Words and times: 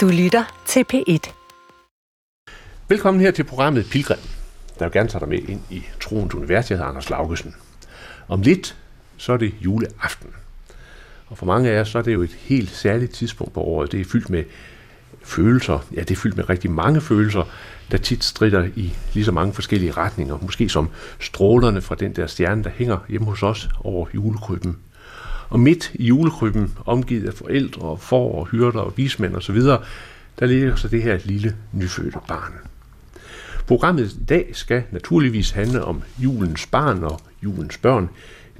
Du 0.00 0.08
lytter 0.08 0.62
til 0.66 0.84
P1. 0.92 1.32
Velkommen 2.88 3.20
her 3.20 3.30
til 3.30 3.44
programmet 3.44 3.86
Pilgrim, 3.90 4.18
der 4.78 4.84
vil 4.84 4.92
gerne 4.92 5.08
tage 5.08 5.20
dig 5.20 5.28
med 5.28 5.38
ind 5.38 5.60
i 5.70 5.82
troens 6.00 6.34
univers. 6.34 6.70
Jeg 6.70 6.78
hedder 6.78 6.90
Anders 6.90 7.10
Laugesen. 7.10 7.54
Om 8.28 8.40
lidt, 8.40 8.76
så 9.16 9.32
er 9.32 9.36
det 9.36 9.54
juleaften. 9.60 10.30
Og 11.26 11.38
for 11.38 11.46
mange 11.46 11.70
af 11.70 11.80
os, 11.80 11.88
så 11.88 11.98
er 11.98 12.02
det 12.02 12.14
jo 12.14 12.22
et 12.22 12.36
helt 12.38 12.70
særligt 12.70 13.12
tidspunkt 13.12 13.52
på 13.52 13.60
året. 13.60 13.92
Det 13.92 14.00
er 14.00 14.04
fyldt 14.04 14.30
med 14.30 14.44
følelser. 15.22 15.86
Ja, 15.94 16.00
det 16.00 16.10
er 16.10 16.16
fyldt 16.16 16.36
med 16.36 16.48
rigtig 16.50 16.70
mange 16.70 17.00
følelser, 17.00 17.44
der 17.90 17.98
tit 17.98 18.24
strider 18.24 18.68
i 18.76 18.94
lige 19.12 19.24
så 19.24 19.32
mange 19.32 19.52
forskellige 19.52 19.92
retninger. 19.92 20.38
Måske 20.42 20.68
som 20.68 20.88
strålerne 21.20 21.80
fra 21.80 21.94
den 21.94 22.16
der 22.16 22.26
stjerne, 22.26 22.64
der 22.64 22.70
hænger 22.70 22.98
hjemme 23.08 23.26
hos 23.26 23.42
os 23.42 23.68
over 23.84 24.06
julekrybben. 24.14 24.76
Og 25.50 25.60
midt 25.60 25.90
i 25.94 26.06
julekrybben, 26.06 26.72
omgivet 26.86 27.26
af 27.26 27.34
forældre, 27.34 27.82
og 27.82 28.00
får, 28.00 28.34
og 28.34 28.46
hyrder 28.46 28.80
og 28.80 28.92
vismænd 28.96 29.36
osv., 29.36 29.60
der 30.38 30.46
ligger 30.46 30.76
så 30.76 30.88
det 30.88 31.02
her 31.02 31.18
lille 31.24 31.56
nyfødte 31.72 32.18
barn. 32.28 32.52
Programmet 33.66 34.12
i 34.12 34.24
dag 34.24 34.50
skal 34.52 34.82
naturligvis 34.90 35.50
handle 35.50 35.84
om 35.84 36.02
julens 36.18 36.66
barn 36.66 37.04
og 37.04 37.20
julens 37.42 37.78
børn. 37.78 38.08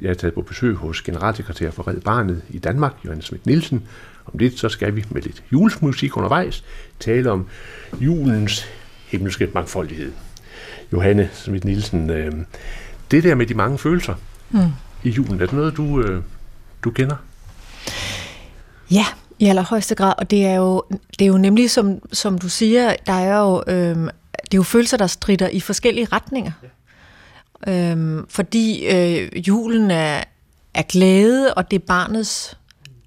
Jeg 0.00 0.10
er 0.10 0.14
taget 0.14 0.34
på 0.34 0.42
besøg 0.42 0.74
hos 0.74 1.02
generalsekretær 1.02 1.70
for 1.70 1.88
Red 1.88 2.00
Barnet 2.00 2.42
i 2.50 2.58
Danmark, 2.58 2.92
Johannes 3.04 3.24
Schmidt 3.24 3.46
Nielsen. 3.46 3.82
Om 4.26 4.38
lidt 4.38 4.58
så 4.58 4.68
skal 4.68 4.96
vi 4.96 5.04
med 5.10 5.22
lidt 5.22 5.42
julesmusik 5.52 6.16
undervejs 6.16 6.64
tale 7.00 7.30
om 7.30 7.46
julens 8.00 8.66
himmelske 9.06 9.50
mangfoldighed. 9.54 10.12
Johanne 10.92 11.30
Schmidt 11.32 11.64
Nielsen, 11.64 12.10
øh, 12.10 12.32
det 13.10 13.24
der 13.24 13.34
med 13.34 13.46
de 13.46 13.54
mange 13.54 13.78
følelser 13.78 14.14
mm. 14.50 14.58
i 15.04 15.10
julen, 15.10 15.40
er 15.40 15.46
det 15.46 15.52
noget, 15.52 15.76
du, 15.76 16.02
øh, 16.02 16.22
du 16.84 16.90
kender? 16.90 17.16
Ja, 18.90 19.06
i 19.38 19.46
allerhøjeste 19.46 19.94
grad, 19.94 20.14
og 20.18 20.30
det 20.30 20.46
er 20.46 20.54
jo, 20.54 20.82
det 20.90 21.22
er 21.22 21.26
jo 21.26 21.38
nemlig, 21.38 21.70
som, 21.70 21.98
som 22.12 22.38
du 22.38 22.48
siger, 22.48 22.94
der 23.06 23.12
er 23.12 23.38
jo, 23.38 23.62
øhm, 23.66 24.08
det 24.44 24.54
er 24.54 24.58
jo 24.58 24.62
følelser, 24.62 24.96
der 24.96 25.06
strider 25.06 25.48
i 25.48 25.60
forskellige 25.60 26.08
retninger. 26.12 26.52
Ja. 26.62 27.92
Øhm, 27.92 28.26
fordi 28.28 28.86
øh, 28.86 29.48
julen 29.48 29.90
er, 29.90 30.22
er 30.74 30.82
glæde, 30.82 31.54
og 31.54 31.70
det 31.70 31.76
er 31.82 31.86
barnets, 31.86 32.58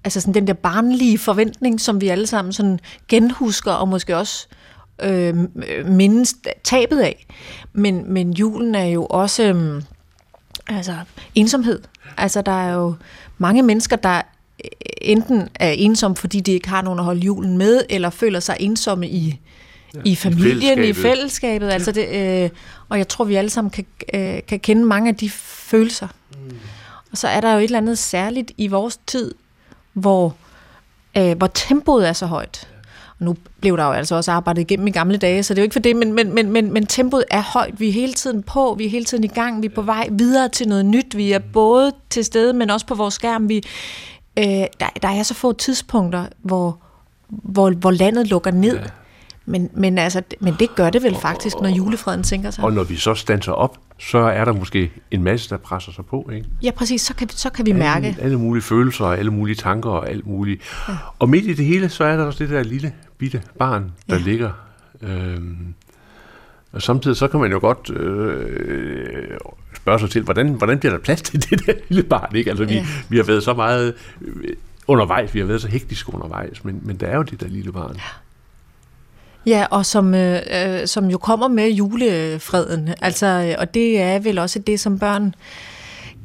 altså 0.04 0.20
sådan 0.20 0.34
den 0.34 0.46
der 0.46 0.52
barnlige 0.52 1.18
forventning, 1.18 1.80
som 1.80 2.00
vi 2.00 2.08
alle 2.08 2.26
sammen 2.26 2.52
sådan 2.52 2.80
genhusker, 3.08 3.72
og 3.72 3.88
måske 3.88 4.16
også 4.16 4.48
øh, 5.02 5.34
mindes 5.86 6.34
tabet 6.64 7.00
af. 7.00 7.26
Men, 7.72 8.12
men 8.12 8.32
julen 8.32 8.74
er 8.74 8.84
jo 8.84 9.06
også 9.06 9.42
øh, 9.42 9.82
altså 10.66 10.96
ensomhed. 11.34 11.82
Altså 12.16 12.42
der 12.42 12.52
er 12.52 12.74
jo 12.74 12.94
mange 13.38 13.62
mennesker, 13.62 13.96
der 13.96 14.22
enten 15.02 15.48
er 15.54 15.70
ensomme, 15.70 16.16
fordi 16.16 16.40
de 16.40 16.52
ikke 16.52 16.68
har 16.68 16.82
nogen 16.82 16.98
at 16.98 17.04
holde 17.04 17.20
julen 17.20 17.58
med, 17.58 17.82
eller 17.90 18.10
føler 18.10 18.40
sig 18.40 18.56
ensomme 18.60 19.08
i, 19.08 19.40
ja, 19.94 20.00
i 20.04 20.14
familien, 20.14 20.54
i 20.54 20.62
fællesskabet. 20.62 20.88
I 20.88 21.02
fællesskabet. 21.02 21.70
Altså 21.70 21.92
det, 21.92 22.08
øh, 22.44 22.50
og 22.88 22.98
jeg 22.98 23.08
tror, 23.08 23.24
vi 23.24 23.34
alle 23.34 23.50
sammen 23.50 23.70
kan, 23.70 23.86
øh, 24.14 24.38
kan 24.48 24.60
kende 24.60 24.84
mange 24.84 25.08
af 25.08 25.16
de 25.16 25.30
følelser. 25.30 26.08
Mm. 26.32 26.56
Og 27.12 27.18
så 27.18 27.28
er 27.28 27.40
der 27.40 27.52
jo 27.52 27.58
et 27.58 27.64
eller 27.64 27.78
andet 27.78 27.98
særligt 27.98 28.52
i 28.58 28.66
vores 28.66 29.00
tid, 29.06 29.34
hvor, 29.92 30.36
øh, 31.16 31.36
hvor 31.36 31.46
tempoet 31.46 32.08
er 32.08 32.12
så 32.12 32.26
højt. 32.26 32.68
Nu 33.24 33.36
blev 33.60 33.76
der 33.76 33.84
jo 33.84 33.92
altså 33.92 34.14
også 34.14 34.32
arbejdet 34.32 34.60
igennem 34.60 34.86
i 34.86 34.90
gamle 34.90 35.16
dage, 35.16 35.42
så 35.42 35.54
det 35.54 35.58
er 35.58 35.62
jo 35.62 35.64
ikke 35.64 35.72
for 35.72 35.80
det, 35.80 35.96
men, 35.96 36.12
men, 36.12 36.34
men, 36.34 36.50
men, 36.52 36.72
men 36.72 36.86
tempoet 36.86 37.24
er 37.30 37.42
højt. 37.42 37.80
Vi 37.80 37.88
er 37.88 37.92
hele 37.92 38.12
tiden 38.12 38.42
på, 38.42 38.74
vi 38.78 38.86
er 38.86 38.90
hele 38.90 39.04
tiden 39.04 39.24
i 39.24 39.28
gang, 39.28 39.62
vi 39.62 39.66
er 39.66 39.74
på 39.74 39.82
vej 39.82 40.08
videre 40.12 40.48
til 40.48 40.68
noget 40.68 40.86
nyt. 40.86 41.16
Vi 41.16 41.32
er 41.32 41.38
både 41.38 41.92
til 42.10 42.24
stede, 42.24 42.52
men 42.52 42.70
også 42.70 42.86
på 42.86 42.94
vores 42.94 43.14
skærm. 43.14 43.48
Vi, 43.48 43.62
øh, 44.38 44.44
der, 44.44 44.88
der 45.02 45.08
er 45.08 45.22
så 45.22 45.34
få 45.34 45.52
tidspunkter, 45.52 46.26
hvor, 46.42 46.78
hvor, 47.28 47.70
hvor 47.70 47.90
landet 47.90 48.26
lukker 48.26 48.50
ned. 48.50 48.76
Ja. 48.76 48.82
Men, 49.46 49.70
men, 49.74 49.98
altså, 49.98 50.22
men 50.40 50.54
det 50.58 50.74
gør 50.74 50.90
det 50.90 51.02
vel 51.02 51.16
faktisk, 51.16 51.60
når 51.60 51.68
julefreden 51.68 52.22
tænker 52.22 52.50
sig. 52.50 52.64
Og 52.64 52.72
når 52.72 52.84
vi 52.84 52.96
så 52.96 53.14
standser 53.14 53.52
op, 53.52 53.78
så 53.98 54.18
er 54.18 54.44
der 54.44 54.52
måske 54.52 54.90
en 55.10 55.22
masse, 55.22 55.50
der 55.50 55.56
presser 55.56 55.92
sig 55.92 56.04
på. 56.06 56.30
Ikke? 56.32 56.46
Ja, 56.62 56.70
præcis. 56.70 57.02
Så 57.02 57.14
kan, 57.14 57.28
så 57.28 57.50
kan 57.50 57.66
vi 57.66 57.70
alle, 57.70 57.82
mærke. 57.82 58.16
Alle 58.20 58.38
mulige 58.38 58.62
følelser, 58.62 59.04
alle 59.04 59.30
mulige 59.30 59.56
tanker 59.56 59.90
og 59.90 60.10
alt 60.10 60.26
muligt. 60.26 60.62
Ja. 60.88 60.94
Og 61.18 61.28
midt 61.28 61.44
i 61.44 61.54
det 61.54 61.64
hele, 61.64 61.88
så 61.88 62.04
er 62.04 62.16
der 62.16 62.24
også 62.24 62.44
det 62.44 62.52
der 62.52 62.62
lille, 62.62 62.92
bitte 63.18 63.42
barn, 63.58 63.92
der 64.10 64.16
ja. 64.16 64.22
ligger. 64.22 64.50
Øhm, 65.02 65.74
og 66.72 66.82
samtidig 66.82 67.16
så 67.16 67.28
kan 67.28 67.40
man 67.40 67.52
jo 67.52 67.58
godt 67.58 67.90
øh, 67.90 69.38
spørge 69.76 69.98
sig 69.98 70.10
til, 70.10 70.22
hvordan, 70.22 70.48
hvordan 70.48 70.78
bliver 70.78 70.92
der 70.92 71.00
plads 71.00 71.22
til 71.22 71.50
det 71.50 71.66
der 71.66 71.72
lille 71.88 72.02
barn? 72.02 72.36
Ikke? 72.36 72.50
Altså, 72.50 72.64
vi, 72.64 72.74
ja. 72.74 72.86
vi 73.08 73.16
har 73.16 73.24
været 73.24 73.42
så 73.42 73.54
meget 73.54 73.94
øh, 74.20 74.56
undervejs, 74.86 75.34
vi 75.34 75.38
har 75.38 75.46
været 75.46 75.62
så 75.62 75.68
hektisk 75.68 76.14
undervejs, 76.14 76.64
men, 76.64 76.80
men 76.82 76.96
der 76.96 77.06
er 77.06 77.16
jo 77.16 77.22
det 77.22 77.40
der 77.40 77.48
lille 77.48 77.72
barn. 77.72 77.94
Ja. 77.94 78.02
Ja, 79.46 79.66
og 79.70 79.86
som, 79.86 80.14
øh, 80.14 80.40
øh, 80.50 80.86
som 80.86 81.10
jo 81.10 81.18
kommer 81.18 81.48
med 81.48 81.70
julefreden. 81.70 82.88
Altså, 83.00 83.56
og 83.58 83.74
det 83.74 84.00
er 84.00 84.18
vel 84.18 84.38
også 84.38 84.58
det, 84.58 84.80
som 84.80 84.98
børn 84.98 85.34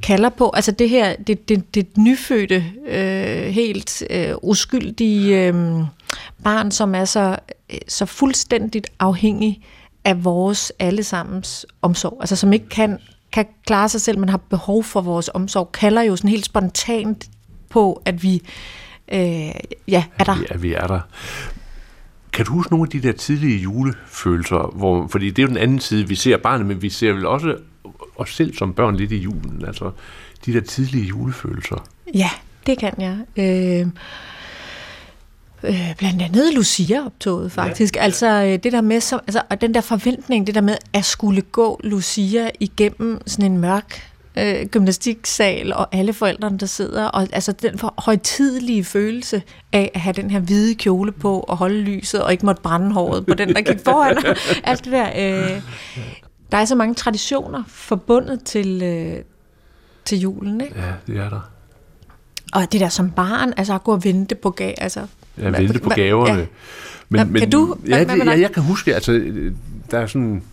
kalder 0.03 0.29
på. 0.29 0.51
Altså 0.53 0.71
det 0.71 0.89
her, 0.89 1.15
det, 1.27 1.49
det, 1.49 1.75
det 1.75 1.97
nyfødte, 1.97 2.65
øh, 2.87 3.45
helt 3.45 4.03
øh, 4.09 4.33
uskyldige 4.41 5.47
øh, 5.47 5.53
barn, 6.43 6.71
som 6.71 6.95
er 6.95 7.05
så, 7.05 7.37
så 7.87 8.05
fuldstændigt 8.05 8.87
afhængig 8.99 9.61
af 10.05 10.23
vores 10.23 10.71
allesammens 10.79 11.65
omsorg. 11.81 12.17
Altså 12.19 12.35
som 12.35 12.53
ikke 12.53 12.69
kan, 12.69 12.99
kan 13.31 13.45
klare 13.65 13.89
sig 13.89 14.01
selv, 14.01 14.19
men 14.19 14.29
har 14.29 14.37
behov 14.49 14.83
for 14.83 15.01
vores 15.01 15.29
omsorg, 15.33 15.71
kalder 15.71 16.01
jo 16.01 16.15
sådan 16.15 16.29
helt 16.29 16.45
spontant 16.45 17.29
på, 17.69 18.01
at 18.05 18.23
vi 18.23 18.41
øh, 19.11 19.51
ja, 19.87 20.03
er 20.19 20.23
der. 20.23 20.35
At 20.49 20.63
vi 20.63 20.73
er 20.73 20.87
der. 20.87 20.99
Kan 22.33 22.45
du 22.45 22.53
huske 22.53 22.71
nogle 22.71 22.87
af 22.87 23.01
de 23.01 23.07
der 23.07 23.11
tidlige 23.11 23.57
julefølelser? 23.57 24.75
Hvor, 24.75 25.07
fordi 25.07 25.29
det 25.29 25.39
er 25.39 25.43
jo 25.43 25.47
den 25.47 25.57
anden 25.57 25.79
side, 25.79 26.07
vi 26.07 26.15
ser 26.15 26.37
barnet, 26.37 26.67
men 26.67 26.81
vi 26.81 26.89
ser 26.89 27.13
vel 27.13 27.25
også 27.25 27.55
os 28.15 28.35
selv 28.35 28.57
som 28.57 28.73
børn 28.73 28.95
lidt 28.95 29.11
i 29.11 29.17
julen. 29.17 29.65
Altså 29.67 29.91
de 30.45 30.53
der 30.53 30.61
tidlige 30.61 31.05
julefølelser. 31.05 31.87
Ja, 32.13 32.29
det 32.67 32.77
kan 32.77 32.93
jeg. 32.97 33.17
Øh, 33.37 33.87
øh, 35.63 35.95
blandt 35.97 36.21
andet 36.21 36.53
Lucia-optoget 36.53 37.51
faktisk. 37.51 37.95
Ja. 37.95 38.01
Altså 38.01 38.27
øh, 38.27 38.63
det 38.63 38.71
der 38.71 38.81
med, 38.81 39.01
så, 39.01 39.15
altså, 39.15 39.41
og 39.49 39.61
den 39.61 39.73
der 39.73 39.81
forventning, 39.81 40.47
det 40.47 40.55
der 40.55 40.61
med 40.61 40.77
at 40.93 41.05
skulle 41.05 41.41
gå 41.41 41.79
Lucia 41.83 42.49
igennem 42.59 43.21
sådan 43.25 43.51
en 43.51 43.57
mørk 43.57 44.09
øh, 44.37 44.65
gymnastiksal, 44.65 45.73
og 45.73 45.87
alle 45.91 46.13
forældrene, 46.13 46.57
der 46.57 46.65
sidder, 46.65 47.05
og 47.05 47.27
altså 47.33 47.51
den 47.51 47.77
for 47.77 47.93
højtidlige 47.97 48.83
følelse 48.83 49.41
af 49.73 49.91
at 49.93 50.01
have 50.01 50.13
den 50.13 50.31
her 50.31 50.39
hvide 50.39 50.75
kjole 50.75 51.11
på, 51.11 51.39
og 51.39 51.57
holde 51.57 51.81
lyset, 51.81 52.23
og 52.23 52.31
ikke 52.31 52.45
måtte 52.45 52.61
brænde 52.61 52.91
håret 52.91 53.25
på 53.25 53.33
den, 53.33 53.53
der 53.55 53.61
gik 53.61 53.79
foran. 53.83 54.17
Alt 54.63 54.85
det 54.85 54.91
der. 54.91 55.09
Øh, 55.55 55.61
der 56.51 56.57
er 56.57 56.65
så 56.65 56.75
mange 56.75 56.95
traditioner 56.95 57.63
forbundet 57.67 58.43
til, 58.43 58.81
øh, 58.83 59.23
til 60.05 60.19
julen, 60.19 60.61
ikke? 60.61 60.79
Ja, 60.79 60.93
det 61.07 61.17
er 61.17 61.29
der. 61.29 61.49
Og 62.53 62.71
det 62.71 62.81
der 62.81 62.89
som 62.89 63.11
barn, 63.11 63.53
altså 63.57 63.73
at 63.73 63.83
gå 63.83 63.91
og 63.91 64.03
vente 64.03 64.35
på 64.35 64.49
gaver, 64.49 64.75
altså... 64.77 65.07
Ja, 65.37 65.49
vente 65.49 65.79
på 65.79 65.89
gaverne. 65.89 66.39
Ja. 66.39 66.45
Men, 67.09 67.33
men, 67.33 67.39
kan 67.39 67.49
du? 67.49 67.77
Ja, 67.87 68.03
det, 68.03 68.25
ja, 68.25 68.39
jeg 68.39 68.51
kan 68.51 68.63
huske, 68.63 68.95
altså, 68.95 69.11
der 69.91 69.99
er 69.99 70.07
sådan 70.07 70.43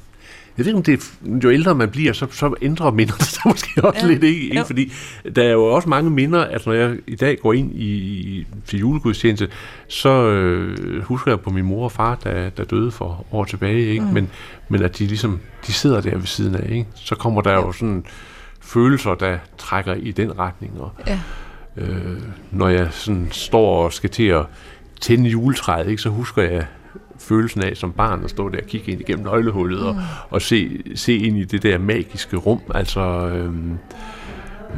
jeg 0.58 0.64
ved 0.64 0.66
ikke, 0.66 0.76
om 0.76 0.82
det 0.82 0.94
er, 0.94 1.38
jo 1.44 1.50
ældre 1.50 1.74
man 1.74 1.90
bliver, 1.90 2.12
så, 2.12 2.26
så 2.30 2.54
ændrer 2.62 2.90
minderne 2.90 3.24
sig 3.24 3.42
måske 3.52 3.84
også 3.84 4.00
ja. 4.06 4.12
lidt, 4.12 4.24
ikke? 4.24 4.40
ikke? 4.40 4.64
Fordi 4.64 4.92
der 5.36 5.42
er 5.42 5.52
jo 5.52 5.64
også 5.64 5.88
mange 5.88 6.10
minder, 6.10 6.44
altså 6.44 6.70
når 6.70 6.76
jeg 6.76 6.96
i 7.06 7.16
dag 7.16 7.38
går 7.42 7.52
ind 7.52 7.74
i, 7.74 8.46
til 8.66 8.78
julegudstjeneste, 8.78 9.48
så 9.88 10.28
øh, 10.28 11.02
husker 11.02 11.30
jeg 11.30 11.40
på 11.40 11.50
min 11.50 11.64
mor 11.64 11.84
og 11.84 11.92
far, 11.92 12.14
der, 12.14 12.50
der 12.50 12.64
døde 12.64 12.90
for 12.90 13.26
år 13.32 13.44
tilbage, 13.44 13.86
ikke? 13.86 14.04
Mm. 14.04 14.12
Men, 14.12 14.30
men 14.68 14.82
at 14.82 14.98
de 14.98 15.06
ligesom, 15.06 15.40
de 15.66 15.72
sidder 15.72 16.00
der 16.00 16.16
ved 16.16 16.26
siden 16.26 16.54
af, 16.54 16.68
ikke? 16.70 16.86
Så 16.94 17.14
kommer 17.14 17.40
der 17.40 17.52
ja. 17.52 17.60
jo 17.60 17.72
sådan 17.72 18.04
følelser, 18.60 19.14
der 19.14 19.38
trækker 19.58 19.94
i 19.94 20.12
den 20.12 20.38
retning, 20.38 20.80
og 20.80 20.92
ja. 21.06 21.20
øh, 21.76 22.20
når 22.50 22.68
jeg 22.68 22.88
sådan 22.90 23.28
står 23.32 23.84
og 23.84 23.92
skal 23.92 24.10
til 24.10 24.26
at 24.26 24.46
tænde 25.00 25.30
juletræet, 25.30 25.88
ikke, 25.88 26.02
så 26.02 26.08
husker 26.08 26.42
jeg 26.42 26.66
følelsen 27.18 27.62
af 27.62 27.76
som 27.76 27.92
barn 27.92 28.24
at 28.24 28.30
stå 28.30 28.48
der 28.48 28.58
og 28.58 28.66
kigge 28.66 28.92
ind 28.92 29.00
igennem 29.00 29.24
nøglehullet 29.24 29.80
mm. 29.80 29.86
og, 29.86 29.96
og 30.30 30.42
se, 30.42 30.82
se 30.94 31.16
ind 31.16 31.36
i 31.36 31.44
det 31.44 31.62
der 31.62 31.78
magiske 31.78 32.36
rum, 32.36 32.60
altså 32.74 33.00
øhm, 33.28 33.78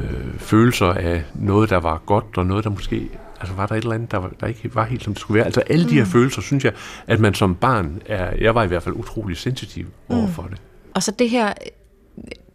øh, 0.02 0.38
følelser 0.38 0.86
af 0.86 1.24
noget, 1.34 1.70
der 1.70 1.80
var 1.80 2.02
godt, 2.06 2.24
og 2.36 2.46
noget, 2.46 2.64
der 2.64 2.70
måske 2.70 3.08
altså 3.40 3.54
var 3.54 3.66
der 3.66 3.74
et 3.74 3.82
eller 3.82 3.94
andet, 3.94 4.10
der, 4.10 4.18
var, 4.18 4.32
der 4.40 4.46
ikke 4.46 4.74
var 4.74 4.84
helt 4.84 5.04
som 5.04 5.14
det 5.14 5.20
skulle 5.20 5.36
være. 5.36 5.44
Altså 5.44 5.60
alle 5.60 5.88
de 5.88 5.94
her 5.94 6.04
mm. 6.04 6.10
følelser, 6.10 6.42
synes 6.42 6.64
jeg, 6.64 6.72
at 7.06 7.20
man 7.20 7.34
som 7.34 7.54
barn 7.54 8.02
er, 8.06 8.36
jeg 8.40 8.54
var 8.54 8.64
i 8.64 8.66
hvert 8.66 8.82
fald 8.82 8.94
utrolig 8.94 9.36
sensitiv 9.36 9.86
mm. 9.86 10.16
overfor 10.16 10.42
det. 10.42 10.60
Og 10.94 11.02
så 11.02 11.10
det 11.10 11.30
her, 11.30 11.52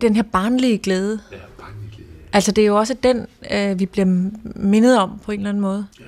den 0.01 0.15
her 0.15 0.23
barnlige 0.23 0.77
glæde. 0.77 1.19
Ja, 1.31 1.37
barnlige 1.59 1.91
glæde. 1.95 2.09
Altså 2.33 2.51
det 2.51 2.61
er 2.61 2.65
jo 2.65 2.75
også 2.75 2.95
den, 3.03 3.27
øh, 3.51 3.79
vi 3.79 3.85
bliver 3.85 4.29
mindet 4.55 4.99
om 4.99 5.19
på 5.25 5.31
en 5.31 5.39
eller 5.39 5.49
anden 5.49 5.61
måde. 5.61 5.87
Ja, 5.99 6.05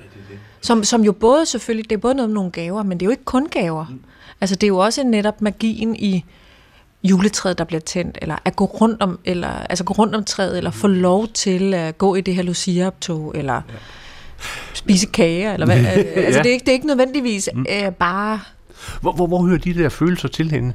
som, 0.66 0.84
som 0.84 1.04
jo 1.04 1.12
både 1.12 1.46
selvfølgelig, 1.46 1.90
det 1.90 1.96
er 1.96 2.00
både 2.00 2.14
noget 2.14 2.30
med 2.30 2.34
nogle 2.34 2.50
gaver, 2.50 2.82
men 2.82 3.00
det 3.00 3.04
er 3.04 3.06
jo 3.06 3.10
ikke 3.10 3.24
kun 3.24 3.48
gaver. 3.48 3.86
Mm. 3.90 4.00
Altså 4.40 4.56
det 4.56 4.62
er 4.62 4.68
jo 4.68 4.78
også 4.78 5.04
netop 5.04 5.42
magien 5.42 5.96
i 5.96 6.24
juletræet, 7.04 7.58
der 7.58 7.64
bliver 7.64 7.80
tændt, 7.80 8.18
eller 8.22 8.36
at 8.44 8.56
gå 8.56 8.64
rundt 8.64 9.02
om, 9.02 9.18
eller, 9.24 9.48
altså 9.48 9.84
gå 9.84 9.92
rundt 9.92 10.14
om 10.14 10.24
træet, 10.24 10.58
eller 10.58 10.70
få 10.70 10.86
lov 10.86 11.28
til 11.28 11.74
at 11.74 11.98
gå 11.98 12.14
i 12.14 12.20
det 12.20 12.34
her 12.34 12.42
Lucia-optog, 12.42 13.32
eller 13.34 13.62
spise 14.74 15.06
kager, 15.06 15.52
eller 15.52 15.66
hvad? 15.66 15.76
altså, 15.86 16.38
ja. 16.38 16.42
det, 16.42 16.46
er 16.46 16.52
ikke, 16.52 16.64
det 16.64 16.68
er 16.68 16.72
ikke 16.72 16.86
nødvendigvis 16.86 17.48
mm. 17.54 17.66
øh, 17.70 17.92
bare... 17.92 18.40
Hvor, 19.00 19.12
hvor, 19.12 19.26
hvor 19.26 19.46
hører 19.46 19.58
de 19.58 19.74
der 19.74 19.88
følelser 19.88 20.28
til 20.28 20.50
hende, 20.50 20.72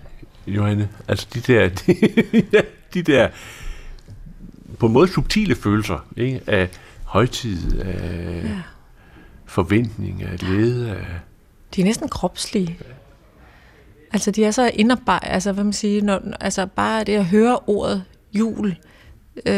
Johanne? 0.48 0.90
Altså 1.08 1.28
de 1.34 1.40
der, 1.40 1.70
de, 1.88 1.96
de 2.94 3.02
der 3.02 3.28
på 4.80 4.86
en 4.86 4.94
måde 4.94 5.08
subtile 5.08 5.56
følelser 5.56 6.06
ikke? 6.18 6.42
af 6.48 6.70
højtid, 7.04 7.80
af 7.80 8.44
ja. 8.44 8.50
Forventning, 9.52 10.24
af 10.24 10.40
glæde. 10.40 10.90
Af... 10.90 11.06
De 11.76 11.82
er 11.82 11.86
næsten 11.86 12.10
kropslige. 12.10 12.78
Altså 14.14 14.32
de 14.32 14.46
er 14.46 14.52
så 14.52 14.72
indarbejdet, 14.74 15.28
altså 15.28 15.52
hvad 15.52 15.64
man 15.64 15.74
siger, 15.74 16.04
når, 16.04 16.22
altså 16.40 16.66
bare 16.66 17.04
det 17.04 17.16
at 17.16 17.26
høre 17.26 17.60
ordet 17.68 18.04
jul, 18.34 18.76
øh, 19.46 19.54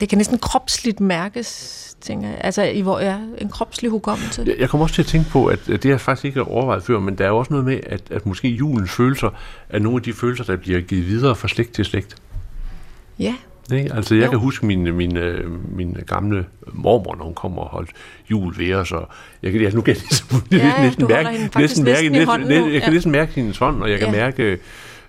det 0.00 0.08
kan 0.08 0.18
næsten 0.18 0.38
kropsligt 0.38 1.00
mærkes, 1.00 1.96
tænker 2.00 2.28
jeg. 2.28 2.38
Altså, 2.40 2.62
i 2.62 2.80
hvor 2.80 3.00
ja, 3.00 3.18
en 3.38 3.48
kropslig 3.48 3.90
hukommelse. 3.90 4.54
Jeg, 4.58 4.70
kommer 4.70 4.84
også 4.84 4.94
til 4.94 5.02
at 5.02 5.06
tænke 5.06 5.30
på, 5.30 5.46
at 5.46 5.66
det 5.66 5.84
har 5.84 5.90
jeg 5.90 6.00
faktisk 6.00 6.24
ikke 6.24 6.42
overvejet 6.42 6.82
før, 6.82 6.98
men 6.98 7.18
der 7.18 7.26
er 7.26 7.30
også 7.30 7.52
noget 7.52 7.66
med, 7.66 7.80
at, 7.86 8.02
at 8.10 8.26
måske 8.26 8.48
julens 8.48 8.90
følelser 8.90 9.30
er 9.68 9.78
nogle 9.78 9.96
af 9.96 10.02
de 10.02 10.12
følelser, 10.12 10.44
der 10.44 10.56
bliver 10.56 10.80
givet 10.80 11.06
videre 11.06 11.36
fra 11.36 11.48
slægt 11.48 11.72
til 11.72 11.84
slægt. 11.84 12.16
Ja. 13.18 13.34
Ikke? 13.72 13.94
Altså, 13.94 14.14
jeg 14.14 14.24
jo. 14.24 14.30
kan 14.30 14.38
huske 14.38 14.66
min, 14.66 14.94
min, 14.94 15.18
min 15.68 15.96
gamle 16.06 16.46
mormor, 16.72 17.14
når 17.14 17.24
hun 17.24 17.34
kom 17.34 17.58
og 17.58 17.66
holdt 17.66 17.90
jul 18.30 18.58
ved 18.58 18.74
os, 18.74 18.92
og 18.92 19.08
jeg 19.42 19.52
kan, 19.52 19.60
altså, 19.60 19.76
nu 19.76 19.82
kan 19.82 19.94
jeg 19.94 20.02
ligesom, 20.02 20.42
ja, 20.52 20.82
næsten, 20.82 21.06
mærke, 21.08 21.28
næsten, 21.58 21.84
mærke, 21.84 22.08
næsten, 22.08 22.40
næsten, 22.48 22.72
jeg 22.72 22.82
kan 22.82 22.92
næsten 22.92 23.12
mærke 23.12 23.32
hendes 23.32 23.58
hånd, 23.58 23.82
og 23.82 23.90
jeg 23.90 23.98
kan 23.98 24.08
ja. 24.08 24.12
mærke 24.12 24.58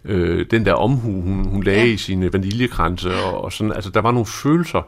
øh, 0.06 0.46
den 0.52 0.66
der 0.66 0.74
omhu, 0.74 1.22
hun, 1.22 1.46
hun 1.46 1.64
lagde 1.64 1.80
ja. 1.80 1.86
i 1.86 1.98
sine 1.98 2.34
vaniljekranse, 2.34 3.14
og, 3.14 3.44
og 3.44 3.54
sådan, 3.54 3.74
altså, 3.74 3.90
der 3.90 4.02
var 4.02 4.12
nogle 4.12 4.26
følelser, 4.26 4.88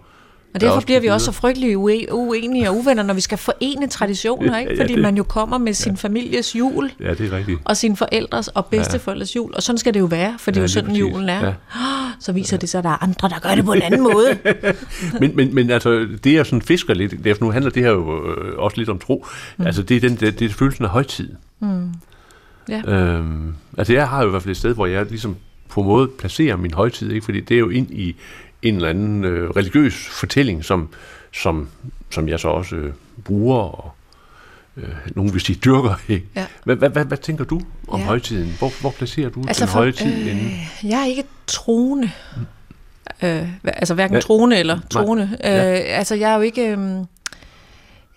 og 0.54 0.62
derfor 0.62 0.82
bliver 0.82 1.00
vi 1.00 1.08
også 1.08 1.26
så 1.26 1.32
frygtelig 1.32 1.78
uenige 2.12 2.70
og 2.70 2.78
uvenner, 2.78 3.04
når 3.04 3.14
vi 3.14 3.22
skal 3.22 3.38
forene 3.38 3.88
traditioner, 3.88 4.58
ikke? 4.60 4.72
fordi 4.78 4.92
ja, 4.92 4.96
det, 4.96 5.04
man 5.04 5.18
jo 5.18 5.24
kommer 5.24 5.58
med 5.58 5.74
sin 5.74 5.92
ja. 5.92 5.98
families 5.98 6.56
jul, 6.56 6.92
ja, 7.00 7.14
det 7.14 7.34
er 7.34 7.38
rigtigt. 7.38 7.60
og 7.66 7.78
sin 7.78 7.96
forældres 7.96 8.48
og 8.48 8.66
bedsteforældres 8.66 9.36
jul, 9.36 9.52
og 9.56 9.64
sådan 9.64 9.78
skal 9.78 9.94
det 9.94 10.00
jo 10.00 10.06
være, 10.06 10.36
for 10.40 10.52
det 10.52 10.58
er 10.58 10.62
jo 10.62 10.68
sådan 10.68 10.90
præcis. 10.90 11.00
julen 11.00 11.30
er. 11.30 11.46
Ja. 11.46 11.54
Så 12.22 12.32
viser 12.32 12.58
ja. 12.58 12.60
det 12.60 12.70
sig, 12.70 12.78
at 12.78 12.84
der 12.84 12.90
er 12.90 13.04
andre, 13.04 13.30
der 13.30 13.40
gør 13.40 13.56
det 13.56 13.66
på 13.66 13.74
en 13.74 13.82
anden 13.82 14.04
måde. 14.04 14.38
men, 15.22 15.36
men, 15.36 15.56
men 15.56 15.70
altså, 15.70 16.08
det 16.24 16.38
er 16.38 16.44
sådan 16.44 16.62
fisker 16.62 16.94
lidt, 16.94 17.12
det 17.24 17.28
er, 17.28 17.36
nu 17.42 17.52
handler 17.52 17.72
det 17.72 17.84
her 17.84 17.90
jo 17.90 18.34
øh, 18.34 18.58
også 18.58 18.78
lidt 18.78 18.90
om 18.90 19.00
tro, 19.00 19.26
mm. 19.58 19.66
altså 19.66 19.84
det 19.84 19.98
er, 19.98 20.02
den, 20.02 20.16
det, 20.16 20.40
det 20.40 20.52
er 20.52 20.54
følelsen 20.54 20.86
af 20.86 20.92
højtid. 20.92 21.30
Mm. 21.60 21.94
Ja. 22.70 22.82
Øhm, 22.88 23.54
altså 23.78 23.94
jeg 23.94 24.08
har 24.08 24.22
jo 24.22 24.28
i 24.28 24.30
hvert 24.30 24.42
fald 24.42 24.52
et 24.52 24.58
sted, 24.58 24.74
hvor 24.74 24.86
jeg 24.86 25.06
ligesom 25.06 25.36
på 25.70 25.82
en 25.82 25.88
måde 25.88 26.08
placerer 26.08 26.56
min 26.56 26.74
højtid, 26.74 27.12
ikke? 27.12 27.26
fordi 27.26 27.42
det 27.42 27.56
er 27.56 27.60
jo 27.60 27.70
ind 27.70 27.92
i 27.92 28.16
en 28.62 28.76
eller 28.76 28.90
anden 28.90 29.24
øh, 29.24 29.50
religiøs 29.50 30.08
fortælling, 30.08 30.66
som, 30.66 30.90
som, 31.34 31.70
som 32.10 32.30
jeg 32.30 32.40
så 32.40 32.48
også 32.48 32.76
øh, 32.76 32.94
bruger 33.24 33.58
og 33.58 33.92
øh, 34.78 34.90
nogen 35.16 35.34
vil 35.34 35.42
sige 35.42 35.60
dyrker. 35.66 36.02
Ikke? 36.08 36.26
Ja. 36.36 36.46
Hvad, 36.64 36.76
hvad, 36.76 36.90
hvad, 36.90 37.06
hvad 37.06 37.18
tænker 37.18 37.44
du 37.44 37.62
om 37.88 38.00
ja. 38.00 38.06
højtiden? 38.06 38.56
Hvor, 38.60 38.82
hvor 38.82 38.92
placerer 38.92 39.30
du 39.30 39.44
altså 39.48 39.66
den 39.66 39.72
for, 39.72 39.80
højtid 39.80 40.14
øh, 40.14 40.32
inde? 40.32 40.52
Jeg 40.84 41.02
er 41.02 41.06
ikke 41.06 41.24
troende. 41.48 42.12
Mm. 42.38 42.46
Øh, 43.28 43.48
altså 43.66 43.94
hverken 43.94 44.16
ja. 44.16 44.22
troende 44.22 44.58
eller 44.58 44.80
troende. 44.90 45.24
Øh, 45.24 45.52
ja. 45.52 45.74
altså 45.74 46.16
jeg 46.16 46.32
er 46.32 46.36
jo 46.36 46.42
ikke... 46.42 46.62
Øh, 46.62 47.06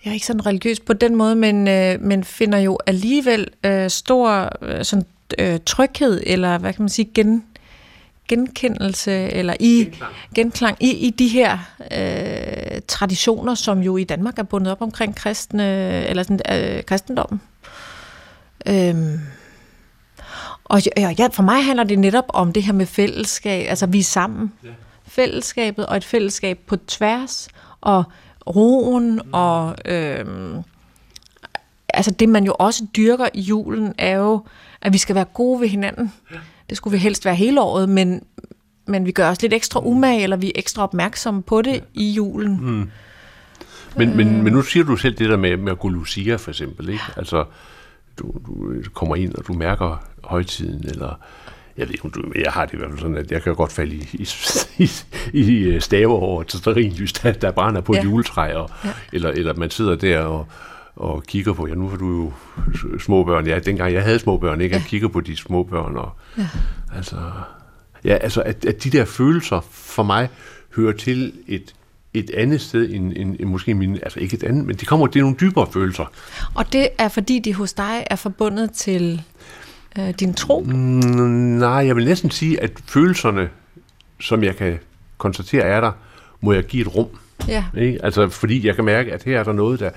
jeg 0.05 0.09
er 0.09 0.13
ikke 0.13 0.25
sådan 0.25 0.45
religiøs 0.45 0.79
på 0.79 0.93
den 0.93 1.15
måde, 1.15 1.35
men, 1.35 1.67
øh, 1.67 2.01
men 2.01 2.23
finder 2.23 2.59
jo 2.59 2.79
alligevel 2.85 3.47
øh, 3.65 3.89
stor 3.89 4.49
øh, 4.61 4.83
sådan, 4.85 5.05
øh, 5.39 5.59
tryghed, 5.65 6.23
eller 6.25 6.57
hvad 6.57 6.73
kan 6.73 6.81
man 6.81 6.89
sige, 6.89 7.09
gen, 7.13 7.43
genkendelse 8.27 9.11
eller 9.11 9.55
i 9.59 9.83
genklang, 9.83 10.13
genklang 10.35 10.77
i, 10.79 10.91
i 10.91 11.09
de 11.09 11.27
her 11.27 11.57
øh, 11.91 12.81
traditioner, 12.87 13.55
som 13.55 13.79
jo 13.79 13.97
i 13.97 14.03
Danmark 14.03 14.39
er 14.39 14.43
bundet 14.43 14.71
op 14.71 14.81
omkring 14.81 15.15
kristne, 15.15 15.63
eller 16.07 16.23
sådan, 16.23 16.75
øh, 16.77 16.83
kristendommen. 16.83 17.41
Øhm, 18.67 19.19
og 20.63 20.81
ja, 20.97 21.27
for 21.33 21.43
mig 21.43 21.65
handler 21.65 21.83
det 21.83 21.99
netop 21.99 22.25
om 22.29 22.53
det 22.53 22.63
her 22.63 22.73
med 22.73 22.85
fællesskab, 22.85 23.69
altså 23.69 23.85
vi 23.85 23.99
er 23.99 24.03
sammen. 24.03 24.53
Ja. 24.63 24.69
Fællesskabet 25.07 25.85
og 25.85 25.97
et 25.97 26.03
fællesskab 26.03 26.59
på 26.67 26.75
tværs, 26.75 27.49
og 27.81 28.03
roen, 28.47 29.15
mm. 29.15 29.33
og 29.33 29.75
øhm, 29.85 30.63
altså 31.89 32.11
det 32.11 32.29
man 32.29 32.43
jo 32.43 32.55
også 32.59 32.85
dyrker 32.97 33.27
i 33.33 33.41
julen, 33.41 33.93
er 33.97 34.15
jo, 34.15 34.45
at 34.81 34.93
vi 34.93 34.97
skal 34.97 35.15
være 35.15 35.25
gode 35.25 35.61
ved 35.61 35.67
hinanden. 35.67 36.13
Ja 36.31 36.37
det 36.73 36.77
skulle 36.77 36.91
vi 36.91 36.97
helst 36.97 37.25
være 37.25 37.35
hele 37.35 37.61
året, 37.61 37.89
men, 37.89 38.23
men 38.85 39.05
vi 39.05 39.11
gør 39.11 39.29
os 39.29 39.41
lidt 39.41 39.53
ekstra 39.53 39.81
umage, 39.83 40.23
eller 40.23 40.37
vi 40.37 40.47
er 40.47 40.51
ekstra 40.55 40.83
opmærksomme 40.83 41.43
på 41.43 41.61
det 41.61 41.73
ja. 41.73 41.79
i 41.93 42.11
julen. 42.11 42.59
Mm. 42.61 42.89
Men, 43.97 44.09
øh. 44.09 44.15
men, 44.15 44.43
men 44.43 44.53
nu 44.53 44.61
siger 44.61 44.85
du 44.85 44.95
selv 44.95 45.15
det 45.15 45.29
der 45.29 45.37
med, 45.37 45.57
med 45.57 45.71
at 45.71 45.79
gå 45.79 45.89
Lucia 45.89 46.35
for 46.35 46.51
eksempel, 46.51 46.89
ikke? 46.89 47.03
Altså, 47.17 47.45
du, 48.19 48.31
du 48.85 48.89
kommer 48.93 49.15
ind, 49.15 49.35
og 49.35 49.47
du 49.47 49.53
mærker 49.53 50.03
højtiden, 50.23 50.87
eller 50.87 51.19
jeg 51.77 51.89
ved 51.89 52.11
du, 52.11 52.31
jeg 52.35 52.51
har 52.51 52.65
det 52.65 52.73
i 52.73 52.77
hvert 52.77 52.89
fald 52.89 52.99
sådan, 52.99 53.17
at 53.17 53.31
jeg 53.31 53.41
kan 53.41 53.55
godt 53.55 53.71
falde 53.71 53.95
i, 53.95 54.07
i, 54.13 54.27
i, 54.77 54.89
i 55.33 55.59
øh, 55.59 55.81
staver 55.81 56.15
over 56.15 56.43
til 56.43 56.59
sterinlys, 56.59 57.13
der, 57.13 57.31
der 57.31 57.51
brænder 57.51 57.81
på 57.81 57.93
ja. 57.93 57.99
et 57.99 58.05
juletræ, 58.05 58.53
og, 58.53 58.69
ja. 58.85 58.89
eller, 59.13 59.29
eller 59.29 59.53
man 59.53 59.69
sidder 59.69 59.95
der 59.95 60.19
og, 60.19 60.47
og 60.95 61.23
kigger 61.23 61.53
på, 61.53 61.67
ja 61.67 61.73
nu 61.73 61.89
har 61.89 61.97
du 61.97 62.07
jo 62.07 62.31
små 62.99 63.23
børn, 63.23 63.47
ja 63.47 63.59
dengang 63.59 63.93
jeg 63.93 64.03
havde 64.03 64.19
små 64.19 64.37
børn, 64.37 64.61
ikke, 64.61 64.75
ja. 64.75 64.81
jeg 64.81 64.87
kigger 64.89 65.07
på 65.07 65.21
de 65.21 65.37
små 65.37 65.63
børn, 65.63 65.97
og 65.97 66.11
ja. 66.37 66.47
altså, 66.95 67.15
ja, 68.03 68.15
altså 68.15 68.41
at, 68.41 68.65
at 68.65 68.83
de 68.83 68.89
der 68.89 69.05
følelser 69.05 69.59
for 69.71 70.03
mig 70.03 70.29
hører 70.75 70.93
til 70.93 71.33
et, 71.47 71.73
et 72.13 72.29
andet 72.29 72.61
sted 72.61 72.93
end, 72.93 73.13
end, 73.15 73.35
end 73.39 73.49
måske 73.49 73.73
min, 73.73 73.95
altså 73.95 74.19
ikke 74.19 74.35
et 74.35 74.43
andet, 74.43 74.65
men 74.65 74.75
de 74.75 74.85
kommer, 74.85 75.07
det 75.07 75.19
er 75.19 75.23
nogle 75.23 75.37
dybere 75.41 75.67
følelser. 75.73 76.05
Og 76.53 76.73
det 76.73 76.87
er 76.97 77.07
fordi, 77.07 77.39
de 77.39 77.53
hos 77.53 77.73
dig 77.73 78.03
er 78.09 78.15
forbundet 78.15 78.71
til 78.71 79.21
øh, 79.99 80.09
din 80.19 80.33
tro? 80.33 80.59
Mm, 80.59 80.73
nej, 80.73 81.69
jeg 81.69 81.95
vil 81.95 82.05
næsten 82.05 82.31
sige, 82.31 82.63
at 82.63 82.71
følelserne, 82.85 83.49
som 84.19 84.43
jeg 84.43 84.55
kan 84.55 84.79
konstatere 85.17 85.63
er 85.63 85.81
der, 85.81 85.91
må 86.41 86.53
jeg 86.53 86.63
give 86.63 86.81
et 86.81 86.95
rum. 86.95 87.07
Ja. 87.47 87.65
Ikke? 87.77 88.05
Altså, 88.05 88.29
fordi 88.29 88.67
jeg 88.67 88.75
kan 88.75 88.85
mærke, 88.85 89.13
at 89.13 89.23
her 89.23 89.39
er 89.39 89.43
der 89.43 89.53
noget, 89.53 89.79
der, 89.79 89.89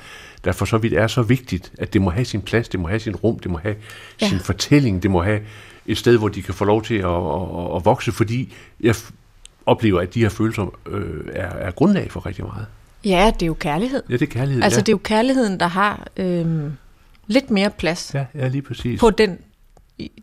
der 0.46 0.52
for 0.52 0.64
så 0.64 0.78
vidt 0.78 0.93
er 0.93 1.06
så 1.06 1.22
vigtigt, 1.22 1.72
at 1.78 1.93
det 1.93 2.02
må 2.02 2.10
have 2.10 2.25
sin 2.25 2.43
plads, 2.43 2.69
det 2.69 2.81
må 2.81 2.88
have 2.88 3.00
sin 3.00 3.16
rum, 3.16 3.38
det 3.38 3.50
må 3.50 3.58
have 3.58 3.75
ja. 4.20 4.28
sin 4.28 4.38
fortælling, 4.38 5.02
det 5.02 5.10
må 5.10 5.22
have 5.22 5.40
et 5.87 5.98
sted, 5.98 6.19
hvor 6.19 6.28
de 6.28 6.43
kan 6.43 6.54
få 6.54 6.64
lov 6.64 6.82
til 6.82 6.94
at, 6.94 7.04
at, 7.04 7.76
at 7.76 7.84
vokse, 7.84 8.12
fordi 8.12 8.54
jeg 8.81 8.94
oplever, 9.66 10.00
at 10.00 10.14
de 10.14 10.20
her 10.20 10.28
følelser 10.28 10.78
øh, 10.87 11.25
er, 11.32 11.48
er 11.48 11.70
grundlag 11.70 12.10
for 12.10 12.26
rigtig 12.26 12.44
meget. 12.44 12.66
Ja, 13.04 13.31
det 13.34 13.43
er 13.43 13.46
jo 13.46 13.54
kærlighed. 13.54 14.02
Ja, 14.08 14.14
det 14.14 14.22
er 14.22 14.26
kærlighed, 14.26 14.62
Altså, 14.62 14.78
ja. 14.78 14.82
det 14.82 14.88
er 14.88 14.93
jo 14.93 15.00
kærligheden, 15.04 15.60
der 15.60 15.66
har 15.66 16.06
øh, 16.16 16.46
lidt 17.26 17.50
mere 17.50 17.70
plads. 17.70 18.14
Ja, 18.14 18.25
ja, 18.34 18.49
lige 18.49 18.62
præcis. 18.62 19.00
På 19.00 19.10
den 19.10 19.38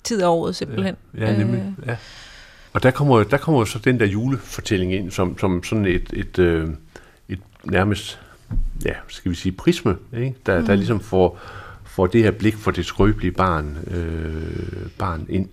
tid 0.03 0.21
af 0.21 0.27
året, 0.27 0.55
simpelthen. 0.55 0.95
Ja, 1.17 1.31
ja 1.31 1.37
nemlig, 1.37 1.73
øh. 1.79 1.87
ja. 1.87 1.95
Og 2.73 2.83
der 2.83 2.91
kommer, 2.91 3.23
der 3.23 3.37
kommer 3.37 3.65
så 3.65 3.79
den 3.79 3.99
der 3.99 4.05
julefortælling 4.05 4.93
ind, 4.93 5.11
som, 5.11 5.37
som 5.37 5.63
sådan 5.63 5.85
et, 5.85 6.09
et, 6.13 6.39
øh, 6.39 6.69
et 7.29 7.39
nærmest 7.63 8.19
ja, 8.85 8.93
skal 9.07 9.31
vi 9.31 9.35
sige, 9.35 9.51
prisme, 9.51 9.95
ikke? 10.17 10.35
Der, 10.45 10.59
mm. 10.59 10.65
der 10.65 10.75
ligesom 10.75 10.99
får, 10.99 11.39
får 11.83 12.07
det 12.07 12.23
her 12.23 12.31
blik 12.31 12.55
for 12.55 12.71
det 12.71 12.85
skrøbelige 12.85 13.31
barn, 13.31 13.77
øh, 13.87 14.87
barn 14.97 15.25
ind, 15.29 15.49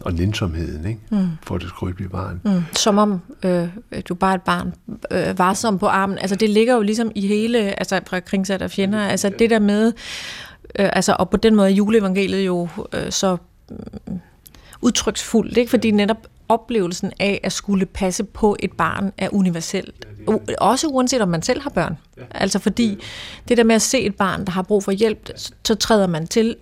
og 0.00 0.12
nænsomheden 0.12 0.86
ikke? 0.86 1.00
Mm. 1.10 1.28
for 1.42 1.58
det 1.58 1.68
skrøbelige 1.68 2.08
barn. 2.08 2.40
Mm. 2.44 2.62
Som 2.72 2.98
om 2.98 3.20
øh, 3.44 3.68
du 4.08 4.14
bare 4.14 4.30
er 4.30 4.34
et 4.34 4.42
barn, 4.42 4.74
øh, 5.10 5.38
varsom 5.38 5.78
på 5.78 5.86
armen. 5.86 6.18
Altså 6.18 6.36
det 6.36 6.50
ligger 6.50 6.74
jo 6.74 6.82
ligesom 6.82 7.10
i 7.14 7.26
hele, 7.26 7.58
altså 7.58 8.00
fra 8.06 8.20
kringsat 8.20 8.62
af 8.62 8.70
fjender, 8.70 9.00
altså 9.00 9.28
det 9.38 9.50
der 9.50 9.58
med, 9.58 9.92
øh, 10.78 10.90
altså 10.92 11.16
og 11.18 11.30
på 11.30 11.36
den 11.36 11.54
måde 11.54 11.70
er 11.70 11.74
juleevangeliet 11.74 12.46
jo 12.46 12.68
øh, 12.92 13.10
så 13.10 13.36
øh, 13.70 14.16
udtryksfuldt, 14.80 15.56
ikke? 15.56 15.70
fordi 15.70 15.90
netop 15.90 16.26
oplevelsen 16.48 17.12
af 17.20 17.40
at 17.42 17.52
skulle 17.52 17.86
passe 17.86 18.24
på 18.24 18.56
et 18.60 18.72
barn 18.72 19.12
er 19.18 19.28
universelt. 19.32 20.06
Også 20.58 20.86
uanset 20.86 21.20
om 21.20 21.28
man 21.28 21.42
selv 21.42 21.62
har 21.62 21.70
børn. 21.70 21.98
Altså 22.30 22.58
fordi 22.58 22.98
det 23.48 23.56
der 23.56 23.64
med 23.64 23.74
at 23.74 23.82
se 23.82 24.00
et 24.00 24.14
barn, 24.14 24.44
der 24.44 24.50
har 24.50 24.62
brug 24.62 24.84
for 24.84 24.92
hjælp, 24.92 25.30
så 25.64 25.74
træder 25.74 26.06
man 26.06 26.26
til, 26.26 26.56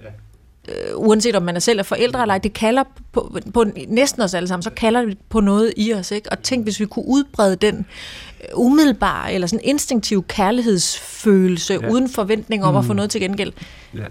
øh, 0.69 0.75
uanset 0.97 1.37
om 1.37 1.43
man 1.43 1.57
er 1.57 1.61
selv 1.61 1.79
er 1.79 1.83
forældre 1.83 2.23
eller 2.23 2.35
ej, 2.35 2.39
det 2.39 2.53
kalder 2.53 2.85
på, 3.13 3.39
på 3.55 3.65
næsten 3.89 4.23
os 4.23 4.35
alle 4.35 4.49
sammen, 4.49 4.63
så 4.63 4.71
kalder 4.71 5.03
det 5.03 5.19
på 5.29 5.41
noget 5.41 5.73
i 5.77 5.95
os. 5.95 6.11
Ikke? 6.11 6.33
Og 6.33 6.43
tænk, 6.43 6.65
hvis 6.65 6.81
vi 6.81 6.87
kunne 6.87 7.09
udbrede 7.09 7.57
den 7.57 7.87
øh, 8.41 8.49
umiddelbare 8.55 9.33
eller 9.33 9.47
sådan 9.47 9.65
instinktiv 9.65 10.25
kærlighedsfølelse, 10.29 11.79
ja. 11.83 11.91
uden 11.91 12.09
forventning 12.09 12.65
om 12.65 12.75
mm. 12.75 12.79
at 12.79 12.85
få 12.85 12.93
noget 12.93 13.11
til 13.11 13.21
gengæld. 13.21 13.53
Ja 13.95 14.05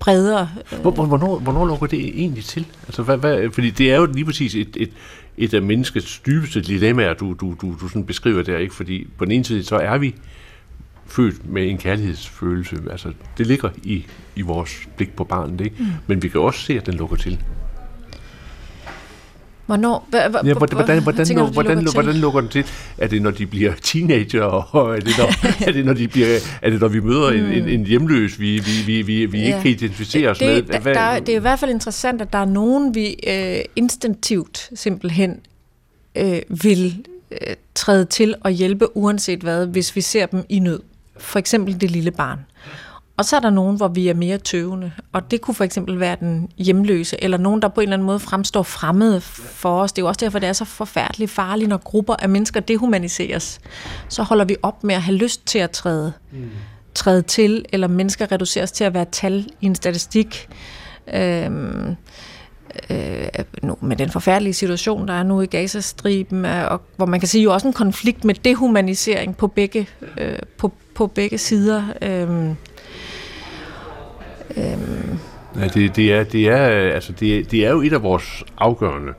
bredere. 0.00 0.48
Hvornår, 0.82 1.38
hvornår 1.38 1.66
lukker 1.66 1.86
det 1.86 2.20
egentlig 2.20 2.44
til? 2.44 2.66
Altså, 2.86 3.02
hvad, 3.02 3.16
hvad, 3.16 3.50
fordi 3.52 3.70
det 3.70 3.92
er 3.92 3.96
jo 3.96 4.06
lige 4.06 4.24
præcis 4.24 4.54
et, 4.54 4.76
et, 4.76 4.90
et 5.36 5.54
af 5.54 5.62
menneskets 5.62 6.18
dybeste 6.18 6.60
dilemmaer, 6.60 7.14
du, 7.14 7.36
du, 7.40 7.56
du, 7.60 7.76
du 7.80 7.88
sådan 7.88 8.04
beskriver 8.04 8.42
der, 8.42 8.58
ikke? 8.58 8.74
Fordi 8.74 9.06
på 9.18 9.24
den 9.24 9.32
ene 9.32 9.44
side, 9.44 9.64
så 9.64 9.76
er 9.76 9.98
vi 9.98 10.14
født 11.06 11.52
med 11.52 11.70
en 11.70 11.78
kærlighedsfølelse. 11.78 12.76
Altså, 12.90 13.12
det 13.38 13.46
ligger 13.46 13.68
i, 13.82 14.06
i 14.36 14.42
vores 14.42 14.88
blik 14.96 15.16
på 15.16 15.24
barnet, 15.24 15.60
ikke? 15.60 15.76
Mm. 15.78 15.86
Men 16.06 16.22
vi 16.22 16.28
kan 16.28 16.40
også 16.40 16.60
se, 16.60 16.72
at 16.72 16.86
den 16.86 16.94
lukker 16.94 17.16
til. 17.16 17.38
Hvornår? 19.70 20.06
Hva, 20.10 20.28
hva, 20.28 20.40
ja, 20.44 20.54
hvordan, 20.54 20.76
hvordan, 20.76 21.02
hvordan, 21.02 21.26
tænker, 21.26 21.46
du, 21.46 21.52
hvordan, 21.52 21.78
lukker, 21.78 21.92
hvordan 21.92 22.20
lukker 22.20 22.40
den 22.40 22.50
til? 22.50 22.64
Er 22.98 23.06
det, 23.06 23.22
når 23.22 23.30
de 23.30 23.46
bliver 23.46 23.72
teenager, 23.82 24.42
og 24.42 24.94
er 24.96 25.00
det, 25.00 25.18
når, 25.18 25.28
er 25.68 25.72
det, 25.72 25.84
når, 25.84 25.92
de 25.92 26.08
bliver, 26.08 26.38
er 26.62 26.70
det, 26.70 26.80
når 26.80 26.88
vi 26.88 27.00
møder 27.00 27.30
mm. 27.30 27.36
en, 27.36 27.52
en, 27.52 27.68
en 27.68 27.86
hjemløs, 27.86 28.40
vi, 28.40 28.58
vi, 28.58 28.82
vi, 28.86 29.02
vi, 29.02 29.26
vi 29.26 29.38
ja. 29.38 29.46
ikke 29.46 29.58
kan 29.62 29.70
identificere 29.70 30.30
os 30.30 30.38
det, 30.38 30.68
med? 30.68 30.80
Hvad? 30.80 30.94
Der, 30.94 31.18
det 31.18 31.28
er 31.28 31.36
i 31.36 31.40
hvert 31.40 31.58
fald 31.58 31.70
interessant, 31.70 32.22
at 32.22 32.32
der 32.32 32.38
er 32.38 32.44
nogen, 32.44 32.94
vi 32.94 33.16
øh, 33.26 33.60
instinktivt 33.76 34.70
simpelthen 34.74 35.40
øh, 36.14 36.40
vil 36.62 37.06
øh, 37.30 37.54
træde 37.74 38.04
til 38.04 38.34
og 38.40 38.50
hjælpe 38.50 38.96
uanset 38.96 39.40
hvad, 39.40 39.66
hvis 39.66 39.96
vi 39.96 40.00
ser 40.00 40.26
dem 40.26 40.44
i 40.48 40.58
nød. 40.58 40.80
For 41.18 41.38
eksempel 41.38 41.80
det 41.80 41.90
lille 41.90 42.10
barn. 42.10 42.38
Og 43.20 43.26
så 43.26 43.36
er 43.36 43.40
der 43.40 43.50
nogen, 43.50 43.76
hvor 43.76 43.88
vi 43.88 44.08
er 44.08 44.14
mere 44.14 44.38
tøvende, 44.38 44.92
og 45.12 45.30
det 45.30 45.40
kunne 45.40 45.54
for 45.54 45.64
eksempel 45.64 46.00
være 46.00 46.16
den 46.20 46.48
hjemløse, 46.58 47.24
eller 47.24 47.38
nogen, 47.38 47.62
der 47.62 47.68
på 47.68 47.80
en 47.80 47.82
eller 47.82 47.96
anden 47.96 48.06
måde 48.06 48.20
fremstår 48.20 48.62
fremmede 48.62 49.20
for 49.20 49.82
os. 49.82 49.92
Det 49.92 49.98
er 49.98 50.02
jo 50.02 50.08
også 50.08 50.24
derfor, 50.24 50.38
det 50.38 50.48
er 50.48 50.52
så 50.52 50.64
forfærdeligt 50.64 51.30
farligt, 51.30 51.68
når 51.68 51.76
grupper 51.76 52.14
af 52.14 52.28
mennesker 52.28 52.60
dehumaniseres. 52.60 53.60
Så 54.08 54.22
holder 54.22 54.44
vi 54.44 54.56
op 54.62 54.84
med 54.84 54.94
at 54.94 55.02
have 55.02 55.16
lyst 55.16 55.46
til 55.46 55.58
at 55.58 55.70
træde, 55.70 56.12
mm. 56.32 56.50
træde 56.94 57.22
til, 57.22 57.64
eller 57.72 57.88
mennesker 57.88 58.32
reduceres 58.32 58.72
til 58.72 58.84
at 58.84 58.94
være 58.94 59.06
tal 59.12 59.46
i 59.60 59.66
en 59.66 59.74
statistik. 59.74 60.48
Øhm, 61.14 61.96
øh, 62.90 63.28
nu, 63.62 63.76
med 63.80 63.96
den 63.96 64.10
forfærdelige 64.10 64.54
situation, 64.54 65.08
der 65.08 65.14
er 65.14 65.22
nu 65.22 65.40
i 65.40 65.46
Gazastriben, 65.46 66.44
og 66.44 66.80
hvor 66.96 67.06
man 67.06 67.20
kan 67.20 67.28
sige 67.28 67.42
jo 67.42 67.52
også 67.52 67.66
en 67.66 67.72
konflikt 67.72 68.24
med 68.24 68.34
dehumanisering 68.34 69.36
på 69.36 69.46
begge, 69.46 69.88
øh, 70.18 70.38
på, 70.58 70.72
på 70.94 71.06
begge 71.06 71.38
sider. 71.38 71.84
Øh, 72.02 72.54
Øhm. 74.56 75.18
Ja, 75.60 75.68
det, 75.68 75.96
det, 75.96 76.12
er, 76.12 76.24
det, 76.24 76.48
er, 76.48 76.66
altså 76.94 77.12
det, 77.12 77.50
det 77.50 77.66
er 77.66 77.70
jo 77.70 77.80
et 77.80 77.92
af 77.92 78.02
vores 78.02 78.44
afgørende 78.58 79.12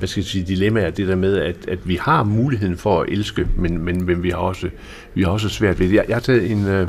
hvad 0.00 0.08
skal 0.08 0.20
jeg 0.20 0.26
sige, 0.26 0.44
dilemmaer, 0.44 0.90
det 0.90 1.08
der 1.08 1.16
med, 1.16 1.38
at, 1.38 1.56
at 1.68 1.88
vi 1.88 1.96
har 1.96 2.22
muligheden 2.22 2.76
for 2.76 3.02
at 3.02 3.08
elske, 3.08 3.46
men, 3.56 3.78
men, 3.78 4.04
men 4.04 4.22
vi, 4.22 4.30
har 4.30 4.36
også, 4.36 4.68
vi 5.14 5.22
har 5.22 5.30
også 5.30 5.48
svært 5.48 5.80
ved 5.80 5.88
det. 5.88 5.94
Jeg, 5.94 6.04
jeg 6.08 6.16
har 6.16 6.20
taget 6.20 6.50
en, 6.50 6.66
øh, 6.66 6.88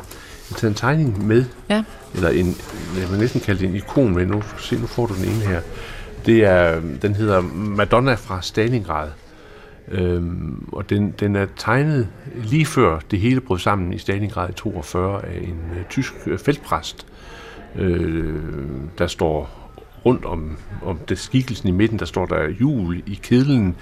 taget 0.56 0.72
en 0.72 0.76
tegning 0.76 1.28
med, 1.28 1.46
ja. 1.70 1.84
eller 2.16 2.30
en, 2.30 2.56
jeg 3.00 3.12
vil 3.12 3.20
næsten 3.20 3.42
kalde 3.42 3.60
det 3.60 3.70
en 3.70 3.76
ikon 3.76 4.16
med, 4.16 4.26
nu, 4.26 4.44
se, 4.58 4.76
nu 4.76 4.88
får 4.88 5.06
du 5.06 5.14
den 5.14 5.24
ene 5.24 5.46
her. 5.46 5.62
Det 6.26 6.46
er, 6.46 6.82
den 7.02 7.16
hedder 7.16 7.42
Madonna 7.56 8.14
fra 8.14 8.42
Stalingrad, 8.42 9.10
øhm, 9.92 10.70
og 10.72 10.90
den, 10.90 11.14
den 11.20 11.36
er 11.36 11.46
tegnet 11.58 12.08
lige 12.44 12.66
før 12.66 13.00
det 13.12 13.20
hele 13.20 13.42
brød 13.42 13.60
sammen 13.60 13.94
i 13.94 13.98
Stalingrad 13.98 14.50
i 14.50 14.54
42 14.54 15.26
af 15.26 15.38
en 15.38 15.60
uh, 15.72 15.90
tysk 15.90 16.14
feltpræst, 16.46 17.06
Øh, 17.76 18.40
der 18.98 19.08
står 19.08 19.50
rundt 20.06 20.26
om, 20.26 20.58
om 20.84 20.98
det 21.10 21.20
skikkelsen 21.20 21.70
i 21.70 21.72
midten, 21.72 22.00
der 22.00 22.06
står 22.06 22.26
der 22.26 22.50
jul 22.62 23.04
i 23.06 23.20
kedlen, 23.24 23.76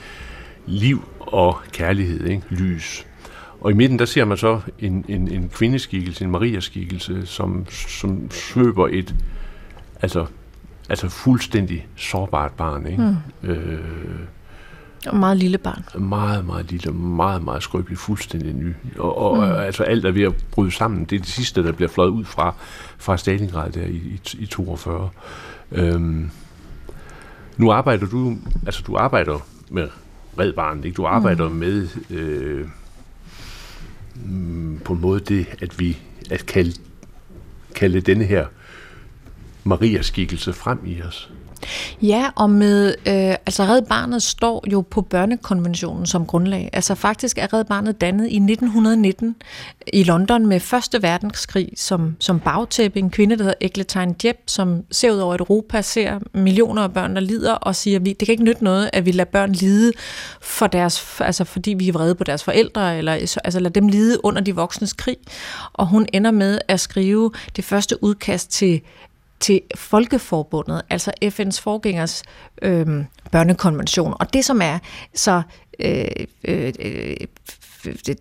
liv 0.65 1.03
og 1.19 1.57
kærlighed, 1.71 2.25
ikke? 2.27 2.43
lys. 2.49 3.05
Og 3.61 3.71
i 3.71 3.73
midten, 3.73 3.99
der 3.99 4.05
ser 4.05 4.25
man 4.25 4.37
så 4.37 4.61
en, 4.79 5.05
en, 5.07 5.27
en 5.27 5.49
kvindeskikkelse, 5.49 6.25
en 6.25 6.31
Maria-skikkelse, 6.31 7.25
som, 7.25 7.65
som 7.69 8.31
svøber 8.31 8.87
et 8.91 9.15
altså, 10.01 10.25
altså 10.89 11.09
fuldstændig 11.09 11.87
sårbart 11.95 12.51
barn. 12.51 12.87
Ikke? 12.87 13.15
Mm. 13.41 13.49
Øh, 13.49 13.79
og 15.07 15.17
meget 15.17 15.37
lille 15.37 15.57
barn. 15.57 16.03
Meget, 16.03 16.45
meget 16.45 16.71
lille, 16.71 16.91
meget, 16.91 17.43
meget 17.43 17.63
skrøbelig, 17.63 17.97
fuldstændig 17.97 18.53
ny. 18.53 18.73
Og, 18.97 19.17
og 19.17 19.37
mm. 19.37 19.43
altså 19.43 19.83
alt 19.83 20.05
er 20.05 20.11
ved 20.11 20.23
at 20.23 20.33
bryde 20.51 20.71
sammen. 20.71 21.05
Det 21.05 21.15
er 21.15 21.19
det 21.19 21.29
sidste, 21.29 21.63
der 21.63 21.71
bliver 21.71 21.89
fløjet 21.89 22.09
ud 22.09 22.25
fra, 22.25 22.53
fra 22.97 23.17
Stalingrad 23.17 23.71
der 23.71 23.85
i, 23.85 23.95
i, 23.95 24.19
i 24.39 24.45
42. 24.45 25.09
Øhm, 25.71 26.31
nu 27.57 27.71
arbejder 27.71 28.07
du, 28.07 28.37
altså 28.65 28.83
du 28.87 28.97
arbejder 28.97 29.39
med 29.69 29.87
Red 30.39 30.53
Barnet, 30.53 30.85
ikke? 30.85 30.95
Du 30.95 31.05
arbejder 31.05 31.49
mm. 31.49 31.55
med 31.55 31.87
øh, 32.09 32.67
mm, 34.25 34.79
på 34.85 34.93
en 34.93 35.01
måde 35.01 35.19
det, 35.19 35.45
at 35.61 35.79
vi 35.79 35.97
at 36.31 36.45
kalde, 36.45 36.73
kalde 37.75 38.01
denne 38.01 38.23
her 38.23 38.45
Maria-skikkelse 39.63 40.53
frem 40.53 40.79
i 40.85 41.01
os. 41.01 41.31
Ja, 42.01 42.29
og 42.35 42.49
med, 42.49 42.87
øh, 42.87 43.35
altså 43.45 43.63
Red 43.63 43.81
Barnet 43.81 44.23
står 44.23 44.63
jo 44.71 44.81
på 44.81 45.01
børnekonventionen 45.01 46.05
som 46.05 46.25
grundlag. 46.25 46.69
Altså 46.73 46.95
faktisk 46.95 47.37
er 47.37 47.53
Red 47.53 47.65
Barnet 47.65 48.01
dannet 48.01 48.27
i 48.27 48.35
1919 48.35 49.35
i 49.93 50.03
London 50.03 50.47
med 50.47 50.59
Første 50.59 51.01
Verdenskrig 51.01 51.69
som, 51.75 52.15
som 52.19 52.39
bagtæppe. 52.39 52.99
En 52.99 53.09
kvinde, 53.09 53.37
der 53.37 53.43
hedder 53.43 53.57
Egletine 53.61 54.15
Jeb, 54.25 54.37
som 54.47 54.83
ser 54.91 55.11
ud 55.11 55.17
over 55.17 55.37
Europa, 55.39 55.81
ser 55.81 56.19
millioner 56.33 56.81
af 56.81 56.93
børn, 56.93 57.15
der 57.15 57.21
lider, 57.21 57.53
og 57.53 57.75
siger, 57.75 57.99
at 57.99 58.05
det 58.05 58.17
kan 58.17 58.27
ikke 58.27 58.43
nytte 58.43 58.63
noget, 58.63 58.89
at 58.93 59.05
vi 59.05 59.11
lader 59.11 59.29
børn 59.31 59.51
lide, 59.51 59.91
for 60.41 60.67
deres, 60.67 61.19
altså 61.19 61.43
fordi 61.43 61.73
vi 61.73 61.87
er 61.87 61.93
vrede 61.93 62.15
på 62.15 62.23
deres 62.23 62.43
forældre, 62.43 62.97
eller 62.97 63.11
altså 63.43 63.59
lad 63.59 63.71
dem 63.71 63.87
lide 63.87 64.25
under 64.25 64.41
de 64.41 64.55
voksnes 64.55 64.93
krig. 64.93 65.17
Og 65.73 65.87
hun 65.87 66.07
ender 66.13 66.31
med 66.31 66.59
at 66.67 66.79
skrive 66.79 67.31
det 67.55 67.65
første 67.65 68.03
udkast 68.03 68.51
til 68.51 68.81
til 69.39 69.61
Folkeforbundet, 69.75 70.81
altså 70.89 71.11
FN's 71.25 71.61
forgængers 71.61 72.23
øh, 72.61 72.87
børnekonvention. 73.31 74.13
Og 74.19 74.33
det, 74.33 74.45
som 74.45 74.61
er 74.61 74.79
så 75.13 75.41
øh, 75.79 76.05
øh, 76.43 76.73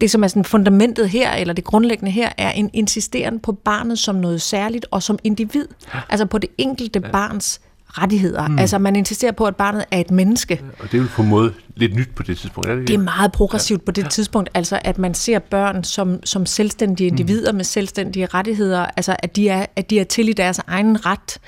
det, 0.01 0.11
som 0.11 0.25
er 0.25 0.29
sådan 0.29 0.45
fundamentet 0.45 1.09
her, 1.09 1.33
eller 1.33 1.55
det 1.55 1.65
grundlæggende 1.65 2.13
her, 2.13 2.33
er 2.39 2.51
en 2.51 2.71
insisteren 2.73 3.41
på 3.41 3.53
barnet 3.53 3.99
som 3.99 4.15
noget 4.15 4.43
særligt 4.43 4.87
og 4.91 5.03
som 5.03 5.19
individ. 5.25 5.67
Ja. 5.95 6.01
Altså 6.09 6.27
på 6.27 6.39
det 6.39 6.51
enkelte 6.59 7.01
ja. 7.05 7.11
barns 7.11 7.61
rettigheder. 8.03 8.49
Mm. 8.49 8.59
Altså 8.59 8.79
man 8.79 8.97
insisterer 8.97 9.33
på, 9.33 9.45
at 9.45 9.57
barnet 9.57 9.85
er 9.91 9.99
et 9.99 10.11
menneske. 10.11 10.63
Og 10.79 10.93
det 10.93 10.99
er 10.99 11.03
jo 11.03 11.09
på 11.17 11.23
en 11.23 11.29
måde 11.29 11.53
lidt 11.77 11.95
nyt 11.95 12.09
på 12.15 12.23
det 12.23 12.39
tidspunkt. 12.39 12.71
Er 12.71 12.75
det, 12.75 12.89
det 12.89 12.95
er 12.95 12.99
meget 12.99 13.33
progressivt 13.33 13.81
ja. 13.81 13.85
på 13.85 13.93
det 13.93 14.03
ja. 14.03 14.09
tidspunkt. 14.09 14.51
Altså 14.55 14.81
at 14.85 14.99
man 14.99 15.15
ser 15.15 15.39
børn 15.39 15.85
som, 15.85 16.21
som 16.25 16.47
selvstændige 16.47 17.11
mm. 17.11 17.15
individer 17.15 17.53
mm. 17.53 17.57
med 17.57 17.65
selvstændige 17.65 18.27
rettigheder. 18.27 18.87
Altså 18.97 19.17
at 19.19 19.37
de 19.37 19.49
er, 19.49 19.67
at 19.77 19.91
de 19.91 20.01
er 20.01 20.05
til 20.05 20.29
i 20.29 20.33
deres 20.33 20.61
egen 20.67 21.07
ret. 21.07 21.39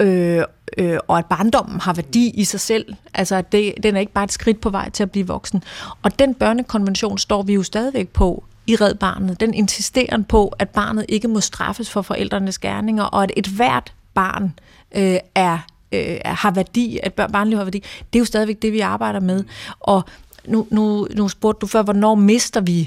Øh, 0.00 0.42
øh, 0.78 0.98
og 1.08 1.18
at 1.18 1.26
barndommen 1.26 1.80
har 1.80 1.92
værdi 1.92 2.30
i 2.30 2.44
sig 2.44 2.60
selv. 2.60 2.94
Altså, 3.14 3.42
det, 3.52 3.74
den 3.82 3.96
er 3.96 4.00
ikke 4.00 4.12
bare 4.12 4.24
et 4.24 4.32
skridt 4.32 4.60
på 4.60 4.70
vej 4.70 4.90
til 4.90 5.02
at 5.02 5.10
blive 5.10 5.26
voksen. 5.26 5.62
Og 6.02 6.18
den 6.18 6.34
børnekonvention 6.34 7.18
står 7.18 7.42
vi 7.42 7.54
jo 7.54 7.62
stadigvæk 7.62 8.08
på 8.08 8.44
i 8.66 8.76
Red 8.76 8.94
Barnet. 8.94 9.40
Den 9.40 9.54
insisterer 9.54 10.22
på, 10.28 10.54
at 10.58 10.70
barnet 10.70 11.06
ikke 11.08 11.28
må 11.28 11.40
straffes 11.40 11.90
for 11.90 12.02
forældrenes 12.02 12.58
gerninger, 12.58 13.04
og 13.04 13.22
at 13.22 13.32
et 13.36 13.46
hvert 13.46 13.92
barn 14.14 14.52
øh, 14.96 15.18
er, 15.34 15.58
øh, 15.92 16.16
har 16.24 16.50
værdi, 16.50 16.98
at 17.02 17.12
barnliv 17.12 17.58
har 17.58 17.64
værdi, 17.64 17.78
det 18.12 18.18
er 18.18 18.20
jo 18.20 18.24
stadigvæk 18.24 18.62
det, 18.62 18.72
vi 18.72 18.80
arbejder 18.80 19.20
med. 19.20 19.44
Og 19.80 20.04
nu, 20.46 20.66
nu, 20.70 21.08
nu 21.14 21.28
spurgte 21.28 21.60
du 21.60 21.66
før, 21.66 21.82
hvornår 21.82 22.14
mister 22.14 22.60
vi, 22.60 22.80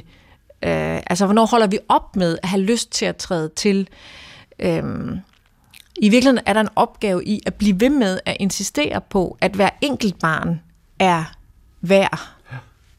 øh, 0.64 1.00
altså 1.08 1.26
hvornår 1.26 1.46
holder 1.46 1.68
vi 1.68 1.80
op 1.90 2.16
med 2.16 2.38
at 2.44 2.50
have 2.50 2.62
lyst 2.62 2.92
til 2.92 3.06
at 3.06 3.16
træde 3.16 3.50
til. 3.56 3.88
Øh, 4.60 4.84
I 5.96 6.10
virkeligheden 6.10 6.40
er 6.46 6.54
der 6.54 6.62
en 6.62 6.70
opgave 6.76 7.26
i 7.26 7.42
at 7.46 7.54
blive 7.54 7.80
ved 7.80 7.90
med 7.90 8.20
at 8.26 8.38
insistere 8.40 9.02
på, 9.10 9.38
at 9.42 9.52
hver 9.52 9.70
enkelt 9.82 10.20
barn 10.20 10.62
er 11.00 11.24
værd 11.82 12.20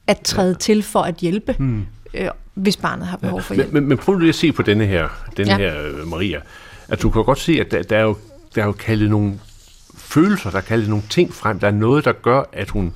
at 0.07 0.21
træde 0.21 0.55
til 0.55 0.83
for 0.83 1.03
at 1.03 1.17
hjælpe, 1.17 1.57
mm. 1.59 1.87
øh, 2.15 2.29
hvis 2.55 2.77
barnet 2.77 3.07
har 3.07 3.17
behov 3.17 3.43
for 3.43 3.55
hjælp. 3.55 3.73
Men, 3.73 3.83
men, 3.83 3.89
men 3.89 3.99
prøv 3.99 4.19
lige 4.19 4.29
at 4.29 4.35
se 4.35 4.53
på 4.53 4.63
denne 4.63 4.87
her, 4.87 5.09
denne 5.37 5.53
ja. 5.53 5.59
her 5.59 6.05
Maria. 6.05 6.41
At 6.89 7.03
du 7.03 7.11
kan 7.11 7.25
godt 7.25 7.39
se, 7.39 7.53
at 7.61 7.71
der, 7.71 7.83
der 7.83 7.97
er 7.97 8.03
jo 8.03 8.17
der 8.55 8.63
er 8.63 8.67
jo 8.67 8.73
kaldet 8.73 9.11
nogle 9.11 9.39
følelser, 10.01 10.51
der 10.51 10.59
er 10.59 10.63
kaldet 10.63 10.89
nogle 10.89 11.05
ting 11.11 11.35
frem. 11.35 11.59
Der 11.59 11.67
er 11.67 11.73
noget, 11.73 12.05
der 12.05 12.13
gør, 12.13 12.43
at 12.53 12.71
hun, 12.71 12.93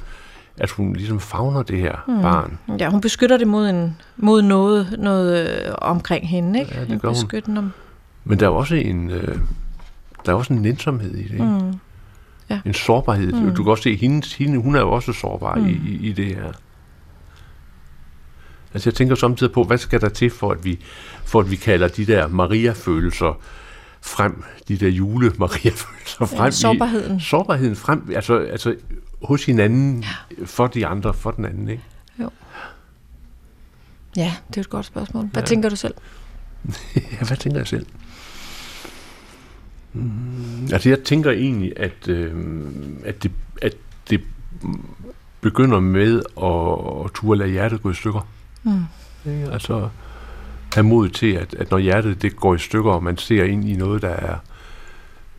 at 0.56 0.70
hun 0.70 0.92
ligesom 0.92 1.20
fagner 1.20 1.62
det 1.62 1.78
her 1.78 1.96
mm. 2.08 2.23
barn. 2.23 2.58
Ja, 2.78 2.90
hun 2.90 3.00
beskytter 3.00 3.37
det 3.37 3.49
mod, 3.49 3.68
en, 3.68 3.96
mod 4.16 4.42
noget, 4.42 4.96
noget 4.99 5.49
øh, 5.49 5.75
omkring 5.78 6.28
hende, 6.28 6.61
ikke? 6.61 6.75
Ja, 6.75 6.84
det 6.84 7.02
gør 7.02 7.08
hun. 7.08 7.42
hun. 7.46 7.56
Om... 7.56 7.73
Men 8.25 8.40
der 8.40 8.46
er 8.46 8.50
også 8.50 8.75
en, 8.75 9.11
øh, 9.11 9.38
der 10.26 10.32
er 10.32 10.37
også 10.37 10.52
en 10.52 10.62
nænsomhed 10.62 11.14
i 11.14 11.23
det, 11.23 11.32
ikke? 11.32 11.44
Mm. 11.44 11.73
Ja. 12.50 12.61
En 12.64 12.75
sårbarhed. 12.75 13.32
Mm. 13.32 13.54
Du 13.54 13.62
kan 13.62 13.70
også 13.70 13.82
se, 13.82 13.96
hende, 13.96 14.26
hende, 14.38 14.58
hun 14.58 14.75
er 14.75 14.80
jo 14.80 14.92
også 14.92 15.12
sårbar 15.12 15.54
mm. 15.54 15.66
i, 15.66 15.70
i, 15.70 16.08
i 16.08 16.12
det 16.12 16.26
her. 16.26 16.52
Altså 18.75 18.90
jeg 18.90 18.94
tænker 18.94 19.14
samtidig 19.14 19.52
på, 19.52 19.64
hvad 19.64 19.78
skal 19.78 20.00
der 20.00 20.08
til 20.08 20.30
for, 20.30 20.50
at 20.50 20.64
vi, 20.64 20.78
for 21.25 21.40
at 21.40 21.50
vi 21.50 21.56
kalder 21.56 21.88
de 21.88 22.06
der 22.06 22.28
Maria-følelser 22.28 23.40
frem, 24.04 24.44
de 24.68 24.76
der 24.76 24.88
jule 24.88 25.32
maria 25.38 25.70
følelser 25.70 26.26
frem. 26.26 26.44
Ja, 26.44 26.50
sårbarheden. 26.50 27.16
I, 27.16 27.20
sårbarheden 27.20 27.76
frem, 27.76 28.11
altså, 28.14 28.38
altså 28.38 28.76
hos 29.23 29.44
hinanden, 29.44 30.04
ja. 30.38 30.44
for 30.44 30.66
de 30.66 30.87
andre, 30.87 31.14
for 31.14 31.30
den 31.30 31.44
anden, 31.44 31.68
ikke? 31.68 31.82
Jo. 32.20 32.30
Ja, 34.16 34.34
det 34.49 34.56
er 34.56 34.61
et 34.61 34.70
godt 34.70 34.87
spørgsmål. 34.87 35.25
Hvad 35.25 35.42
ja. 35.42 35.46
tænker 35.46 35.68
du 35.68 35.76
selv? 35.76 35.94
ja, 36.96 37.26
hvad 37.26 37.37
tænker 37.37 37.58
jeg 37.58 37.66
selv? 37.66 37.87
Mm, 39.92 40.68
altså, 40.73 40.88
jeg 40.88 41.02
tænker 41.04 41.30
egentlig, 41.30 41.73
at, 41.76 42.08
øh, 42.08 42.34
at, 43.04 43.23
det, 43.23 43.32
at 43.62 43.76
det 44.11 44.20
begynder 45.40 45.80
med 45.80 46.23
at, 46.42 47.04
at 47.04 47.12
turde 47.14 47.38
lade 47.38 47.50
hjertet 47.50 47.82
gå 47.82 47.90
i 47.90 47.94
stykker. 47.94 48.28
Mm. 48.62 48.84
Ja, 49.26 49.50
altså, 49.52 49.88
have 50.75 50.87
mod 50.87 51.09
til, 51.09 51.33
at, 51.33 51.54
at 51.54 51.71
når 51.71 51.78
hjertet 51.78 52.23
det 52.23 52.37
går 52.37 52.54
i 52.54 52.59
stykker, 52.59 52.90
og 52.90 53.02
man 53.02 53.16
ser 53.16 53.45
ind 53.45 53.69
i 53.69 53.76
noget, 53.76 54.02
der 54.02 54.09
er 54.09 54.37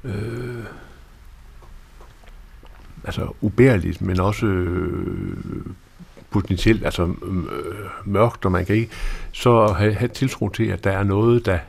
øh, 0.03 0.63
altså 3.03 3.27
ubærligt, 3.41 4.01
men 4.01 4.19
også 4.19 4.45
øh, 4.45 5.37
potentielt 6.29 6.85
altså, 6.85 7.03
øh, 7.05 7.75
mørkt, 8.05 8.45
og 8.45 8.51
man 8.51 8.65
kan 8.65 8.75
ikke 8.75 8.91
så 9.31 9.67
have, 9.67 9.93
have 9.93 10.07
tiltro 10.09 10.49
til, 10.49 10.63
at 10.63 10.83
der 10.83 10.91
er 10.91 11.03
noget, 11.03 11.45
der, 11.45 11.59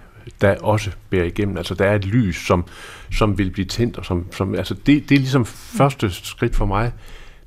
der 0.41 0.59
også 0.61 0.91
bærer 1.11 1.25
igennem. 1.25 1.57
Altså 1.57 1.75
der 1.75 1.85
er 1.85 1.95
et 1.95 2.05
lys, 2.05 2.47
som, 2.47 2.65
som 3.13 3.39
vil 3.39 3.51
blive 3.51 3.67
tændt, 3.67 3.99
og 3.99 4.05
som, 4.05 4.33
som 4.33 4.55
altså 4.55 4.75
det, 4.75 5.09
det 5.09 5.15
er 5.15 5.19
ligesom 5.19 5.45
første 5.45 6.11
skridt 6.11 6.57
for 6.57 6.67
mig 6.67 6.93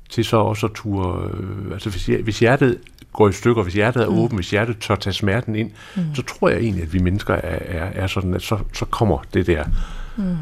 til 0.08 0.24
så 0.24 0.36
også 0.36 0.66
at 0.66 0.72
ture, 0.72 1.30
øh, 1.34 1.72
altså 1.72 1.90
hvis, 1.90 2.06
hvis 2.06 2.38
hjertet 2.38 2.78
går 3.12 3.28
i 3.28 3.32
stykker, 3.32 3.62
hvis 3.62 3.74
hjertet 3.74 4.02
er 4.02 4.08
mm. 4.08 4.18
åbent, 4.18 4.38
hvis 4.38 4.50
hjertet 4.50 4.78
tør 4.78 4.94
tage 4.94 5.14
smerten 5.14 5.54
ind, 5.54 5.70
mm. 5.96 6.14
så 6.14 6.22
tror 6.22 6.48
jeg 6.48 6.58
egentlig, 6.58 6.82
at 6.82 6.92
vi 6.92 6.98
mennesker 6.98 7.34
er, 7.34 7.58
er, 7.78 7.84
er 7.84 8.06
sådan, 8.06 8.34
at 8.34 8.42
så, 8.42 8.58
så 8.74 8.84
kommer 8.84 9.18
det 9.34 9.46
der 9.46 9.64
mm. 10.16 10.36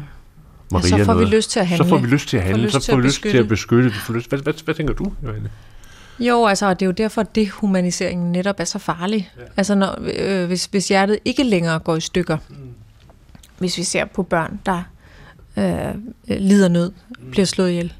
Maria 0.71 0.97
ja, 0.97 0.97
så 0.97 1.05
får 1.05 1.13
noget. 1.13 1.29
vi 1.29 1.35
lyst 1.35 1.51
til 1.51 1.59
at 1.59 1.67
handle. 1.67 1.85
Så 1.85 1.89
får 1.89 1.97
vi 1.97 2.07
lyst 2.07 2.29
til 2.29 2.37
at 2.37 2.43
handle, 2.43 2.71
så 2.71 2.85
får 2.89 2.95
vi 2.95 3.01
lyst 3.01 3.21
til 3.21 3.37
at 3.37 3.47
beskytte. 3.47 3.89
Vi 3.89 3.95
får 3.95 4.13
lyst, 4.13 4.29
hvad, 4.29 4.39
hvad, 4.39 4.53
hvad 4.65 4.75
tænker 4.75 4.93
du, 4.93 5.13
Johanne? 5.23 5.49
Jo, 6.19 6.45
altså, 6.45 6.73
det 6.73 6.81
er 6.81 6.85
jo 6.85 6.91
derfor, 6.91 7.21
at 7.21 7.35
dehumaniseringen 7.35 8.31
netop 8.31 8.55
er 8.59 8.63
så 8.63 8.79
farlig. 8.79 9.31
Ja. 9.37 9.43
Altså, 9.57 9.75
når, 9.75 9.99
øh, 10.17 10.47
hvis, 10.47 10.65
hvis 10.65 10.87
hjertet 10.87 11.19
ikke 11.25 11.43
længere 11.43 11.79
går 11.79 11.95
i 11.95 12.01
stykker, 12.01 12.37
mm. 12.49 12.55
hvis 13.57 13.77
vi 13.77 13.83
ser 13.83 14.05
på 14.05 14.23
børn, 14.23 14.59
der 14.65 14.83
øh, 15.57 15.95
lider 16.27 16.67
nød, 16.67 16.91
mm. 16.91 17.31
bliver 17.31 17.45
slået 17.45 17.69
ihjel, 17.69 17.93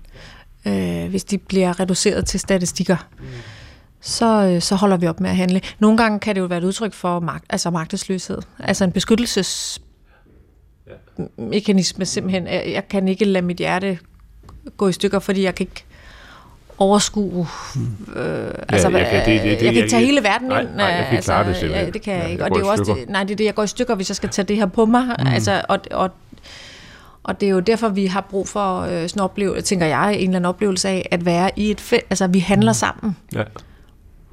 øh, 0.66 1.10
hvis 1.10 1.24
de 1.24 1.38
bliver 1.38 1.80
reduceret 1.80 2.26
til 2.26 2.40
statistikker, 2.40 2.98
mm. 3.20 3.26
Så, 4.02 4.44
øh, 4.44 4.62
så 4.62 4.76
holder 4.76 4.98
vi 4.98 5.08
op 5.08 5.20
med 5.20 5.30
at 5.30 5.36
handle. 5.36 5.62
Nogle 5.80 5.98
gange 5.98 6.20
kan 6.20 6.36
det 6.36 6.42
jo 6.42 6.46
være 6.46 6.60
et 6.60 6.64
udtryk 6.64 6.94
for 6.94 7.20
magt, 7.20 7.46
altså 7.50 7.70
magtesløshed, 7.70 8.38
altså 8.60 8.84
en 8.84 8.92
beskyttelses 8.92 9.82
mekanisme 11.38 12.06
simpelthen. 12.06 12.48
Jeg, 12.48 12.64
jeg 12.68 12.88
kan 12.88 13.08
ikke 13.08 13.26
lade 13.26 13.46
mit 13.46 13.58
hjerte 13.58 14.00
gå 14.78 14.88
i 14.88 14.92
stykker, 14.92 15.20
fordi 15.20 15.44
jeg 15.44 15.56
kan 15.56 15.64
ikke 15.64 15.86
overskue. 16.78 17.48
Øh, 18.16 18.26
ja, 18.26 18.50
altså, 18.70 18.90
jeg 18.90 19.08
kan, 19.12 19.26
det, 19.26 19.42
det, 19.42 19.44
det, 19.44 19.50
jeg 19.50 19.74
kan 19.74 19.84
ikke 19.84 19.90
tage 19.90 20.06
hele 20.06 20.24
verden 20.24 20.48
nej, 20.48 20.62
ind. 20.62 20.70
Nej, 20.76 20.86
jeg 20.86 21.06
kan 21.06 21.16
altså, 21.16 21.32
klare 21.32 21.48
det 21.48 21.56
simpelthen. 21.56 21.86
Ja, 21.86 21.92
det 21.92 22.02
kan 22.02 22.14
jeg 22.14 22.32
ikke. 22.32 22.44
Og 22.44 22.50
det 22.50 22.56
er 22.56 22.60
jo 22.60 22.68
også, 22.68 22.96
nej, 23.08 23.24
det 23.24 23.32
er 23.32 23.36
det, 23.36 23.46
jeg 23.46 23.56
går 23.56 23.64
i 23.64 23.68
stykker, 23.68 23.96
hvis 23.96 24.10
jeg 24.10 24.16
skal 24.16 24.30
tage 24.30 24.46
det 24.46 24.56
her 24.56 24.66
på 24.66 24.86
mig. 24.86 25.04
Mm. 25.20 25.28
Altså, 25.28 25.62
og, 25.70 25.80
og, 25.92 26.10
og 27.24 27.42
det 27.42 27.48
er 27.48 27.52
jo 27.52 27.60
derfor, 27.60 27.90
vi 27.90 28.06
har 28.06 28.22
brug 28.22 28.48
for 28.48 28.82
øh, 28.82 28.90
sådan 28.90 29.10
en 29.16 29.20
oplevelse, 29.20 29.62
tænker 29.62 29.86
jeg, 29.86 30.14
en 30.14 30.20
eller 30.20 30.26
anden 30.26 30.46
oplevelse 30.46 30.90
af, 30.90 31.08
at 31.12 31.26
være 31.26 31.52
i 31.56 31.72
et 31.72 31.82
fælt, 31.82 32.06
altså 32.10 32.28
vi 32.28 32.40
handler 32.40 32.72
mm. 32.72 32.76
sammen. 32.76 33.18
Ja. 33.36 33.44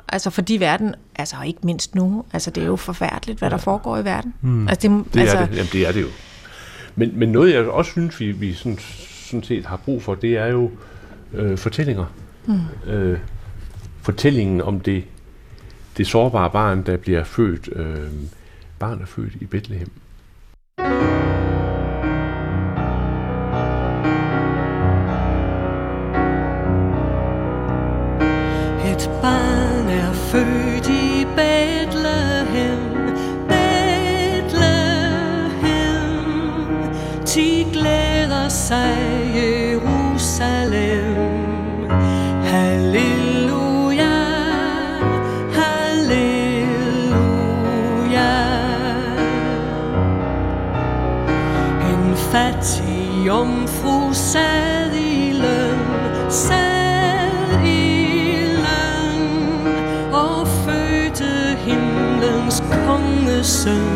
Altså 0.09 0.31
fordi 0.31 0.57
verden, 0.57 0.95
altså 1.17 1.37
ikke 1.47 1.61
mindst 1.63 1.95
nu, 1.95 2.25
altså 2.33 2.51
det 2.51 2.63
er 2.63 2.67
jo 2.67 2.77
forfærdeligt, 2.77 3.39
hvad 3.39 3.49
ja. 3.49 3.57
der 3.57 3.61
foregår 3.63 3.99
i 3.99 4.05
verden. 4.05 4.35
Mm. 4.41 4.69
Altså, 4.69 4.89
det, 4.89 5.15
det, 5.15 5.21
altså, 5.21 5.37
er 5.37 5.47
det. 5.47 5.57
Jamen, 5.57 5.69
det 5.73 5.89
er 5.89 5.93
det 5.93 6.03
jo. 6.03 6.09
Men, 6.97 7.19
men 7.19 7.29
noget, 7.29 7.55
jeg 7.55 7.65
også 7.65 7.91
synes, 7.91 8.21
vi, 8.21 8.33
vi 8.33 8.55
sådan, 8.55 8.79
sådan 8.79 9.43
set 9.43 9.67
har 9.67 9.77
brug 9.77 10.03
for, 10.03 10.15
det 10.15 10.37
er 10.37 10.47
jo 10.47 10.71
øh, 11.33 11.59
fortællinger. 11.59 12.05
Mm. 12.47 12.91
Øh, 12.91 13.19
fortællingen 14.03 14.61
om 14.61 14.81
det, 14.81 15.05
det 15.97 16.07
sårbare 16.07 16.51
barn, 16.51 16.83
der 16.83 16.97
bliver 16.97 17.25
født. 17.25 17.69
Øh, 17.73 18.11
barn 18.79 19.03
er 19.03 19.07
født 19.07 19.35
i 19.41 19.45
Bethlehem. 19.45 19.91
Et 28.89 29.11
barn 29.23 29.46
sig 38.67 38.99
Jerusalem. 39.35 41.17
Halleluja, 42.51 44.19
halleluja. 45.59 46.73
En 51.91 52.17
fattig 52.17 53.27
jomfru 53.27 54.13
sad 54.13 54.93
i 54.95 55.33
løn, 55.33 55.81
sad 56.31 57.65
i 57.65 58.47
løn 58.67 59.23
og 60.13 60.49
fødte 60.49 61.57
himlens 61.67 62.63
kongesøn. 62.87 63.96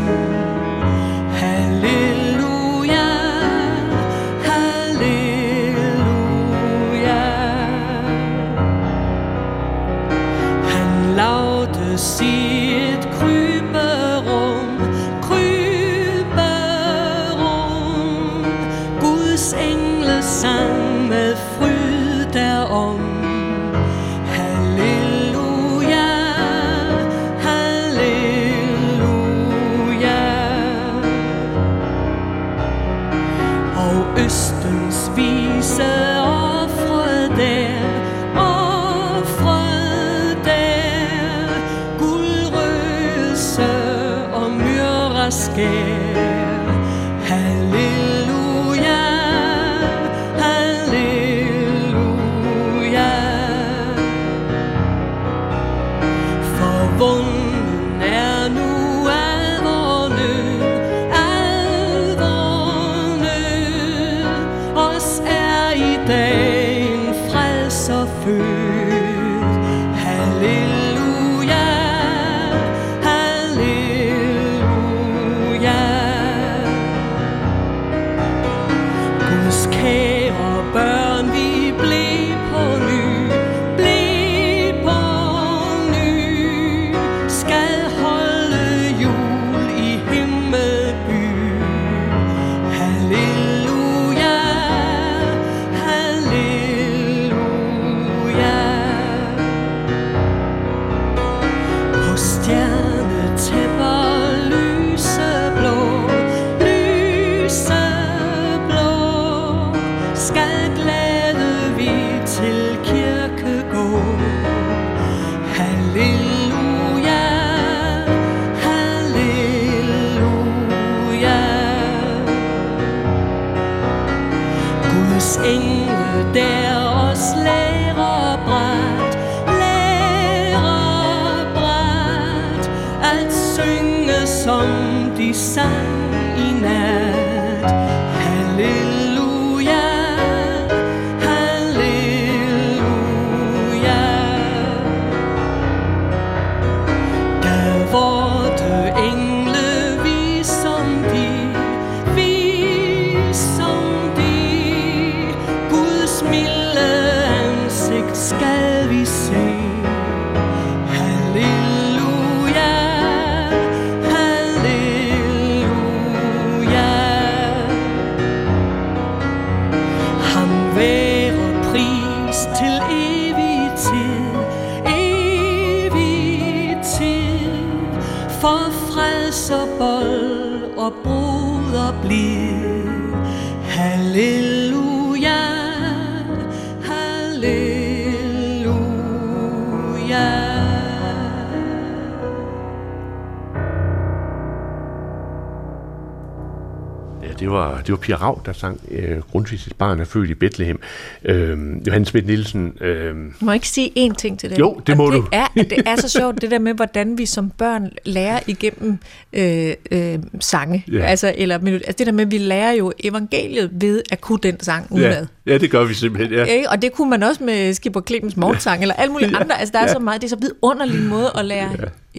Pia 198.11 198.16
Rav, 198.16 198.42
der 198.46 198.53
sang 198.53 198.81
øh, 198.90 199.18
Grundtvigs 199.18 199.68
barn 199.79 200.01
er 200.01 200.05
født 200.05 200.31
i 200.31 200.35
Bethlehem. 200.35 200.81
Øh, 201.25 201.59
Johannes 201.87 202.09
Schmidt 202.09 202.27
Nielsen. 202.27 202.73
Øh, 202.81 203.14
må 203.40 203.53
ikke 203.53 203.68
sige 203.68 203.92
én 203.96 204.14
ting 204.14 204.38
til 204.38 204.51
det. 204.51 204.59
Jo, 204.59 204.81
det 204.87 204.96
må 204.96 205.07
og 205.07 205.12
du. 205.12 205.16
det 205.16 205.29
Er, 205.33 205.46
det 205.55 205.83
er 205.87 205.96
så 205.96 206.09
sjovt, 206.09 206.42
det 206.42 206.51
der 206.51 206.59
med, 206.59 206.75
hvordan 206.75 207.18
vi 207.18 207.27
som 207.27 207.51
børn 207.51 207.90
lærer 208.05 208.40
igennem 208.46 208.99
øh, 209.33 209.73
øh, 209.90 210.18
sange. 210.40 210.85
Ja. 210.92 210.99
Altså, 210.99 211.35
eller, 211.37 211.55
altså 211.55 211.92
det 211.99 212.07
der 212.07 212.12
med, 212.12 212.25
at 212.25 212.31
vi 212.31 212.38
lærer 212.38 212.73
jo 212.73 212.92
evangeliet 213.05 213.70
ved 213.73 214.03
at 214.12 214.20
kunne 214.20 214.38
den 214.42 214.61
sang 214.61 214.87
ja, 214.90 214.96
udenad. 214.96 215.27
ja, 215.46 215.59
det 215.59 215.70
gør 215.70 215.85
vi 215.85 215.94
simpelthen. 215.94 216.38
Ja. 216.38 216.44
Ikke? 216.44 216.70
Og 216.70 216.83
det 216.83 216.92
kunne 216.92 217.11
man 217.11 217.23
også 217.23 217.44
med 217.44 217.75
Skipper 217.75 218.01
Clemens 218.01 218.37
morgensang, 218.37 218.83
eller 218.83 218.94
alle 218.94 219.12
mulige 219.12 219.37
andre. 219.37 219.61
Altså, 219.61 219.73
der 219.73 219.79
er 219.79 219.92
så 219.92 219.99
meget, 219.99 220.20
det 220.20 220.27
er 220.27 220.37
så 220.37 220.40
vidunderlig 220.40 221.01
måde 221.01 221.31
at 221.38 221.44
lære, 221.44 221.70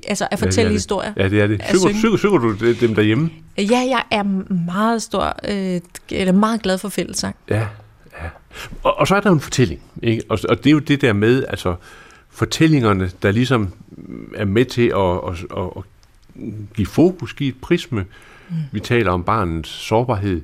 altså 0.08 0.28
at 0.32 0.40
fortælle 0.40 0.62
ja, 0.62 0.64
det 0.68 0.70
er 0.70 0.74
historier. 0.80 1.14
Ja, 1.18 1.30
det 1.30 1.42
er 1.42 1.48
det. 1.48 1.62
Synger, 1.66 1.80
synge. 1.80 2.00
synger, 2.00 2.18
synger 2.18 2.38
du 2.38 2.56
det- 2.56 2.82
dem 2.82 2.96
derhjemme? 2.96 3.30
Ja, 3.58 3.64
jeg 3.90 4.04
er 4.12 4.24
meget 4.66 5.02
stor, 5.02 5.36
øh, 5.48 5.82
eller 6.12 6.34
meget 6.34 6.62
glad 6.62 6.78
for 6.78 6.90
fællessang. 6.90 7.36
Ja, 7.50 7.60
ja. 8.22 8.28
Og, 8.84 8.98
og 9.00 9.08
så 9.08 9.16
er 9.16 9.20
der 9.20 9.32
en 9.32 9.40
fortælling, 9.40 9.82
ikke? 10.04 10.24
Og, 10.30 10.40
og 10.50 10.58
det 10.58 10.66
er 10.70 10.72
jo 10.72 10.80
det 10.80 11.02
der 11.02 11.14
med, 11.14 11.46
altså 11.50 11.76
fortællingerne, 12.30 13.12
der 13.24 13.32
ligesom 13.32 13.70
er 14.36 14.46
med 14.46 14.66
til 14.66 14.88
at, 14.88 15.32
at, 15.32 15.58
at, 15.58 15.70
at 15.78 15.84
give 16.76 16.88
fokus, 16.88 17.34
give 17.34 17.50
et 17.50 17.62
prisme. 17.62 18.06
Mm. 18.50 18.56
Vi 18.72 18.80
taler 18.80 19.12
om 19.12 19.24
barnets 19.24 19.70
sårbarhed, 19.70 20.42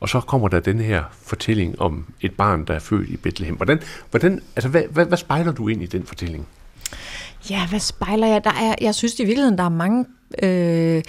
og 0.00 0.08
så 0.08 0.20
kommer 0.20 0.48
der 0.48 0.60
den 0.60 0.78
her 0.80 1.02
fortælling 1.22 1.80
om 1.80 2.04
et 2.20 2.32
barn, 2.34 2.64
der 2.64 2.74
er 2.74 2.78
født 2.78 3.08
i 3.08 3.16
Bethlehem. 3.16 3.56
Hvordan, 3.56 3.80
hvordan, 4.10 4.40
altså, 4.56 4.68
hvad, 4.68 4.82
hvad, 4.90 5.06
hvad 5.06 5.18
spejler 5.18 5.52
du 5.52 5.68
ind 5.68 5.82
i 5.82 5.86
den 5.86 6.06
fortælling? 6.06 6.46
Ja, 7.50 7.66
hvad 7.68 7.80
spejler 7.80 8.26
jeg? 8.26 8.44
Der 8.44 8.50
er, 8.50 8.74
jeg 8.80 8.94
synes 8.94 9.18
i 9.18 9.24
virkeligheden, 9.24 9.58
der 9.58 9.64
er 9.64 9.68
mange 9.68 10.04
øh, 10.42 11.02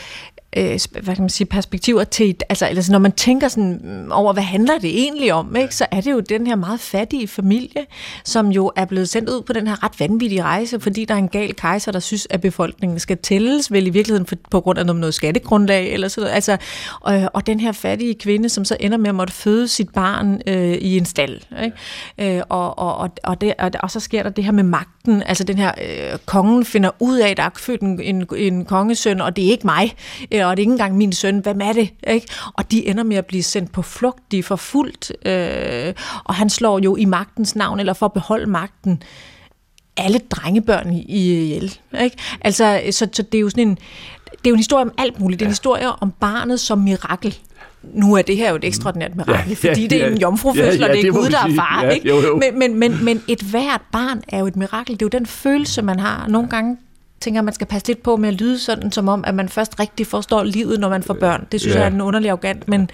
øh, 0.56 0.80
hvad 0.92 1.16
kan 1.16 1.22
man 1.22 1.30
sige, 1.30 1.48
perspektiver 1.48 2.04
til, 2.04 2.36
altså, 2.50 2.66
altså 2.66 2.92
når 2.92 3.00
man 3.00 3.12
tænker 3.12 3.48
sådan 3.48 3.82
mm, 3.84 4.12
over, 4.12 4.34
hvad 4.34 4.44
handler 4.44 4.78
det 4.78 5.00
egentlig 5.00 5.34
om, 5.34 5.56
ikke? 5.56 5.76
så 5.76 5.86
er 5.92 6.02
det 6.02 6.12
jo 6.12 6.20
den 6.20 6.48
her 6.48 6.56
meget 6.56 6.80
fattige 6.80 7.28
familie, 7.28 7.86
som 8.24 8.52
jo 8.52 8.72
er 8.76 8.86
blevet 8.86 9.10
sendt 9.10 9.30
ud 9.30 9.42
på 9.42 9.54
den 9.54 9.68
her 9.68 9.84
ret 9.84 10.00
vanvittige 10.00 10.44
rejse, 10.44 10.80
fordi 10.80 11.06
der 11.06 11.14
er 11.14 11.18
en 11.18 11.28
gal 11.28 11.56
kejser, 11.56 11.92
der 11.92 12.00
synes, 12.00 12.28
at 12.30 12.42
befolkningen 12.42 13.00
skal 13.00 13.18
tælles, 13.18 13.72
vel 13.72 13.88
i 13.88 13.90
virkeligheden 13.90 14.26
for, 14.26 14.36
på 14.52 14.62
grund 14.62 14.80
af 14.80 14.86
noget, 14.86 15.00
noget 15.00 15.14
skattegrundlag, 15.14 15.94
eller 15.94 16.08
sådan 16.08 16.22
noget. 16.22 16.36
Altså, 16.36 16.58
og, 17.02 17.30
og 17.34 17.48
den 17.48 17.60
her 17.60 17.72
fattige 17.72 18.14
kvinde, 18.14 18.50
som 18.50 18.66
så 18.66 18.78
ender 18.80 18.98
med 18.98 19.10
at 19.10 19.16
måtte 19.16 19.34
føde 19.34 19.68
sit 19.68 19.90
barn 19.90 20.42
øh, 20.48 20.74
i 20.74 20.98
en 20.98 21.06
stald. 21.06 21.42
Ikke? 21.64 22.38
Øh, 22.38 22.44
og, 22.50 22.80
og, 22.80 22.98
og, 22.98 23.10
og, 23.24 23.42
det, 23.42 23.54
og, 23.60 23.72
og 23.80 23.92
så 23.92 24.00
sker 24.00 24.24
der 24.24 24.30
det 24.30 24.44
her 24.44 24.52
med 24.52 24.64
magten, 24.64 25.24
altså 25.26 25.44
den 25.44 25.58
her 25.58 25.72
øh, 25.82 26.20
kongen 26.26 26.66
finder 26.66 26.90
ud 27.00 27.18
af, 27.18 27.30
at 27.30 27.38
der 27.38 27.44
er 27.44 27.50
født 27.58 27.82
en, 27.82 28.02
en, 28.02 28.28
en 28.38 28.66
kongesøn, 28.66 29.22
og 29.22 29.36
det 29.36 29.46
er 29.46 29.52
ikke 29.52 29.68
mig, 29.68 29.96
øh, 30.32 30.45
og 30.46 30.58
det 30.58 30.62
er 30.62 30.64
ikke 30.64 30.72
engang 30.72 30.98
min 30.98 31.12
søn, 31.14 31.40
hvem 31.40 31.62
er 31.62 31.74
det? 31.74 31.90
Ikke? 32.08 32.28
Og 32.54 32.72
de 32.72 32.88
ender 32.88 33.04
med 33.04 33.18
at 33.18 33.26
blive 33.26 33.44
sendt 33.44 33.72
på 33.72 33.82
flugt, 33.82 34.32
de 34.32 34.40
er 34.40 34.44
forfulgt, 34.44 35.12
øh, 35.26 35.94
og 36.24 36.36
han 36.36 36.50
slår 36.50 36.80
jo 36.80 36.96
i 36.96 37.06
magtens 37.06 37.56
navn, 37.56 37.80
eller 37.80 37.94
for 37.94 38.06
at 38.06 38.14
beholde 38.14 38.46
magten, 38.46 39.04
alle 39.98 40.20
drengebørn 40.30 40.94
i 40.94 41.06
ihjel. 41.08 41.78
Ikke? 42.04 42.18
Altså, 42.42 42.82
så, 42.92 43.08
så 43.14 43.22
det 43.22 43.38
er 43.38 43.42
jo 43.42 43.50
sådan 43.50 43.68
en, 43.68 43.78
det 44.32 44.46
er 44.46 44.50
jo 44.50 44.54
en 44.54 44.60
historie 44.60 44.86
om 44.86 44.92
alt 44.98 45.20
muligt. 45.20 45.40
Det 45.40 45.46
er 45.46 45.50
en 45.50 45.52
historie 45.52 45.92
om 46.02 46.14
barnet 46.20 46.60
som 46.60 46.78
mirakel. 46.78 47.38
Nu 47.94 48.14
er 48.14 48.22
det 48.22 48.38
her 48.38 48.50
jo 48.50 48.56
et 48.56 48.64
ekstraordinært 48.64 49.16
mirakel, 49.16 49.50
Ja, 49.50 49.70
fordi 49.70 49.82
ja, 49.82 49.88
det 49.88 50.04
er 50.04 50.08
en 50.08 50.14
ja. 50.14 50.22
jomfrufødsel, 50.22 50.80
Ja, 50.80 50.86
ja, 50.86 50.92
og 50.92 50.98
det 50.98 51.00
er 51.00 51.12
det 51.12 51.14
Gud, 51.14 51.30
der 51.30 51.38
er 51.38 51.56
far. 51.56 51.84
Ja, 51.84 51.90
ikke? 51.90 52.08
jo, 52.10 52.22
jo. 52.22 52.38
Men, 52.38 52.60
men, 52.60 52.80
men, 52.80 53.04
men 53.06 53.24
et 53.28 53.42
hvert 53.42 53.82
barn 53.92 54.22
er 54.28 54.40
jo 54.40 54.46
et 54.48 54.56
mirakel. 54.56 54.94
Det 54.94 55.02
er 55.02 55.06
jo 55.06 55.20
den 55.20 55.26
følelse, 55.26 55.82
man 55.82 56.00
har. 56.00 56.28
Nogle 56.28 56.50
gange 56.50 56.78
tænker 57.26 57.38
jeg, 57.40 57.46
man 57.46 57.54
skal 57.54 57.68
passe 57.68 57.88
lidt 57.88 58.04
på 58.04 58.16
med 58.18 58.30
at 58.30 58.36
lyde 58.36 58.60
sådan, 58.60 58.92
som 58.92 59.08
om, 59.08 59.24
at 59.28 59.36
man 59.36 59.50
først 59.50 59.80
rigtig 59.80 60.08
forstår 60.08 60.44
livet, 60.44 60.80
når 60.80 60.90
man 60.90 61.04
får 61.04 61.14
børn. 61.14 61.48
Det 61.52 61.62
synes 61.62 61.76
Ja. 61.76 61.80
jeg 61.80 61.88
er 61.88 61.92
en 61.94 62.02
underlig 62.02 62.30
arrogant, 62.30 62.68
men, 62.68 62.90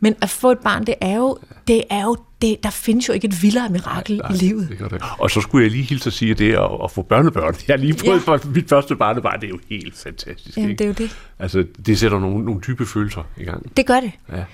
men 0.00 0.14
at 0.22 0.30
få 0.30 0.50
et 0.50 0.58
barn, 0.58 0.84
det 0.86 0.94
er 1.00 1.16
jo, 1.16 1.38
det 1.68 1.82
er 1.90 2.02
jo 2.02 2.16
det, 2.42 2.56
der 2.62 2.70
findes 2.70 3.08
jo 3.08 3.12
ikke 3.12 3.28
et 3.28 3.42
vildere 3.42 3.68
mirakel 3.68 4.20
i 4.30 4.32
livet. 4.34 4.68
Det 4.80 4.90
det. 4.90 5.02
Og 5.18 5.30
så 5.30 5.40
skulle 5.40 5.62
jeg 5.64 5.70
lige 5.70 5.82
hilse 5.84 6.06
at 6.06 6.12
sige, 6.12 6.30
at 6.30 6.38
det 6.38 6.52
at, 6.52 6.68
at 6.84 6.90
få 6.90 7.02
børnebørn, 7.02 7.54
jeg 7.68 7.72
har 7.74 7.78
lige 7.78 7.94
fået 7.98 8.12
Ja. 8.14 8.16
for 8.18 8.40
mit 8.54 8.68
første 8.68 8.96
barnebarn, 8.96 9.40
det 9.40 9.46
er 9.46 9.50
jo 9.50 9.58
helt 9.70 9.96
fantastisk. 9.98 10.56
Jamen, 10.56 10.70
ikke? 10.70 10.78
det 10.78 10.84
er 10.84 10.88
jo 10.88 10.94
det. 11.08 11.16
Altså, 11.38 11.64
det 11.86 11.98
sætter 11.98 12.18
nogle, 12.18 12.44
nogle 12.44 12.60
type 12.60 12.86
følelser 12.86 13.22
i 13.36 13.44
gang. 13.44 13.76
Det 13.76 13.86
gør 13.86 14.00
det. 14.00 14.12
Ja. 14.32 14.44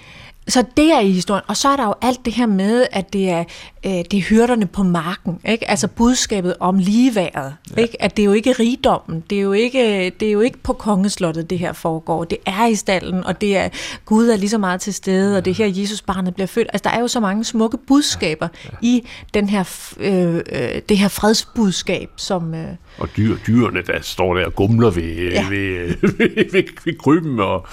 Så 0.49 0.65
det 0.77 0.93
er 0.93 1.01
i 1.01 1.11
historien. 1.11 1.45
Og 1.49 1.57
så 1.57 1.69
er 1.69 1.77
der 1.77 1.85
jo 1.85 1.95
alt 2.03 2.25
det 2.25 2.33
her 2.33 2.47
med, 2.47 2.87
at 2.93 3.13
det 3.13 3.31
er, 3.31 3.45
øh, 3.87 3.93
det 3.93 4.15
er 4.15 4.21
hyrderne 4.21 4.67
på 4.67 4.83
marken. 4.83 5.41
Ikke? 5.49 5.71
Altså 5.71 5.89
budskabet 5.89 6.55
om 6.61 6.79
ligeværet. 6.79 7.55
Ja. 7.77 7.83
Ikke? 7.83 8.03
At 8.03 8.17
det 8.17 8.23
er 8.23 8.27
jo 8.27 8.33
ikke 8.33 8.53
rigdommen. 8.53 9.25
Det 9.31 9.39
er 9.39 9.43
jo 9.43 9.53
ikke, 9.53 10.11
det 10.21 10.29
er 10.29 10.33
jo 10.33 10.41
ikke 10.41 10.59
på 10.59 10.73
kongeslottet, 10.73 11.51
det 11.51 11.59
her 11.59 11.73
foregår. 11.73 12.25
Det 12.25 12.39
er 12.47 12.67
i 12.67 12.75
stallen, 12.75 13.25
og 13.25 13.41
det 13.41 13.57
er 13.57 13.69
Gud 14.05 14.29
er 14.29 14.37
lige 14.37 14.51
så 14.51 14.59
meget 14.59 14.81
til 14.81 14.95
stede, 14.95 15.31
ja. 15.31 15.37
og 15.37 15.45
det 15.45 15.51
er 15.51 15.55
her, 15.55 15.81
Jesus 15.81 16.03
barnet 16.03 16.35
bliver 16.35 16.47
født. 16.47 16.69
Altså, 16.73 16.91
der 16.91 16.97
er 16.97 17.01
jo 17.01 17.09
så 17.09 17.21
mange 17.21 17.45
smukke 17.45 17.79
budskaber 17.79 18.49
ja. 18.65 18.71
Ja. 18.73 18.77
i 18.83 19.07
den 19.35 19.49
her, 19.49 19.93
øh, 19.99 20.35
øh, 20.53 20.83
det 20.89 20.99
her 20.99 21.09
fredsbudskab, 21.09 22.11
som... 22.17 22.55
Øh, 22.55 22.69
Og 22.99 23.09
dyr, 23.17 23.37
dyrene, 23.47 23.83
der 23.83 23.99
står 24.03 24.35
der 24.35 24.47
og 24.47 24.55
gumler 24.55 24.91
ved, 24.91 25.03
Ja. 25.03 25.43
ja. 25.43 25.49
ved, 25.49 25.97
ved, 26.01 26.53
ved, 26.53 26.63
ved 26.85 26.99
krybben. 26.99 27.41
Og, 27.41 27.67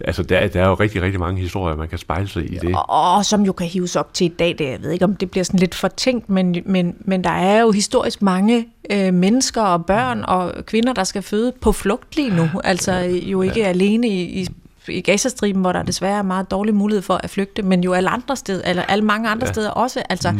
altså, 0.00 0.22
der, 0.22 0.46
der 0.48 0.62
er 0.62 0.68
jo 0.68 0.74
rigtig, 0.74 1.02
rigtig 1.02 1.20
mange 1.20 1.40
historier, 1.40 1.76
man 1.76 1.88
kan 1.88 1.98
spejle 1.98 2.28
sig 2.28 2.52
i 2.52 2.56
det. 2.56 2.74
og, 2.74 3.16
og 3.16 3.24
som 3.24 3.42
jo 3.42 3.52
kan 3.52 3.66
hives 3.66 3.96
op 3.96 4.14
til 4.14 4.24
i 4.24 4.34
dag. 4.38 4.54
Det, 4.58 4.64
jeg 4.70 4.78
ved 4.82 4.90
ikke, 4.90 5.04
om 5.04 5.16
det 5.16 5.30
bliver 5.30 5.44
sådan 5.44 5.60
lidt 5.60 5.74
for 5.74 5.88
tænkt, 5.88 6.30
men, 6.30 6.56
men, 6.66 6.94
men 7.00 7.24
der 7.24 7.30
er 7.30 7.60
jo 7.60 7.70
historisk 7.70 8.22
mange 8.22 8.68
øh, 8.90 9.14
mennesker 9.14 9.62
og 9.62 9.86
børn 9.86 10.24
og 10.28 10.66
kvinder, 10.66 10.92
der 10.92 11.04
skal 11.04 11.22
føde 11.22 11.52
på 11.60 11.72
flugt 11.72 12.16
lige 12.16 12.30
nu. 12.36 12.48
Altså 12.64 12.92
jo 13.22 13.42
ikke 13.42 13.66
alene 13.66 14.08
i, 14.08 14.22
i 14.40 14.46
i 14.88 15.00
Gazastriben, 15.00 15.60
hvor 15.60 15.72
der 15.72 15.82
desværre 15.82 16.18
er 16.18 16.22
meget 16.22 16.50
dårlig 16.50 16.74
mulighed 16.74 17.02
for 17.02 17.14
at 17.14 17.30
flygte, 17.30 17.62
men 17.62 17.84
jo 17.84 17.92
alle 17.92 18.10
andre 18.10 18.36
steder, 18.36 18.62
eller 18.64 18.82
alle 18.82 19.04
mange 19.04 19.28
andre 19.28 19.46
ja. 19.46 19.52
steder 19.52 19.70
også. 19.70 20.02
Altså, 20.08 20.30
mm. 20.32 20.38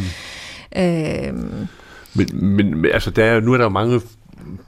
øh, 0.83 1.35
Men, 2.15 2.29
men 2.33 2.77
men, 2.77 2.91
altså, 2.93 3.11
der 3.11 3.25
er, 3.25 3.41
nu 3.41 3.53
er 3.53 3.57
der 3.57 3.65
jo 3.65 3.71
mange 3.71 4.01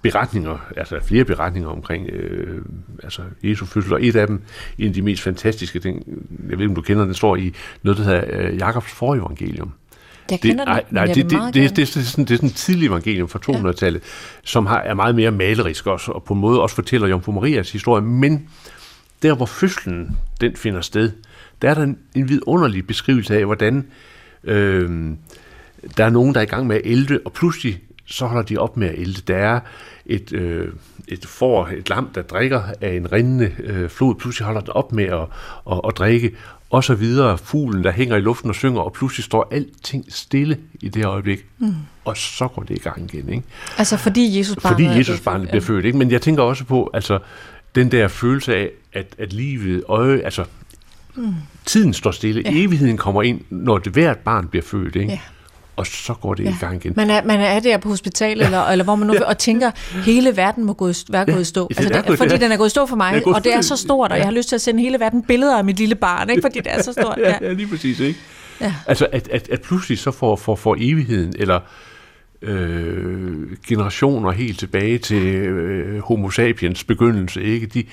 beretninger, 0.03 0.59
altså 0.77 1.01
flere 1.05 1.25
beretninger 1.25 1.71
omkring 1.71 2.11
øh, 2.11 2.63
altså 3.03 3.23
Jesu 3.43 3.65
fødsel, 3.65 3.93
og 3.93 4.05
et 4.05 4.17
af 4.17 4.27
dem, 4.27 4.43
en 4.79 4.89
af 4.89 4.95
de 4.95 5.03
mest 5.03 5.23
fantastiske 5.23 5.81
ting, 5.81 6.03
jeg 6.49 6.59
ved 6.59 6.61
ikke, 6.61 6.71
om 6.71 6.75
du 6.75 6.83
kender, 6.83 7.05
den 7.05 7.15
står 7.15 7.37
i 7.37 7.55
noget, 7.83 7.99
der 7.99 8.05
hedder 8.05 8.25
øh, 8.29 8.59
Jakobs 8.59 8.93
forevangelium. 8.93 9.73
jeg 10.31 10.41
kender 10.41 10.65
nej, 10.65 10.81
det, 10.81 10.93
nej, 10.93 11.07
det, 11.07 11.17
det, 11.17 11.31
det, 11.31 11.55
det, 11.55 11.77
det, 11.77 11.83
er 11.83 11.87
sådan, 11.87 12.25
det 12.25 12.35
er 12.35 12.37
sådan 12.37 12.49
et 12.49 12.55
tidligt 12.55 12.91
evangelium 12.91 13.29
fra 13.29 13.39
200-tallet, 13.51 14.03
som 14.45 14.67
har, 14.67 14.79
er 14.79 14.95
meget 14.95 15.15
mere 15.15 15.31
malerisk 15.31 15.87
også, 15.87 16.13
og 16.13 16.25
på 16.25 16.35
en 16.35 16.41
måde 16.41 16.63
også 16.63 16.75
fortæller 16.75 17.09
Jomfru 17.09 17.33
Marias 17.33 17.73
historie, 17.73 18.03
men 18.03 18.49
der 19.23 19.35
hvor 19.35 19.47
fødslen 19.47 20.17
den 20.41 20.57
finder 20.57 20.81
sted, 20.81 21.13
der 21.63 21.71
er 21.71 21.75
der 21.75 21.83
en, 21.83 21.99
en 22.15 22.29
vidunderlig 22.29 22.87
beskrivelse 22.87 23.37
af, 23.37 23.45
hvordan 23.45 23.87
øh, 24.45 24.91
der 25.97 26.05
er 26.05 26.11
nogen, 26.11 26.35
der 26.35 26.41
er 26.41 26.45
i 26.45 26.49
gang 26.49 26.67
med 26.67 26.77
at 26.77 26.83
ælte, 26.85 27.21
og 27.25 27.33
pludselig 27.33 27.81
så 28.12 28.27
holder 28.27 28.42
de 28.42 28.59
op 28.59 28.77
med 28.77 28.88
at 28.88 28.94
ælte. 28.98 29.22
Der 29.22 29.37
er 29.37 29.61
et, 30.07 30.33
øh, 30.33 30.68
et 31.09 31.27
får, 31.27 31.68
et 31.77 31.88
lam, 31.88 32.09
der 32.14 32.22
drikker 32.22 32.62
af 32.81 32.92
en 32.92 33.12
rindende 33.12 33.53
øh, 33.59 33.90
flod, 33.90 34.14
pludselig 34.14 34.46
holder 34.46 34.61
den 34.61 34.70
op 34.70 34.92
med 34.92 35.05
at, 35.05 35.27
at, 35.72 35.81
at 35.88 35.96
drikke, 35.96 36.37
og 36.70 36.85
så 36.85 36.94
videre. 36.94 37.38
Fuglen, 37.38 37.85
der 37.85 37.92
hænger 37.92 38.16
i 38.16 38.20
luften 38.20 38.51
og 38.51 38.55
synger, 38.55 38.81
og 38.81 38.92
pludselig 38.92 39.25
står 39.25 39.48
alting 39.53 40.05
stille 40.09 40.59
i 40.81 40.88
det 40.88 41.05
øjeblik. 41.05 41.46
Mm. 41.59 41.75
Og 42.05 42.16
så 42.16 42.48
går 42.48 42.62
det 42.62 42.75
i 42.75 42.81
gang 42.81 43.14
igen, 43.14 43.29
ikke? 43.29 43.42
Altså 43.79 43.96
fordi 43.96 44.38
Jesus 44.38 44.57
barnet 44.57 44.87
Fordi 44.87 44.98
Jesus 44.98 45.20
barnet 45.20 45.48
bliver 45.48 45.62
født, 45.62 45.85
ikke? 45.85 45.98
Men 45.98 46.11
jeg 46.11 46.22
tænker 46.22 46.42
også 46.42 46.64
på, 46.64 46.90
altså, 46.94 47.18
den 47.75 47.90
der 47.92 48.09
følelse 48.09 48.57
af, 48.57 48.70
at, 48.92 49.07
at 49.18 49.33
livet, 49.33 49.85
øje, 49.88 50.20
altså, 50.20 50.44
mm. 51.14 51.35
tiden 51.64 51.94
står 51.94 52.11
stille, 52.11 52.42
ja. 52.44 52.51
evigheden 52.53 52.96
kommer 52.96 53.22
ind, 53.22 53.40
når 53.51 53.79
det 53.79 53.92
hvert 53.92 54.18
barn 54.18 54.48
bliver 54.48 54.62
født, 54.62 54.96
ikke? 54.96 55.12
Ja. 55.12 55.18
Og 55.77 55.87
så 55.87 56.15
går 56.15 56.35
det 56.35 56.45
ja. 56.45 56.51
i 56.51 56.55
gang 56.61 56.77
igen. 56.77 56.93
Man 56.97 57.11
er, 57.11 57.25
man 57.25 57.41
er 57.41 57.61
der 57.61 57.79
på 57.79 57.89
hospitalet, 57.89 58.45
eller, 58.45 58.65
eller 58.65 58.85
hvor 58.85 58.95
man 58.95 59.07
nu 59.07 59.15
og 59.27 59.39
tænker, 59.39 59.71
hele 60.05 60.37
verden 60.37 60.65
må 60.65 60.73
gå, 60.73 60.93
være 61.11 61.27
gået 61.27 61.41
i 61.41 61.45
stå. 61.45 61.69
Ja, 61.71 61.83
Altså, 61.83 62.03
det, 62.09 62.19
fordi 62.19 62.31
ja. 62.33 62.37
den 62.37 62.53
er 62.53 62.57
gået 62.57 62.67
i 62.67 62.71
stå 62.71 62.87
for 62.87 62.97
mig, 62.97 63.27
og 63.27 63.45
det 63.45 63.55
er 63.55 63.61
så 63.61 63.77
stort, 63.77 64.11
og 64.11 64.17
ja. 64.17 64.21
jeg 64.23 64.27
har 64.27 64.33
lyst 64.33 64.49
til 64.49 64.55
at 64.55 64.61
sende 64.61 64.83
hele 64.83 65.01
verden 65.01 65.23
billeder 65.23 65.59
af 65.59 65.65
mit 65.65 65.79
lille 65.79 65.95
barn, 65.95 66.31
ikke? 66.31 66.43
fordi 66.43 66.59
det 66.59 66.73
er 66.73 66.83
så 66.83 66.93
stort. 67.03 67.19
ja, 67.19 67.29
Ja. 67.29 67.37
ja, 67.41 67.53
lige 67.53 67.69
præcis, 67.69 68.01
ikke? 68.01 68.21
Ja. 68.61 68.75
Altså, 68.87 69.07
at, 69.13 69.29
at, 69.29 69.49
at 69.49 69.61
pludselig 69.61 69.99
så 69.99 70.11
får, 70.11 70.37
får, 70.37 70.57
får 70.57 70.77
evigheden, 70.79 71.35
eller 71.39 71.61
øh, 72.43 73.57
generationer 73.67 74.31
helt 74.31 74.59
tilbage 74.59 74.99
til 74.99 75.23
øh, 75.27 75.99
homo 75.99 76.31
sapiens 76.31 76.85
begyndelse, 76.85 77.43
ikke? 77.43 77.67
De, 77.67 77.85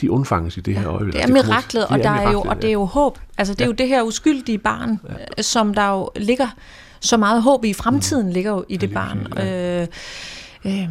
de 0.00 0.10
undfanges 0.10 0.56
i 0.56 0.60
det 0.60 0.76
her 0.76 0.88
øjeblik. 0.88 1.12
Det 1.14 1.22
er 1.22 1.26
kommer- 1.26 1.42
miraklet, 1.42 1.86
og, 1.86 1.98
der 1.98 2.10
er 2.10 2.32
jo, 2.32 2.40
og 2.40 2.56
det 2.62 2.68
er 2.68 2.72
jo 2.72 2.84
håb. 2.84 3.18
Altså, 3.38 3.54
det 3.54 3.60
er 3.60 3.66
jo 3.66 3.72
det 3.72 3.88
her 3.88 4.02
uskyldige 4.02 4.58
barn, 4.58 5.00
ja. 5.36 5.42
som 5.42 5.74
der 5.74 5.88
jo 5.90 6.10
ligger 6.16 6.48
så 7.00 7.16
meget 7.16 7.42
håb 7.42 7.64
i. 7.64 7.72
Fremtiden 7.72 8.32
ligger 8.32 8.50
jo 8.50 8.64
i 8.68 8.76
det 8.76 8.92
barn. 8.94 9.26
præcis, 9.32 9.50
Øh, 10.64 10.82
øh, 10.82 10.88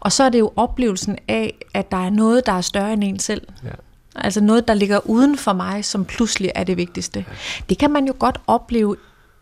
Og 0.00 0.12
så 0.12 0.24
er 0.24 0.28
det 0.28 0.38
jo 0.38 0.52
oplevelsen 0.56 1.18
af, 1.28 1.54
at 1.74 1.90
der 1.90 2.06
er 2.06 2.10
noget, 2.10 2.46
der 2.46 2.52
er 2.52 2.60
større 2.60 2.92
end 2.92 3.04
en 3.04 3.18
selv. 3.18 3.42
Ja. 3.64 3.68
Altså 4.16 4.40
noget, 4.40 4.68
der 4.68 4.74
ligger 4.74 5.06
uden 5.06 5.38
for 5.38 5.52
mig, 5.52 5.84
som 5.84 6.04
pludselig 6.04 6.50
er 6.54 6.64
det 6.64 6.76
vigtigste. 6.76 7.24
Det 7.68 7.78
kan 7.78 7.90
man 7.90 8.06
jo 8.06 8.14
godt 8.18 8.40
opleve 8.46 8.96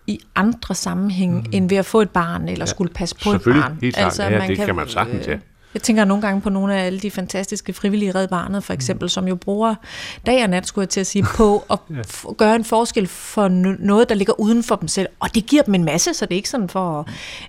i 0.06 0.20
andre 0.34 0.74
sammenhænge, 0.74 1.40
mm. 1.40 1.46
end 1.52 1.68
ved 1.68 1.76
at 1.76 1.86
få 1.86 2.00
et 2.00 2.10
barn, 2.10 2.42
eller 2.48 2.62
ja. 2.62 2.66
skulle 2.66 2.92
passe 2.94 3.14
på 3.24 3.30
et 3.32 3.42
barn. 3.42 3.78
helt 3.82 3.96
klart. 3.96 4.18
Ja, 4.18 4.46
det 4.48 4.56
kan 4.56 4.76
man 4.76 4.88
sagtens, 4.88 5.26
ja. 5.26 5.36
Jeg 5.74 5.82
tænker 5.82 6.04
nogle 6.04 6.22
gange 6.22 6.40
på 6.40 6.50
nogle 6.50 6.74
af 6.74 6.86
alle 6.86 7.00
de 7.00 7.10
fantastiske 7.10 7.72
frivillige 7.72 8.14
Red 8.14 8.28
Barnet, 8.28 8.64
for 8.64 8.72
eksempel, 8.72 9.04
mm. 9.04 9.08
som 9.08 9.28
jo 9.28 9.34
bruger 9.34 9.74
dag 10.26 10.42
og 10.42 10.50
nat, 10.50 10.66
skulle 10.66 10.82
jeg 10.82 10.88
til 10.88 11.00
at 11.00 11.06
sige, 11.06 11.24
på 11.36 11.64
at 11.70 11.78
ja. 11.90 12.00
f- 12.00 12.34
gøre 12.34 12.56
en 12.56 12.64
forskel 12.64 13.06
for 13.06 13.48
noget, 13.78 14.08
der 14.08 14.14
ligger 14.14 14.40
uden 14.40 14.62
for 14.62 14.76
dem 14.76 14.88
selv. 14.88 15.08
Og 15.20 15.34
det 15.34 15.46
giver 15.46 15.62
dem 15.62 15.74
en 15.74 15.84
masse, 15.84 16.14
så 16.14 16.26
det 16.26 16.32
er 16.32 16.36
ikke 16.36 16.48
sådan 16.48 16.68
for... 16.68 17.08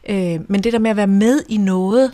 Øh, 0.09 0.39
men 0.47 0.63
det 0.63 0.73
der 0.73 0.79
med 0.79 0.91
at 0.91 0.97
være 0.97 1.07
med 1.07 1.39
i 1.49 1.57
noget, 1.57 2.11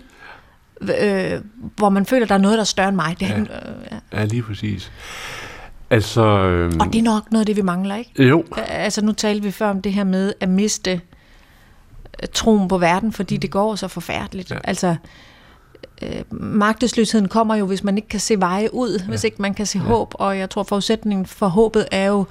øh, 0.82 1.42
hvor 1.76 1.90
man 1.90 2.06
føler, 2.06 2.26
der 2.26 2.36
er 2.36 2.40
noget, 2.40 2.56
der 2.58 2.62
er 2.62 2.66
større 2.66 2.88
end 2.88 2.96
mig. 2.96 3.16
Det 3.20 3.28
er, 3.28 3.34
ja. 3.36 3.40
Øh, 3.40 3.48
ja. 3.92 4.20
ja, 4.20 4.26
lige 4.26 4.42
præcis. 4.44 4.92
Altså, 5.90 6.22
øh, 6.22 6.74
og 6.80 6.94
det 6.94 7.00
er 7.00 7.04
nok 7.04 7.32
noget 7.32 7.42
af 7.42 7.46
det, 7.46 7.56
vi 7.56 7.62
mangler, 7.62 7.96
ikke? 7.96 8.24
Jo. 8.24 8.44
Altså, 8.68 9.02
nu 9.06 9.12
talte 9.12 9.44
vi 9.44 9.52
før 9.52 9.70
om 9.70 9.82
det 9.82 9.94
her 9.94 10.04
med 10.04 10.34
at 10.40 10.50
miste 10.50 10.92
øh, 12.24 12.30
troen 12.34 12.68
på 12.68 12.78
verden, 12.78 13.14
fordi 13.14 13.38
det 13.38 13.52
går 13.52 13.76
så 13.76 13.88
forfærdeligt. 13.88 14.52
Ja. 14.52 14.58
Altså, 14.64 14.96
øh, 16.02 16.42
magtesløsheden 16.42 17.28
kommer 17.28 17.56
jo, 17.56 17.66
hvis 17.66 17.84
man 17.84 17.98
ikke 17.98 18.08
kan 18.08 18.20
se 18.20 18.40
veje 18.40 18.74
ud, 18.74 19.00
ja. 19.00 19.06
hvis 19.06 19.24
ikke 19.24 19.42
man 19.42 19.54
kan 19.54 19.66
se 19.66 19.78
ja. 19.78 19.84
håb, 19.84 20.14
og 20.14 20.38
jeg 20.38 20.50
tror, 20.50 20.64
forudsætningen 20.64 21.26
for 21.26 21.48
håbet 21.48 21.88
er 21.92 22.06
jo 22.06 22.26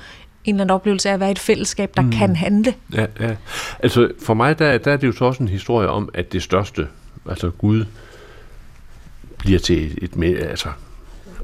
en 0.45 0.55
eller 0.55 0.65
anden 0.65 0.75
oplevelse 0.75 1.09
af 1.09 1.15
at 1.15 1.21
være 1.21 1.31
et 1.31 1.39
fællesskab, 1.39 1.97
der 1.97 2.03
mm. 2.03 2.11
kan 2.11 2.37
handle. 2.37 2.75
Ja, 2.95 3.07
ja. 3.21 3.37
Altså, 3.79 4.11
for 4.23 4.35
mig, 4.35 4.59
der, 4.59 4.79
der 4.79 4.93
er 4.93 4.97
det 4.97 5.07
jo 5.07 5.13
så 5.13 5.25
også 5.25 5.43
en 5.43 5.49
historie 5.49 5.89
om, 5.89 6.09
at 6.15 6.33
det 6.33 6.43
største, 6.43 6.87
altså 7.29 7.51
Gud, 7.51 7.85
bliver 9.39 9.59
til 9.59 10.05
et, 10.05 10.13
et 10.13 10.39
altså, 10.39 10.69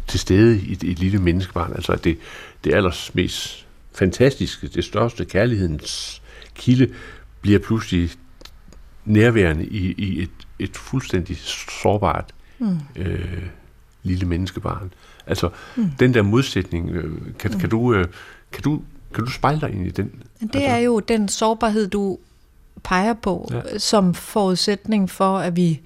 til 0.06 0.20
stede 0.20 0.60
i 0.60 0.72
et, 0.72 0.82
et 0.82 0.98
lille 0.98 1.18
menneskebarn. 1.18 1.72
Altså 1.72 1.92
at 1.92 2.04
det, 2.04 2.18
det 2.64 2.74
allers 2.74 3.14
mest 3.14 3.66
fantastiske, 3.94 4.68
det 4.68 4.84
største 4.84 5.24
kærlighedens 5.24 6.22
kilde, 6.54 6.88
bliver 7.40 7.58
pludselig 7.58 8.10
nærværende 9.04 9.66
i, 9.66 9.94
i 9.98 10.22
et, 10.22 10.30
et 10.64 10.76
fuldstændig 10.76 11.36
sårbart 11.82 12.34
mm. 12.58 12.78
øh, 12.96 13.42
lille 14.02 14.26
menneskebarn. 14.26 14.92
Altså 15.26 15.50
mm. 15.76 15.90
den 15.98 16.14
der 16.14 16.22
modsætning, 16.22 16.90
øh, 16.90 17.18
kan, 17.38 17.50
mm. 17.50 17.60
kan, 17.60 17.70
du, 17.70 17.94
øh, 17.94 18.06
kan, 18.52 18.62
du, 18.62 18.82
kan 19.14 19.24
du 19.24 19.30
spejle 19.30 19.60
dig 19.60 19.70
ind 19.70 19.86
i 19.86 19.90
den? 19.90 20.12
Det 20.40 20.54
altså, 20.54 20.60
er 20.60 20.76
jo 20.76 21.00
den 21.00 21.28
sårbarhed, 21.28 21.88
du 21.88 22.18
peger 22.82 23.14
på, 23.14 23.50
ja. 23.52 23.78
som 23.78 24.14
forudsætning 24.14 25.10
for, 25.10 25.38
at 25.38 25.56
vi 25.56 25.80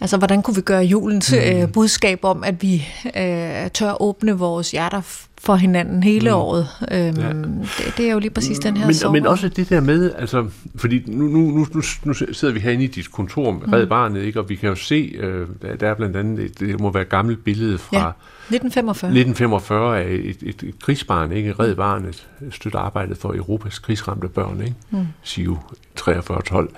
Altså, 0.00 0.16
hvordan 0.16 0.42
kunne 0.42 0.54
vi 0.54 0.60
gøre 0.60 0.82
julens 0.82 1.32
mm. 1.32 1.38
øh, 1.38 1.72
budskab 1.72 2.24
om, 2.24 2.44
at 2.44 2.62
vi 2.62 2.86
øh, 3.16 3.70
tør 3.74 4.02
åbne 4.02 4.32
vores 4.32 4.70
hjerter 4.70 5.00
for 5.40 5.56
hinanden 5.56 6.02
hele 6.02 6.30
mm. 6.30 6.36
året? 6.36 6.68
Øhm, 6.90 7.20
ja. 7.20 7.28
det, 7.32 7.94
det 7.96 8.08
er 8.08 8.12
jo 8.12 8.18
lige 8.18 8.30
præcis 8.30 8.58
den 8.58 8.76
her 8.76 8.86
men, 8.86 9.12
men 9.12 9.26
også 9.26 9.48
det 9.48 9.68
der 9.68 9.80
med, 9.80 10.12
altså, 10.18 10.46
fordi 10.76 11.02
nu, 11.06 11.24
nu, 11.24 11.38
nu, 11.38 11.66
nu, 11.74 11.82
nu 12.04 12.12
sidder 12.12 12.54
vi 12.54 12.60
herinde 12.60 12.84
i 12.84 12.86
dit 12.86 13.12
kontor 13.12 13.52
med 13.52 13.66
mm. 13.66 13.72
Red 13.72 13.86
Barnet, 13.86 14.22
ikke? 14.22 14.40
og 14.40 14.48
vi 14.48 14.56
kan 14.56 14.68
jo 14.68 14.74
se, 14.74 15.14
øh, 15.18 15.46
der 15.80 15.88
er 15.88 15.94
blandt 15.94 16.16
andet, 16.16 16.60
det 16.60 16.80
må 16.80 16.92
være 16.92 17.02
et 17.02 17.08
gammelt 17.08 17.44
billede 17.44 17.78
fra... 17.78 17.96
Ja. 17.96 18.08
1945. 18.50 19.08
1945 19.08 19.98
af 19.98 20.10
et, 20.10 20.36
et, 20.42 20.62
et, 20.62 20.74
krigsbarn, 20.82 21.32
ikke? 21.32 21.52
Red 21.52 21.74
Barnet 21.74 22.26
støtter 22.50 22.78
arbejdet 22.78 23.18
for 23.18 23.34
Europas 23.34 23.78
krigsramte 23.78 24.28
børn, 24.28 24.60
ikke? 24.60 24.74
Mm. 24.90 25.06
SIU 25.22 25.56
4312. 25.96 26.68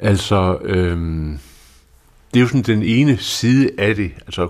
Altså, 0.00 0.58
øhm, 0.64 1.38
det 2.34 2.40
er 2.40 2.42
jo 2.42 2.46
sådan 2.46 2.62
den 2.62 2.82
ene 2.82 3.16
side 3.16 3.70
af 3.78 3.94
det, 3.94 4.12
altså 4.26 4.48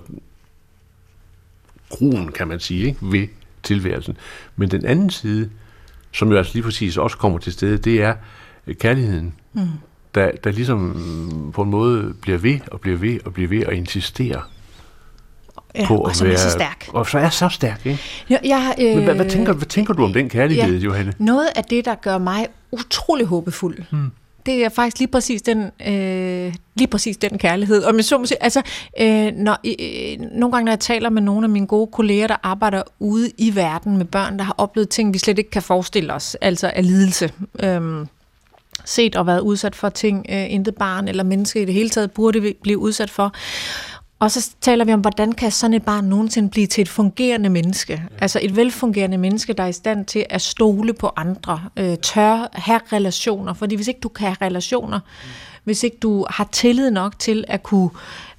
gruen, 1.88 2.32
kan 2.32 2.48
man 2.48 2.60
sige, 2.60 2.86
ikke, 2.86 2.98
ved 3.02 3.28
tilværelsen. 3.62 4.16
Men 4.56 4.70
den 4.70 4.84
anden 4.84 5.10
side, 5.10 5.50
som 6.12 6.30
jo 6.30 6.38
altså 6.38 6.52
lige 6.54 6.62
præcis 6.62 6.96
også 6.96 7.16
kommer 7.16 7.38
til 7.38 7.52
stede, 7.52 7.78
det 7.78 8.02
er 8.02 8.14
kærligheden, 8.80 9.34
mm. 9.52 9.68
der, 10.14 10.30
der 10.44 10.52
ligesom 10.52 11.52
på 11.54 11.62
en 11.62 11.70
måde 11.70 12.14
bliver 12.22 12.38
ved 12.38 12.58
og 12.66 12.80
bliver 12.80 12.98
ved 12.98 13.18
og 13.24 13.32
bliver 13.32 13.48
ved 13.48 13.66
og 13.66 13.74
insisterer 13.74 14.50
ja, 15.74 15.86
på 15.86 16.02
at 16.02 16.20
og 16.20 16.26
være... 16.26 16.32
er 16.32 16.38
så 16.38 16.50
stærk. 16.50 16.88
Og 16.88 17.06
så 17.06 17.18
er 17.18 17.28
så 17.28 17.48
stærk, 17.48 17.86
ikke? 17.86 18.02
Ja, 18.30 18.38
jeg, 18.44 18.74
øh, 18.78 18.94
Men 18.94 19.04
hvad, 19.04 19.14
hvad, 19.14 19.30
tænker, 19.30 19.52
hvad 19.52 19.66
tænker 19.66 19.94
du 19.94 20.04
om 20.04 20.12
den 20.12 20.28
kærlighed, 20.28 20.74
ja, 20.74 20.78
Johanne? 20.78 21.12
Noget 21.18 21.48
af 21.56 21.64
det, 21.64 21.84
der 21.84 21.94
gør 21.94 22.18
mig 22.18 22.46
utrolig 22.70 23.26
håbefuld, 23.26 23.78
mm 23.90 24.10
det 24.46 24.64
er 24.64 24.68
faktisk 24.68 24.98
lige 24.98 25.08
præcis 25.08 25.42
den, 25.42 25.70
øh, 25.86 26.54
lige 26.74 26.88
præcis 26.88 27.16
den 27.16 27.38
kærlighed. 27.38 27.82
Og 27.82 27.94
med 27.94 28.02
så 28.02 28.18
måske, 28.18 28.42
altså, 28.42 28.62
øh, 29.00 29.32
når, 29.36 29.58
øh, 29.64 30.20
nogle 30.20 30.52
gange, 30.52 30.64
når 30.64 30.72
jeg 30.72 30.80
taler 30.80 31.10
med 31.10 31.22
nogle 31.22 31.44
af 31.44 31.50
mine 31.50 31.66
gode 31.66 31.86
kolleger, 31.92 32.26
der 32.26 32.36
arbejder 32.42 32.82
ude 32.98 33.30
i 33.38 33.56
verden 33.56 33.96
med 33.96 34.04
børn, 34.04 34.38
der 34.38 34.44
har 34.44 34.54
oplevet 34.58 34.88
ting, 34.88 35.14
vi 35.14 35.18
slet 35.18 35.38
ikke 35.38 35.50
kan 35.50 35.62
forestille 35.62 36.12
os, 36.14 36.34
altså 36.34 36.72
af 36.74 36.86
lidelse, 36.86 37.32
øh, 37.62 38.06
set 38.84 39.16
og 39.16 39.26
været 39.26 39.40
udsat 39.40 39.74
for 39.74 39.88
ting, 39.88 40.26
øh, 40.28 40.52
intet 40.52 40.74
barn 40.74 41.08
eller 41.08 41.24
menneske 41.24 41.62
i 41.62 41.64
det 41.64 41.74
hele 41.74 41.90
taget 41.90 42.10
burde 42.10 42.54
blive 42.62 42.78
udsat 42.78 43.10
for. 43.10 43.34
Og 44.22 44.30
så 44.30 44.50
taler 44.60 44.84
vi 44.84 44.92
om, 44.92 45.00
hvordan 45.00 45.32
kan 45.32 45.50
sådan 45.50 45.74
et 45.74 45.84
barn 45.84 46.04
nogensinde 46.04 46.50
blive 46.50 46.66
til 46.66 46.82
et 46.82 46.88
fungerende 46.88 47.48
menneske? 47.48 48.02
Altså 48.18 48.38
et 48.42 48.56
velfungerende 48.56 49.18
menneske, 49.18 49.52
der 49.52 49.62
er 49.62 49.66
i 49.66 49.72
stand 49.72 50.04
til 50.06 50.26
at 50.30 50.42
stole 50.42 50.92
på 50.94 51.10
andre, 51.16 51.60
øh, 51.76 51.96
tør 51.96 52.48
have 52.52 52.80
relationer. 52.92 53.54
Fordi 53.54 53.74
hvis 53.74 53.88
ikke 53.88 54.00
du 54.00 54.08
kan 54.08 54.26
have 54.26 54.36
relationer, 54.42 54.98
mm. 54.98 55.28
hvis 55.64 55.82
ikke 55.82 55.96
du 55.96 56.26
har 56.30 56.48
tillid 56.52 56.90
nok 56.90 57.18
til 57.18 57.44
at 57.48 57.62
kunne 57.62 57.90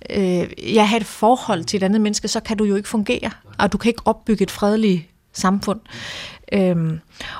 øh, 0.09 0.75
ja, 0.75 0.83
have 0.83 0.99
et 0.99 1.05
forhold 1.05 1.63
til 1.63 1.77
et 1.77 1.83
andet 1.83 2.01
menneske, 2.01 2.27
så 2.27 2.39
kan 2.39 2.57
du 2.57 2.63
jo 2.63 2.75
ikke 2.75 2.89
fungere. 2.89 3.29
Og 3.59 3.71
du 3.71 3.77
kan 3.77 3.89
ikke 3.89 4.01
opbygge 4.05 4.43
et 4.43 4.51
fredeligt 4.51 5.03
samfund. 5.33 5.79
Øhm, 6.53 6.99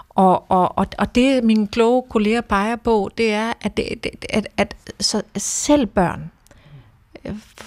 og, 0.10 0.52
og, 0.52 0.78
og, 0.78 1.16
det 1.16 1.44
mine 1.44 1.68
kloge 1.68 2.04
kolleger 2.10 2.42
peger 2.42 2.76
på, 2.76 3.10
det 3.18 3.34
er, 3.34 3.54
at, 3.62 3.78
det, 3.78 3.84
at, 4.04 4.26
at, 4.30 4.48
at 4.58 4.76
så 5.00 5.22
selv 5.38 5.86
børn, 5.86 6.32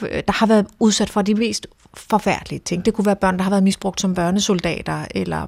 der 0.00 0.32
har 0.32 0.46
været 0.46 0.66
udsat 0.80 1.10
for 1.10 1.22
de 1.22 1.34
mest 1.34 1.66
forfærdelige 1.94 2.60
ting. 2.60 2.84
Det 2.84 2.94
kunne 2.94 3.06
være 3.06 3.16
børn, 3.16 3.36
der 3.36 3.42
har 3.42 3.50
været 3.50 3.62
misbrugt 3.62 4.00
som 4.00 4.14
børnesoldater, 4.14 5.04
eller 5.10 5.46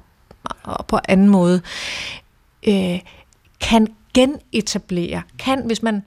på 0.87 0.99
anden 1.07 1.29
måde, 1.29 1.61
øh, 2.67 2.99
kan 3.59 3.87
genetablere, 4.13 5.21
kan, 5.39 5.65
hvis 5.65 5.83
man 5.83 6.03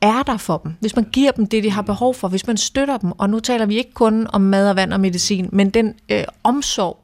er 0.00 0.22
der 0.22 0.36
for 0.36 0.58
dem, 0.58 0.74
hvis 0.80 0.96
man 0.96 1.04
giver 1.04 1.32
dem 1.32 1.46
det, 1.46 1.64
de 1.64 1.70
har 1.70 1.82
behov 1.82 2.14
for, 2.14 2.28
hvis 2.28 2.46
man 2.46 2.56
støtter 2.56 2.96
dem, 2.96 3.12
og 3.12 3.30
nu 3.30 3.40
taler 3.40 3.66
vi 3.66 3.76
ikke 3.76 3.92
kun 3.92 4.26
om 4.32 4.40
mad 4.40 4.70
og 4.70 4.76
vand 4.76 4.92
og 4.92 5.00
medicin, 5.00 5.48
men 5.52 5.70
den 5.70 5.94
øh, 6.08 6.24
omsorg, 6.44 7.03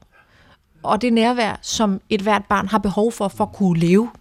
og 0.83 1.01
det 1.01 1.13
nærvær, 1.13 1.59
som 1.61 2.01
et 2.09 2.21
hvert 2.21 2.45
barn 2.45 2.67
har 2.67 2.77
behov 2.77 3.11
for, 3.11 3.27
for 3.27 3.43
at 3.43 3.53
kunne 3.53 3.79
leve 3.79 4.11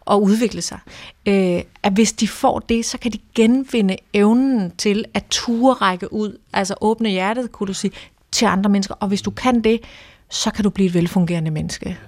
og 0.00 0.22
udvikle 0.22 0.62
sig. 0.62 0.78
Øh, 1.26 1.62
at 1.82 1.92
hvis 1.92 2.12
de 2.12 2.28
får 2.28 2.58
det, 2.58 2.84
så 2.84 2.98
kan 2.98 3.12
de 3.12 3.18
genvinde 3.34 3.96
evnen 4.12 4.70
til 4.70 5.04
at 5.14 5.24
ture 5.30 5.74
række 5.74 6.12
ud, 6.12 6.38
altså 6.52 6.74
åbne 6.80 7.08
hjertet, 7.08 7.52
kunne 7.52 7.66
du 7.66 7.74
sige, 7.74 7.92
til 8.32 8.46
andre 8.46 8.70
mennesker. 8.70 8.94
Og 9.00 9.08
hvis 9.08 9.22
du 9.22 9.30
kan 9.30 9.64
det, 9.64 9.80
så 10.28 10.50
kan 10.50 10.64
du 10.64 10.70
blive 10.70 10.86
et 10.86 10.94
velfungerende 10.94 11.50
menneske. 11.50 11.98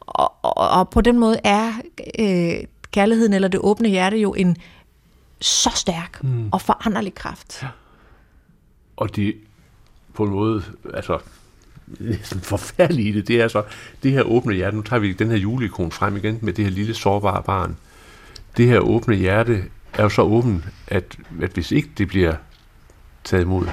Og, 0.00 0.32
og, 0.42 0.56
og 0.56 0.90
på 0.90 1.00
den 1.00 1.18
måde 1.18 1.40
er 1.44 1.72
øh, 2.18 2.64
kærligheden 2.90 3.32
eller 3.32 3.48
det 3.48 3.60
åbne 3.60 3.88
hjerte 3.88 4.16
jo 4.16 4.34
en 4.34 4.56
så 5.40 5.70
stærk 5.74 6.24
mm. 6.24 6.48
og 6.52 6.60
foranderlig 6.60 7.14
kraft. 7.14 7.62
Ja. 7.62 7.68
Og 8.96 9.16
det 9.16 9.34
på 10.14 10.24
en 10.24 10.30
måde, 10.30 10.62
altså 10.94 11.18
næsten 11.98 12.40
forfærdelige 12.52 13.08
i 13.08 13.12
det, 13.12 13.28
det 13.28 13.40
er 13.40 13.48
så, 13.48 13.62
det 14.02 14.12
her 14.12 14.22
åbne 14.22 14.54
hjerte, 14.54 14.76
nu 14.76 14.82
tager 14.82 15.00
vi 15.00 15.12
den 15.12 15.30
her 15.30 15.36
juleikon 15.36 15.92
frem 15.92 16.16
igen 16.16 16.38
med 16.42 16.52
det 16.52 16.64
her 16.64 16.72
lille 16.72 16.94
sårbare 16.94 17.42
barn. 17.42 17.76
Det 18.56 18.66
her 18.66 18.78
åbne 18.78 19.14
hjerte 19.14 19.64
er 19.92 20.02
jo 20.02 20.08
så 20.08 20.22
åbent, 20.22 20.64
at, 20.88 21.16
at 21.42 21.50
hvis 21.50 21.72
ikke 21.72 21.88
det 21.98 22.08
bliver 22.08 22.34
taget 23.24 23.42
imod, 23.42 23.66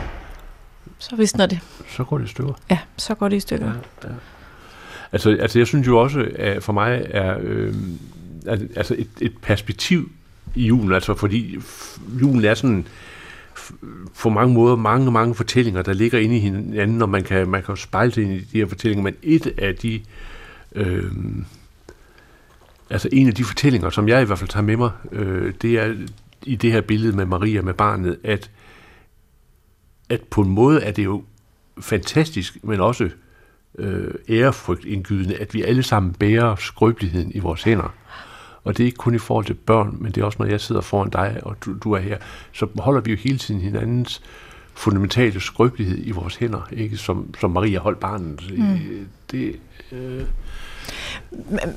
så 0.99 1.15
visner 1.15 1.45
det. 1.45 1.59
Så 1.87 2.03
går 2.03 2.17
det 2.17 2.25
i 2.25 2.27
stykker. 2.27 2.53
Ja, 2.69 2.79
så 2.97 3.15
går 3.15 3.29
det 3.29 3.37
i 3.37 3.39
stykker. 3.39 3.65
Ja, 3.65 4.09
ja. 4.09 4.13
Altså, 5.11 5.37
altså 5.41 5.59
jeg 5.59 5.67
synes 5.67 5.87
jo 5.87 5.97
også, 5.97 6.27
at 6.35 6.63
for 6.63 6.73
mig 6.73 7.05
er 7.09 7.37
øh, 7.41 7.73
altså 8.75 8.95
et, 8.97 9.09
et 9.21 9.33
perspektiv 9.41 10.11
i 10.55 10.67
julen, 10.67 10.93
altså 10.93 11.13
fordi 11.13 11.59
julen 12.21 12.45
er 12.45 12.53
sådan 12.53 12.87
på 14.19 14.29
mange 14.29 14.53
måder 14.53 14.75
mange, 14.75 15.11
mange 15.11 15.35
fortællinger, 15.35 15.81
der 15.81 15.93
ligger 15.93 16.19
inde 16.19 16.35
i 16.37 16.39
hinanden, 16.39 17.01
og 17.01 17.09
man 17.09 17.23
kan, 17.23 17.49
man 17.49 17.63
kan 17.63 17.77
spejle 17.77 18.11
sig 18.11 18.23
ind 18.23 18.33
i 18.33 18.39
de 18.39 18.57
her 18.57 18.67
fortællinger, 18.67 19.03
men 19.03 19.15
et 19.23 19.53
af 19.57 19.75
de, 19.75 20.01
øh, 20.75 21.11
altså 22.89 23.09
en 23.11 23.27
af 23.27 23.33
de 23.33 23.43
fortællinger, 23.43 23.89
som 23.89 24.07
jeg 24.07 24.21
i 24.21 24.25
hvert 24.25 24.39
fald 24.39 24.49
tager 24.49 24.63
med 24.63 24.77
mig, 24.77 24.91
øh, 25.11 25.53
det 25.61 25.73
er 25.73 25.95
i 26.43 26.55
det 26.55 26.71
her 26.71 26.81
billede 26.81 27.15
med 27.15 27.25
Maria, 27.25 27.61
med 27.61 27.73
barnet, 27.73 28.17
at, 28.23 28.51
at 30.09 30.21
på 30.21 30.41
en 30.41 30.49
måde 30.49 30.81
er 30.81 30.91
det 30.91 31.05
jo 31.05 31.23
fantastisk, 31.79 32.57
men 32.63 32.79
også 32.79 33.09
øh, 33.79 34.13
ærefrygtindgydende, 34.29 35.35
at 35.35 35.53
vi 35.53 35.63
alle 35.63 35.83
sammen 35.83 36.13
bærer 36.13 36.55
skrøbeligheden 36.55 37.31
i 37.35 37.39
vores 37.39 37.63
hænder 37.63 37.93
og 38.67 38.77
det 38.77 38.83
er 38.83 38.85
ikke 38.85 38.97
kun 38.97 39.15
i 39.15 39.17
forhold 39.17 39.45
til 39.45 39.53
børn, 39.53 39.97
men 39.99 40.11
det 40.11 40.21
er 40.21 40.25
også, 40.25 40.37
når 40.39 40.45
jeg 40.45 40.61
sidder 40.61 40.81
foran 40.81 41.09
dig, 41.09 41.39
og 41.43 41.55
du, 41.65 41.75
du 41.83 41.91
er 41.91 41.99
her, 41.99 42.17
så 42.51 42.67
holder 42.79 43.01
vi 43.01 43.11
jo 43.11 43.17
hele 43.17 43.37
tiden 43.37 43.61
hinandens 43.61 44.21
fundamentale 44.73 45.39
skrøbelighed 45.39 45.97
i 46.03 46.11
vores 46.11 46.35
hænder, 46.35 46.67
ikke? 46.71 46.97
Som, 46.97 47.33
som 47.39 47.51
Maria 47.51 47.79
holdt 47.79 47.99
barnet. 47.99 48.53
Mm. 48.57 49.07
Det, 49.31 49.55
øh, 49.91 50.21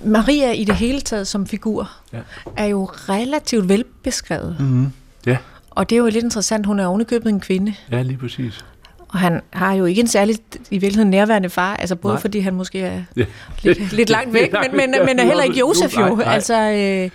Maria 0.05 0.53
i 0.53 0.65
det 0.65 0.75
hele 0.75 1.01
taget 1.01 1.27
som 1.27 1.47
figur 1.47 1.91
ja. 2.13 2.21
er 2.57 2.67
jo 2.67 2.85
relativt 2.85 3.69
velbeskrevet. 3.69 4.57
Mm. 4.61 4.87
Ja. 5.27 5.37
Og 5.71 5.91
det 5.91 5.97
er 5.97 6.01
jo 6.01 6.07
lidt 6.07 6.25
interessant, 6.25 6.67
hun 6.67 6.81
er 6.81 6.87
ovenikøbet 6.87 7.29
en 7.29 7.41
kvinde. 7.41 7.75
Ja, 7.91 8.03
lige 8.03 8.19
præcis. 8.19 8.65
Og 9.13 9.19
han 9.19 9.41
har 9.51 9.73
jo 9.73 9.85
ikke 9.85 10.01
en 10.01 10.07
særlig 10.07 10.37
i 10.71 10.79
virkeligheden 10.79 11.11
nærværende 11.11 11.51
far, 11.51 11.77
altså 11.77 11.97
både 11.97 12.15
Nej. 12.15 12.21
fordi 12.21 12.39
han 12.39 12.55
måske 12.55 12.81
er 12.81 13.03
ja. 13.17 13.25
lidt, 13.63 13.93
lidt 13.93 14.11
langt 14.17 14.33
væk, 14.35 14.53
men, 14.53 14.77
men, 14.77 15.07
men 15.07 15.19
er 15.19 15.25
heller 15.25 15.43
ikke 15.43 15.59
Josef 15.59 15.97
jo. 15.97 16.01
Nej, 16.01 16.25
nej. 16.25 16.35
Altså, 16.35 16.55
øh, 16.55 17.11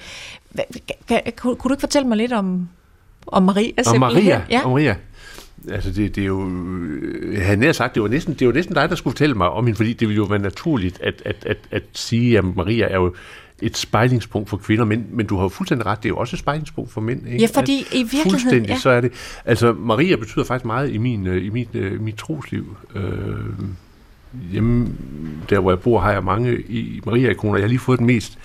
kan, 1.08 1.22
kunne, 1.38 1.56
kunne 1.56 1.70
du 1.70 1.74
ikke 1.74 1.82
fortælle 1.82 2.08
mig 2.08 2.18
lidt 2.18 2.34
om, 2.34 2.70
om 3.28 3.44
Maria? 3.44 3.72
Om 3.88 4.00
Maria? 4.00 4.42
Ja. 4.50 4.62
Om 4.66 4.72
Maria? 4.72 4.96
altså 5.72 5.92
det, 5.92 6.16
det 6.16 6.22
er 6.22 6.26
jo, 6.26 6.50
jeg 7.34 7.46
havde 7.46 7.58
nær 7.58 7.72
sagt, 7.72 7.96
det 7.96 8.04
var, 8.04 8.10
næsten, 8.10 8.34
det 8.34 8.48
var 8.48 8.54
næsten 8.54 8.76
dig, 8.76 8.90
der 8.90 8.96
skulle 8.96 9.12
fortælle 9.12 9.36
mig 9.36 9.50
om 9.50 9.66
hende, 9.66 9.78
fordi 9.78 9.94
det 9.94 10.08
ville 10.08 10.18
jo 10.18 10.24
være 10.24 10.40
naturligt 10.40 11.02
at, 11.02 11.22
at, 11.26 11.36
at, 11.46 11.58
at 11.72 11.84
sige, 11.94 12.38
at 12.38 12.44
Maria 12.56 12.86
er 12.86 12.96
jo 12.96 13.16
et 13.62 13.78
spejlingspunkt 13.78 14.50
for 14.50 14.58
kvinder, 14.58 14.86
men, 14.86 15.06
men 15.12 15.26
du 15.26 15.36
har 15.36 15.44
jo 15.44 15.50
fuldstændig 15.50 15.86
ret, 15.86 16.04
det 16.04 16.06
er 16.06 16.10
jo 16.10 16.18
også 16.18 16.36
et 16.36 16.40
spejlingspunkt 16.40 16.92
for 16.92 17.02
mænd. 17.02 17.28
Ikke? 17.28 17.40
Ja, 17.40 17.48
fordi 17.54 17.80
i 17.80 17.98
virkeligheden... 17.98 18.32
Fuldstændig, 18.32 18.70
ja. 18.70 18.78
så 18.78 18.90
er 18.90 19.02
det... 19.02 19.12
Altså, 19.46 19.74
Maria 19.74 20.16
betyder 20.16 20.46
faktisk 20.46 20.66
meget 20.66 20.94
i, 20.94 20.98
min, 20.98 21.28
øh, 21.28 21.46
i 21.46 21.50
mit, 21.50 21.70
uh, 21.76 22.02
mit 22.02 22.16
trosliv. 22.16 22.78
Uh, 22.96 23.02
hjemme, 24.52 24.88
der 25.50 25.60
hvor 25.60 25.72
jeg 25.72 25.80
bor, 25.80 26.00
har 26.00 26.12
jeg 26.12 26.24
mange 26.24 26.62
i 26.62 27.02
Maria-ikoner. 27.06 27.56
Jeg 27.56 27.64
har 27.64 27.68
lige 27.68 27.80
fået 27.80 28.00
den 28.00 28.08
mest 28.08 28.38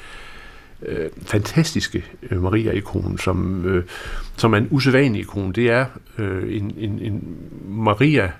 øh, 0.82 1.10
fantastiske 1.26 2.04
øh, 2.30 2.42
Maria-ikon, 2.42 3.18
som, 3.18 3.66
øh, 3.66 3.84
som 4.36 4.52
er 4.52 4.58
en 4.58 4.68
usædvanlig 4.70 5.20
ikon. 5.20 5.52
Det 5.52 5.70
er 5.70 5.86
øh, 6.18 6.56
en, 6.56 6.74
en, 6.78 6.98
en 6.98 7.36
Maria, 7.68 8.32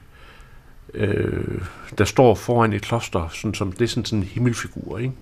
øh, 0.95 1.61
der 1.99 2.05
står 2.05 2.35
foran 2.35 2.73
et 2.73 2.83
kloster, 2.83 3.29
sådan, 3.33 3.55
som, 3.55 3.73
det 3.73 3.83
er 3.83 3.89
sådan, 3.89 4.05
sådan 4.05 4.19
en 4.19 4.25
himmelfigur, 4.25 4.99
ikke? 4.99 5.13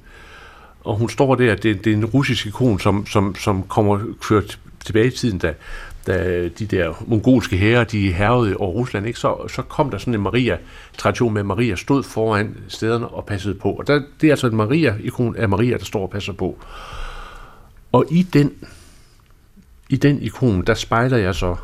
Og 0.84 0.96
hun 0.96 1.08
står 1.08 1.34
der, 1.34 1.54
det, 1.54 1.84
det 1.84 1.92
er 1.92 1.96
en 1.96 2.04
russisk 2.04 2.46
ikon, 2.46 2.80
som, 2.80 3.06
som, 3.06 3.34
som 3.34 3.62
kommer 3.62 4.00
kørt 4.20 4.58
tilbage 4.84 5.06
i 5.06 5.10
tiden, 5.10 5.38
da, 5.38 5.54
da 6.06 6.48
de 6.48 6.66
der 6.66 7.04
mongolske 7.06 7.56
herrer, 7.56 7.84
de 7.84 8.12
hervede 8.12 8.56
over 8.56 8.72
Rusland, 8.72 9.06
ikke? 9.06 9.18
Så, 9.18 9.48
så 9.48 9.62
kom 9.62 9.90
der 9.90 9.98
sådan 9.98 10.14
en 10.14 10.20
Maria-tradition 10.20 11.34
med, 11.34 11.40
at 11.40 11.46
Maria 11.46 11.76
stod 11.76 12.02
foran 12.02 12.56
stederne 12.68 13.08
og 13.08 13.26
passede 13.26 13.54
på. 13.54 13.72
Og 13.72 13.86
der, 13.86 14.02
det 14.20 14.26
er 14.26 14.32
altså 14.32 14.46
en 14.46 14.56
Maria-ikon 14.56 15.36
af 15.36 15.48
Maria, 15.48 15.76
der 15.78 15.84
står 15.84 16.02
og 16.02 16.10
passer 16.10 16.32
på. 16.32 16.58
Og 17.92 18.04
i 18.10 18.22
den, 18.22 18.52
i 19.88 19.96
den 19.96 20.22
ikon, 20.22 20.64
der 20.64 20.74
spejler 20.74 21.16
jeg 21.16 21.34
så 21.34 21.56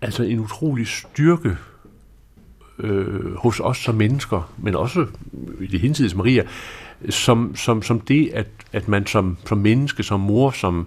altså 0.00 0.22
en 0.22 0.38
utrolig 0.38 0.86
styrke 0.88 1.56
øh, 2.78 3.34
hos 3.34 3.60
os 3.60 3.78
som 3.78 3.94
mennesker, 3.94 4.52
men 4.58 4.74
også 4.74 5.06
i 5.60 5.66
det 5.66 5.80
hinsides 5.80 6.14
Maria, 6.14 6.42
som, 7.10 7.56
som, 7.56 7.82
som 7.82 8.00
det, 8.00 8.30
at, 8.34 8.46
at 8.72 8.88
man 8.88 9.06
som, 9.06 9.36
som 9.46 9.58
menneske, 9.58 10.02
som 10.02 10.20
mor, 10.20 10.50
som, 10.50 10.86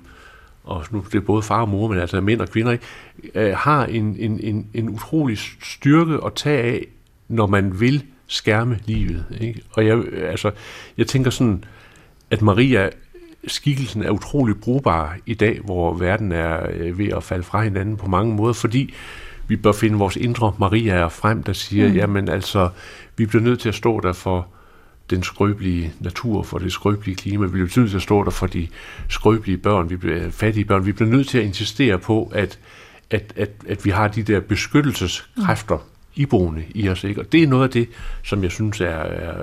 og 0.63 0.85
nu 0.91 1.05
det 1.11 1.15
er 1.15 1.25
både 1.25 1.41
far 1.41 1.61
og 1.61 1.69
mor, 1.69 1.87
men 1.87 1.99
altså 1.99 2.21
mænd 2.21 2.41
og 2.41 2.49
kvinder, 2.49 2.71
ikke, 2.71 2.85
øh, 3.35 3.55
har 3.55 3.85
en, 3.85 4.15
en, 4.19 4.39
en, 4.39 4.67
en 4.73 4.89
utrolig 4.89 5.37
styrke 5.63 6.17
at 6.25 6.33
tage 6.33 6.63
af, 6.63 6.85
når 7.27 7.47
man 7.47 7.79
vil 7.79 8.03
skærme 8.27 8.79
livet. 8.85 9.25
Ikke? 9.41 9.61
Og 9.71 9.85
jeg, 9.85 10.03
altså, 10.13 10.51
jeg 10.97 11.07
tænker 11.07 11.31
sådan, 11.31 11.63
at 12.29 12.41
Maria 12.41 12.89
skikkelsen 13.47 14.03
er 14.03 14.11
utrolig 14.11 14.55
brugbar 14.61 15.17
i 15.25 15.33
dag, 15.33 15.59
hvor 15.63 15.93
verden 15.93 16.31
er 16.31 16.67
øh, 16.73 16.97
ved 16.97 17.07
at 17.07 17.23
falde 17.23 17.43
fra 17.43 17.63
hinanden 17.63 17.97
på 17.97 18.07
mange 18.07 18.35
måder, 18.35 18.53
fordi 18.53 18.93
vi 19.51 19.55
bør 19.55 19.71
finde 19.71 19.97
vores 19.97 20.15
indre 20.15 20.53
Maria 20.59 21.07
frem, 21.07 21.43
der 21.43 21.53
siger, 21.53 21.89
mm. 21.89 21.95
jamen 21.95 22.29
altså, 22.29 22.69
vi 23.17 23.25
bliver 23.25 23.43
nødt 23.43 23.59
til 23.59 23.69
at 23.69 23.75
stå 23.75 23.99
der 23.99 24.13
for 24.13 24.47
den 25.09 25.23
skrøbelige 25.23 25.93
natur, 25.99 26.43
for 26.43 26.57
det 26.57 26.71
skrøbelige 26.71 27.15
klima, 27.15 27.45
vi 27.45 27.51
bliver 27.51 27.67
nødt 27.77 27.89
til 27.89 27.97
at 27.97 28.01
stå 28.01 28.23
der 28.23 28.31
for 28.31 28.47
de 28.47 28.67
skrøbelige 29.09 29.57
børn, 29.57 29.89
vi 29.89 29.95
bliver 29.95 30.29
fattige 30.29 30.65
børn, 30.65 30.85
vi 30.85 30.91
bliver 30.91 31.09
nødt 31.09 31.27
til 31.27 31.37
at 31.37 31.43
insistere 31.43 31.99
på, 31.99 32.31
at, 32.35 32.59
at, 33.09 33.33
at, 33.35 33.49
at 33.67 33.85
vi 33.85 33.89
har 33.89 34.07
de 34.07 34.23
der 34.23 34.39
beskyttelseskræfter, 34.39 35.75
mm 35.75 35.91
iboende 36.15 36.63
i 36.75 36.89
os. 36.89 37.03
Ikke? 37.03 37.21
Og 37.21 37.31
det 37.31 37.43
er 37.43 37.47
noget 37.47 37.63
af 37.63 37.69
det, 37.69 37.89
som 38.23 38.43
jeg 38.43 38.51
synes 38.51 38.81
er, 38.81 38.85
er, 38.87 39.33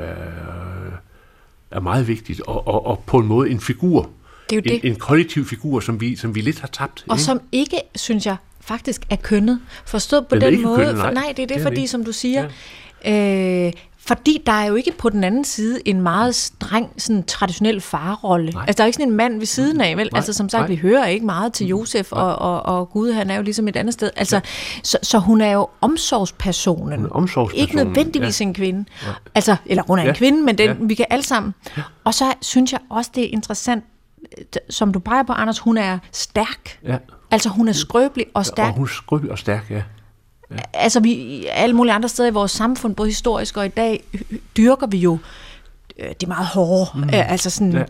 er 1.71 1.81
meget 1.81 2.09
vigtigt, 2.09 2.41
og, 2.41 2.69
og, 2.69 2.87
og 2.87 3.05
på 3.07 3.19
en 3.19 3.27
måde 3.27 3.51
en 3.51 3.61
figur, 3.61 4.11
det 4.51 4.57
er 4.57 4.57
jo 4.57 4.75
det. 4.75 4.85
En, 4.85 4.93
en 4.93 4.99
kollektiv 4.99 5.45
figur, 5.45 5.81
som 5.81 6.01
vi, 6.01 6.17
som 6.17 6.35
vi 6.35 6.41
lidt 6.41 6.61
har 6.61 6.69
tabt. 6.69 7.05
Og 7.09 7.17
ikke? 7.17 7.23
som 7.23 7.41
ikke, 7.53 7.81
synes 7.95 8.27
jeg, 8.27 8.37
faktisk 8.69 9.03
er 9.11 9.17
kønnet. 9.17 9.61
Forstået 9.87 10.27
på 10.27 10.35
den, 10.35 10.53
den 10.53 10.63
måde. 10.63 10.77
Kønnet, 10.77 10.95
nej. 10.95 11.07
For, 11.07 11.15
nej, 11.15 11.33
det 11.37 11.43
er 11.43 11.47
det, 11.47 11.49
det 11.49 11.57
er 11.57 11.63
fordi, 11.63 11.81
det. 11.81 11.91
som 11.91 12.05
du 12.05 12.13
siger, 12.13 12.49
ja. 13.05 13.67
øh, 13.67 13.73
fordi 14.09 14.43
der 14.47 14.53
er 14.53 14.65
jo 14.65 14.75
ikke 14.75 14.93
på 14.99 15.09
den 15.09 15.25
anden 15.25 15.45
side 15.45 15.81
en 15.85 16.03
meget 16.03 16.35
streng, 16.35 16.93
sådan 16.97 17.23
traditionel 17.23 17.81
farrolle. 17.81 18.53
Altså, 18.61 18.73
der 18.77 18.83
er 18.83 18.87
ikke 18.87 18.97
sådan 18.97 19.09
en 19.09 19.17
mand 19.17 19.39
ved 19.39 19.47
siden 19.47 19.81
af, 19.81 19.97
vel? 19.97 20.09
Nej. 20.13 20.19
Altså, 20.19 20.33
som 20.33 20.49
sagt, 20.49 20.61
Nej. 20.61 20.69
vi 20.69 20.77
hører 20.77 21.07
ikke 21.07 21.27
meget 21.27 21.53
til 21.53 21.67
Josef, 21.67 22.13
og, 22.13 22.37
og, 22.37 22.67
og 22.67 22.91
Gud, 22.91 23.13
han 23.13 23.31
er 23.31 23.37
jo 23.37 23.43
ligesom 23.43 23.69
et 23.69 23.77
andet 23.77 23.95
sted. 23.95 24.11
Altså, 24.17 24.37
ja. 24.37 24.43
så, 24.83 24.99
så 25.03 25.19
hun 25.19 25.41
er 25.41 25.53
jo 25.53 25.69
omsorgspersonen. 25.81 27.05
er 27.05 27.09
omsorgspersonen. 27.09 27.61
Ikke 27.61 27.77
nødvendigvis 27.77 28.41
ja. 28.41 28.47
en 28.47 28.55
kvinde. 28.55 28.85
Ja. 29.03 29.13
Altså, 29.35 29.57
eller 29.67 29.83
hun 29.87 29.99
er 29.99 30.03
ja. 30.03 30.09
en 30.09 30.15
kvinde, 30.15 30.43
men 30.43 30.59
den, 30.59 30.69
ja. 30.69 30.75
vi 30.81 30.95
kan 30.95 31.07
alle 31.11 31.25
sammen. 31.25 31.55
Ja. 31.77 31.83
Og 32.05 32.15
så 32.15 32.25
synes 32.41 32.73
jeg 32.73 32.81
også, 32.91 33.11
det 33.15 33.25
er 33.25 33.29
interessant, 33.33 33.85
som 34.71 34.93
du 34.93 34.99
peger 34.99 35.23
på, 35.23 35.33
Anders, 35.33 35.59
hun 35.59 35.79
er 35.79 35.99
stærk. 36.13 36.79
Ja. 36.85 36.97
Altså, 37.31 37.49
hun 37.49 37.69
er 37.69 37.73
skrøbelig 37.73 38.27
og 38.35 38.47
stærk. 38.47 38.67
Ja, 38.67 38.71
og 38.71 38.75
hun 38.77 38.85
er 38.85 38.89
skrøbelig 38.89 39.33
og 39.33 39.39
stærk, 39.39 39.71
ja. 39.71 39.83
Ja. 40.51 40.57
Altså 40.73 41.01
vi, 41.01 41.45
alle 41.47 41.77
mulige 41.77 41.93
andre 41.93 42.09
steder 42.09 42.29
i 42.29 42.33
vores 42.33 42.51
samfund, 42.51 42.95
både 42.95 43.09
historisk 43.09 43.57
og 43.57 43.67
i 43.67 43.69
dag, 43.69 44.05
dyrker 44.57 44.87
vi 44.87 44.99
jo 44.99 45.19
øh, 45.99 46.11
det 46.21 46.29
meget 46.29 46.47
hårde. 46.47 46.91
Mm. 46.95 47.03
Øh, 47.03 47.33
altså 47.33 47.51
sådan, 47.51 47.73
ja. 47.73 47.85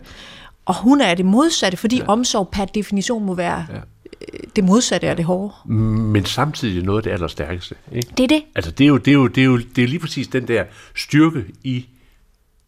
Og 0.65 0.75
hun 0.75 1.01
er 1.01 1.15
det 1.15 1.25
modsatte, 1.25 1.77
fordi 1.77 1.97
ja. 1.97 2.05
omsorg 2.07 2.49
per 2.49 2.65
definition 2.65 3.25
må 3.25 3.33
være 3.33 3.65
ja. 3.69 3.75
Øh, 3.75 4.39
det 4.55 4.63
modsatte 4.63 5.09
af 5.09 5.15
det 5.15 5.25
hårde. 5.25 5.73
Men 5.73 6.25
samtidig 6.25 6.83
noget 6.83 6.99
af 6.99 7.03
det 7.03 7.11
allerstærkeste. 7.11 7.75
Ikke? 7.91 8.09
Det 8.17 8.23
er 8.23 8.27
det. 8.27 8.43
Altså 8.55 8.71
det 8.71 8.83
er 8.83 8.87
jo, 8.87 8.97
det 8.97 9.11
er 9.11 9.15
jo, 9.15 9.27
det 9.27 9.41
er 9.41 9.45
jo, 9.45 9.57
det 9.57 9.83
er 9.83 9.87
lige 9.87 9.99
præcis 9.99 10.27
den 10.27 10.47
der 10.47 10.63
styrke 10.95 11.45
i, 11.63 11.87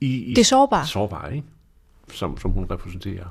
i, 0.01 0.23
i 0.23 0.33
det 0.33 0.45
sårbare, 0.45 0.87
sårbare 0.87 1.35
ikke? 1.35 1.47
Som, 2.13 2.37
som 2.37 2.51
hun 2.51 2.67
repræsenterer. 2.71 3.25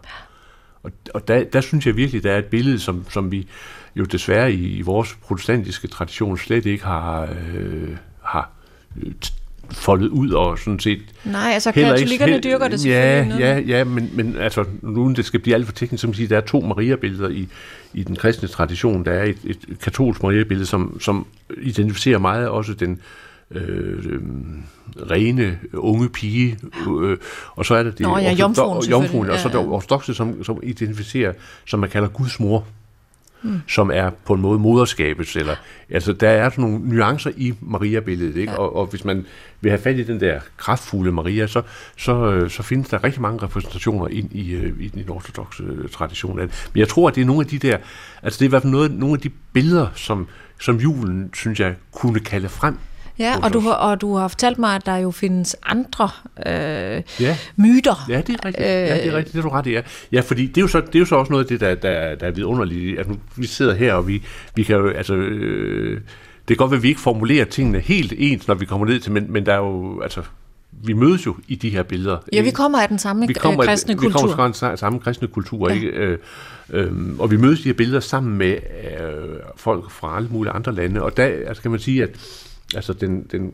Og, 0.82 0.90
og 1.14 1.28
der, 1.28 1.44
der 1.44 1.60
synes 1.60 1.86
jeg 1.86 1.96
virkelig, 1.96 2.22
der 2.22 2.32
er 2.32 2.38
et 2.38 2.44
billede, 2.44 2.78
som, 2.78 3.04
som 3.10 3.32
vi 3.32 3.48
jo 3.96 4.04
desværre 4.04 4.52
i, 4.52 4.76
i 4.76 4.82
vores 4.82 5.16
protestantiske 5.22 5.88
tradition 5.88 6.38
slet 6.38 6.66
ikke 6.66 6.84
har, 6.84 7.22
øh, 7.54 7.96
har 8.22 8.50
øh, 9.02 9.12
foldet 9.70 10.08
ud 10.08 10.30
og 10.30 10.58
sådan 10.58 10.78
set... 10.78 11.00
Nej, 11.24 11.50
altså 11.54 11.72
katolikkerne 11.72 12.34
ikke, 12.34 12.48
dyrker 12.48 12.68
det 12.68 12.80
selvfølgelig. 12.80 13.40
Ja, 13.40 13.58
ja, 13.58 13.60
ja, 13.60 13.84
men, 13.84 14.10
men 14.14 14.36
altså, 14.36 14.64
nu 14.82 15.12
det 15.12 15.24
skal 15.24 15.40
blive 15.40 15.54
alt 15.54 15.66
for 15.66 15.72
teknisk, 15.72 16.02
som 16.02 16.14
siger, 16.14 16.28
der 16.28 16.36
er 16.36 16.40
to 16.40 16.60
Maria-billeder 16.60 17.28
i, 17.28 17.48
i 17.94 18.02
den 18.02 18.16
kristne 18.16 18.48
tradition. 18.48 19.04
Der 19.04 19.12
er 19.12 19.24
et, 19.24 19.38
et 19.44 19.80
katolsk 19.82 20.22
Maria-billede, 20.22 20.66
som, 20.66 21.00
som 21.00 21.26
identificerer 21.62 22.18
meget 22.18 22.48
også 22.48 22.74
den 22.74 22.92
øh, 22.92 22.98
øh, 23.50 24.20
rene 25.10 25.58
unge 25.72 26.08
pige, 26.08 26.58
øh, 27.02 27.18
og 27.56 27.66
så 27.66 27.74
er 27.74 27.82
der 27.82 27.90
det 27.90 28.00
Nå, 28.00 28.18
ja, 28.18 28.32
jomfruen, 28.32 28.90
jomfruen 28.90 29.30
og 29.30 29.38
så 29.38 29.48
er 29.48 29.52
der 29.52 29.58
ortodoxe, 29.58 30.14
som, 30.14 30.44
som 30.44 30.60
identificerer, 30.62 31.33
som 31.66 31.81
man 31.81 31.90
kalder 31.90 32.08
Guds 32.08 32.40
mor 32.40 32.66
mm. 33.42 33.60
som 33.68 33.90
er 33.94 34.10
på 34.25 34.35
en 34.35 34.40
måde 34.40 34.58
moderskabets, 34.58 35.37
eller, 35.37 35.56
altså 35.90 36.12
der 36.12 36.29
er 36.29 36.50
sådan 36.50 36.64
nogle 36.64 36.88
nuancer 36.88 37.31
i 37.37 37.54
Maria-billedet, 37.60 38.37
ikke? 38.37 38.52
Ja. 38.52 38.58
Og, 38.58 38.77
og 38.77 38.87
hvis 38.87 39.04
man 39.04 39.27
vil 39.60 39.70
have 39.70 39.81
fat 39.81 39.98
i 39.98 40.02
den 40.02 40.20
der 40.20 40.40
kraftfulde 40.56 41.12
Maria, 41.12 41.46
så, 41.46 41.62
så, 41.96 42.31
øh, 42.31 42.50
så 42.50 42.62
findes 42.62 42.88
der 42.88 43.04
rigtig 43.04 43.22
mange 43.22 43.42
repræsentationer 43.42 44.08
ind 44.08 44.33
i, 44.33 44.52
øh, 44.52 44.72
i 44.81 44.88
den 44.88 45.10
ortodoxe 45.10 45.62
øh, 45.62 45.88
tradition. 45.88 46.37
Men 46.37 46.50
jeg 46.77 46.88
tror, 46.88 47.08
at 47.08 47.14
det 47.14 47.20
er 47.20 47.27
nogle 47.27 47.40
af 47.40 47.46
de 47.46 47.58
der, 47.58 47.77
altså 48.22 48.38
det 48.38 48.44
er 48.44 48.48
i 48.48 48.50
hvert 48.50 48.62
fald 48.62 48.72
noget, 48.72 48.90
nogle 48.92 49.14
af 49.14 49.20
de 49.20 49.31
billeder, 49.52 49.87
som, 49.94 50.29
som 50.60 50.77
julen, 50.77 51.31
synes 51.35 51.60
jeg, 51.60 51.75
kunne 51.92 52.20
kalde 52.20 52.48
frem 52.48 52.79
Ja, 53.21 53.37
og 53.42 53.52
du, 53.52 53.60
har, 53.60 53.73
og 53.73 54.00
du 54.00 54.16
har 54.16 54.29
fortalt 54.29 54.58
mig, 54.58 54.75
at 54.75 54.87
der 54.87 54.96
jo 54.96 55.10
findes 55.10 55.56
andre 55.62 56.08
øh, 56.46 57.02
ja. 57.21 57.37
myter. 57.56 58.06
Ja, 58.08 58.21
det 58.27 58.37
er 58.42 58.44
rigtigt. 58.44 58.66
Øh, 58.66 58.73
ja, 58.73 58.94
det 58.96 59.06
er 59.06 59.16
rigtigt, 59.16 59.33
det 59.33 59.38
er 59.38 59.42
du 59.42 59.48
ret 59.48 59.66
i. 59.66 59.71
Ja. 59.71 59.83
ja, 60.12 60.21
fordi 60.21 60.46
det 60.46 60.56
er, 60.56 60.60
jo 60.60 60.68
så, 60.68 60.81
det 60.81 60.94
er 60.94 60.98
jo 60.98 61.04
så 61.04 61.16
også 61.16 61.33
noget 61.33 61.44
af 61.44 61.48
det, 61.48 61.60
der, 61.60 61.75
der, 61.75 62.14
der 62.14 62.27
er 62.27 62.31
vidunderligt. 62.31 62.98
Altså, 62.98 63.12
nu, 63.12 63.18
vi 63.37 63.46
sidder 63.46 63.75
her, 63.75 63.94
og 63.94 64.08
vi, 64.08 64.23
vi 64.54 64.62
kan 64.62 64.77
jo, 64.77 64.88
altså... 64.88 65.14
Øh, 65.14 66.00
det 66.48 66.56
kan 66.56 66.62
godt 66.64 66.71
være, 66.71 66.79
at 66.79 66.83
vi 66.83 66.88
ikke 66.88 67.00
formulerer 67.00 67.44
tingene 67.44 67.79
helt 67.79 68.12
ens, 68.16 68.48
når 68.48 68.54
vi 68.54 68.64
kommer 68.64 68.87
ned 68.87 69.00
til, 69.00 69.12
men, 69.12 69.33
men 69.33 69.46
der 69.46 69.52
er 69.52 69.58
jo, 69.58 70.00
altså, 70.00 70.23
vi 70.85 70.92
mødes 70.92 71.27
jo 71.27 71.37
i 71.48 71.54
de 71.54 71.71
her 71.71 71.83
billeder. 71.83 72.18
Ja, 72.33 72.42
vi 72.42 72.50
kommer 72.50 72.81
af 72.83 72.88
den 72.88 72.98
samme 72.98 73.27
vi 73.27 73.33
kommer, 73.33 73.64
kristne 73.64 73.94
kultur. 73.94 74.27
Vi 74.27 74.33
kommer 74.33 74.52
fra 74.52 74.68
den 74.68 74.77
samme 74.77 75.00
kristne 75.00 75.29
kultur, 75.29 75.68
ja. 75.68 75.75
ikke? 75.75 75.87
Øh, 75.87 76.18
øh, 76.71 76.92
og 77.18 77.31
vi 77.31 77.37
mødes 77.37 77.60
i 77.60 77.62
de 77.62 77.68
her 77.68 77.75
billeder 77.75 78.00
sammen 78.00 78.38
med 78.38 78.52
øh, 78.52 79.37
folk 79.56 79.90
fra 79.90 80.16
alle 80.16 80.29
mulige 80.29 80.52
andre 80.52 80.75
lande, 80.75 81.02
og 81.02 81.16
der 81.16 81.25
altså 81.25 81.62
kan 81.62 81.71
man 81.71 81.81
sige, 81.81 82.02
at 82.02 82.10
altså 82.75 82.92
den, 82.92 83.23
den 83.33 83.52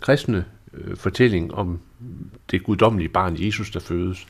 kristne 0.00 0.44
øh, 0.74 0.96
fortælling 0.96 1.54
om 1.54 1.78
det 2.50 2.62
guddommelige 2.62 3.08
barn 3.08 3.36
Jesus, 3.38 3.70
der 3.70 3.80
fødes, 3.80 4.26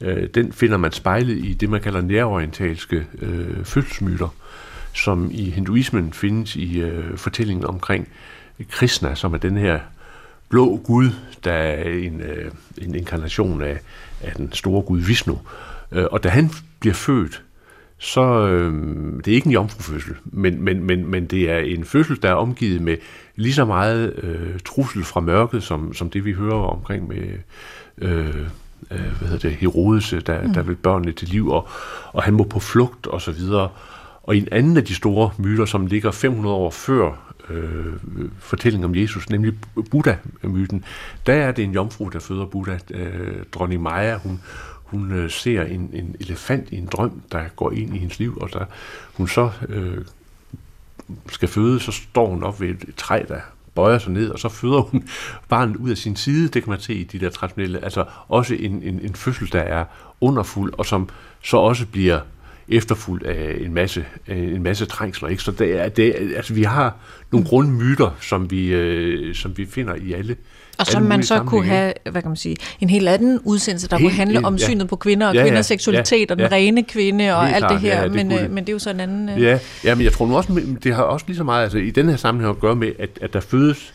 øh, 0.00 0.28
den 0.34 0.52
finder 0.52 0.76
man 0.76 0.92
spejlet 0.92 1.44
i 1.44 1.54
det, 1.54 1.70
man 1.70 1.80
kalder 1.80 2.00
nærorientalske 2.00 3.06
øh, 3.22 3.64
fødselsmyter, 3.64 4.34
som 4.94 5.30
i 5.32 5.50
hinduismen 5.50 6.12
findes 6.12 6.56
i 6.56 6.80
øh, 6.80 7.16
fortællingen 7.16 7.66
omkring 7.66 8.08
Krishna, 8.70 9.14
som 9.14 9.34
er 9.34 9.38
den 9.38 9.56
her 9.56 9.80
blå 10.48 10.76
gud, 10.76 11.10
der 11.44 11.52
er 11.52 11.90
en, 11.90 12.20
øh, 12.20 12.50
en 12.78 12.94
inkarnation 12.94 13.62
af, 13.62 13.80
af 14.22 14.32
den 14.36 14.52
store 14.52 14.82
gud 14.82 15.00
Vishnu. 15.00 15.40
Øh, 15.92 16.04
og 16.10 16.24
da 16.24 16.28
han 16.28 16.50
bliver 16.80 16.94
født, 16.94 17.42
så 17.98 18.46
øh, 18.46 18.72
det 19.24 19.28
er 19.28 19.34
ikke 19.34 19.46
en 19.46 19.52
jomfrufødsel, 19.52 20.14
men, 20.24 20.62
men, 20.62 20.84
men, 20.84 21.06
men 21.06 21.26
det 21.26 21.50
er 21.50 21.58
en 21.58 21.84
fødsel, 21.84 22.22
der 22.22 22.28
er 22.28 22.34
omgivet 22.34 22.80
med 22.82 22.96
lige 23.36 23.54
så 23.54 23.64
meget 23.64 24.14
øh, 24.22 24.60
trussel 24.64 25.04
fra 25.04 25.20
mørket, 25.20 25.62
som, 25.62 25.94
som 25.94 26.10
det 26.10 26.24
vi 26.24 26.32
hører 26.32 26.54
omkring 26.54 27.08
med 27.08 27.38
øh, 27.98 28.26
øh, 28.90 29.18
hvad 29.18 29.28
hedder 29.28 29.48
det, 29.48 29.56
Herodes, 29.56 30.14
der, 30.26 30.42
mm. 30.42 30.54
der 30.54 30.62
vil 30.62 30.76
børnene 30.76 31.12
til 31.12 31.28
liv, 31.28 31.48
og, 31.48 31.68
og 32.12 32.22
han 32.22 32.34
må 32.34 32.44
på 32.44 32.60
flugt 32.60 33.06
og 33.06 33.22
så 33.22 33.32
videre. 33.32 33.68
Og 34.22 34.36
en 34.36 34.48
anden 34.52 34.76
af 34.76 34.84
de 34.84 34.94
store 34.94 35.30
myter, 35.38 35.64
som 35.64 35.86
ligger 35.86 36.10
500 36.10 36.54
år 36.54 36.70
før 36.70 37.34
øh, 37.50 37.92
fortællingen 38.38 38.84
om 38.84 38.94
Jesus, 38.94 39.30
nemlig 39.30 39.52
Buddha-myten, 39.90 40.84
der 41.26 41.34
er 41.34 41.52
det 41.52 41.64
en 41.64 41.72
jomfru, 41.72 42.08
der 42.08 42.18
føder 42.18 42.46
Buddha. 42.46 42.78
Øh, 42.90 43.36
dronning 43.52 43.82
Maja, 43.82 44.18
hun, 44.18 44.40
hun 44.86 45.12
øh, 45.12 45.30
ser 45.30 45.62
en, 45.62 45.90
en 45.92 46.16
elefant 46.20 46.68
i 46.70 46.76
en 46.76 46.86
drøm, 46.86 47.22
der 47.32 47.44
går 47.56 47.72
ind 47.72 47.94
i 47.96 47.98
hendes 47.98 48.18
liv, 48.18 48.38
og 48.40 48.54
da 48.54 48.64
hun 49.14 49.28
så 49.28 49.50
øh, 49.68 50.04
skal 51.28 51.48
føde, 51.48 51.80
så 51.80 51.92
står 51.92 52.26
hun 52.26 52.42
op 52.42 52.60
ved 52.60 52.68
et 52.68 52.94
træ, 52.96 53.22
der 53.28 53.40
bøjer 53.74 53.98
sig 53.98 54.12
ned, 54.12 54.30
og 54.30 54.38
så 54.38 54.48
føder 54.48 54.80
hun 54.80 55.08
barnet 55.48 55.76
ud 55.76 55.90
af 55.90 55.96
sin 55.96 56.16
side, 56.16 56.48
det 56.48 56.62
kan 56.62 56.70
man 56.70 56.80
se 56.80 56.94
i 56.94 57.04
de 57.04 57.18
der 57.18 57.30
traditionelle, 57.30 57.84
altså 57.84 58.04
også 58.28 58.54
en, 58.54 58.82
en, 58.82 59.00
en 59.02 59.14
fødsel, 59.14 59.52
der 59.52 59.60
er 59.60 59.84
underfuld, 60.20 60.72
og 60.78 60.86
som 60.86 61.08
så 61.42 61.56
også 61.56 61.86
bliver 61.86 62.20
efterfulgt 62.68 63.26
af 63.26 63.56
en 63.60 63.74
masse, 63.74 64.06
øh, 64.28 64.54
en 64.54 64.62
masse 64.62 64.86
trængsler. 64.86 65.28
Ikke? 65.28 65.42
Så 65.42 65.50
det 65.50 65.80
er, 65.80 65.88
det, 65.88 66.14
altså, 66.36 66.54
vi 66.54 66.62
har 66.62 66.96
nogle 67.32 67.46
grundmyter, 67.46 68.16
som 68.20 68.50
vi, 68.50 68.66
øh, 68.66 69.34
som 69.34 69.58
vi 69.58 69.66
finder 69.66 69.94
i 69.94 70.12
alle 70.12 70.36
og 70.78 70.86
som 70.86 71.02
man 71.02 71.22
så 71.22 71.42
kunne 71.42 71.66
have, 71.66 71.92
hvad 72.10 72.22
kan 72.22 72.30
man 72.30 72.36
sige, 72.36 72.56
en 72.80 72.90
helt 72.90 73.08
anden 73.08 73.40
udsendelse, 73.44 73.88
der 73.88 73.96
helt, 73.96 74.10
kunne 74.10 74.16
handle 74.16 74.36
helt, 74.36 74.46
om 74.46 74.58
synet 74.58 74.84
ja. 74.84 74.88
på 74.88 74.96
kvinder 74.96 75.28
og 75.28 75.34
ja, 75.34 75.42
kvinders 75.42 75.66
seksualitet 75.66 76.30
ja, 76.30 76.34
og 76.34 76.38
den 76.38 76.46
ja, 76.50 76.56
rene 76.56 76.82
kvinde 76.82 77.34
og 77.36 77.48
alt 77.50 77.56
klar, 77.56 77.68
det 77.68 77.80
her, 77.80 77.98
ja, 77.98 78.04
det 78.04 78.12
men, 78.12 78.32
øh, 78.32 78.50
men 78.50 78.64
det 78.64 78.68
er 78.68 78.72
jo 78.72 78.78
så 78.78 78.90
en 78.90 79.00
anden... 79.00 79.28
Øh... 79.28 79.42
Ja, 79.42 79.58
ja, 79.84 79.94
men 79.94 80.04
jeg 80.04 80.12
tror 80.12 80.26
nu 80.26 80.36
også, 80.36 80.76
det 80.82 80.94
har 80.94 81.02
også 81.02 81.26
lige 81.28 81.36
så 81.36 81.44
meget, 81.44 81.62
altså 81.62 81.78
i 81.78 81.90
den 81.90 82.08
her 82.08 82.16
sammenhæng 82.16 82.56
at 82.56 82.60
gøre 82.60 82.76
med, 82.76 82.92
at, 82.98 83.10
at 83.22 83.32
der 83.32 83.40
fødes, 83.40 83.94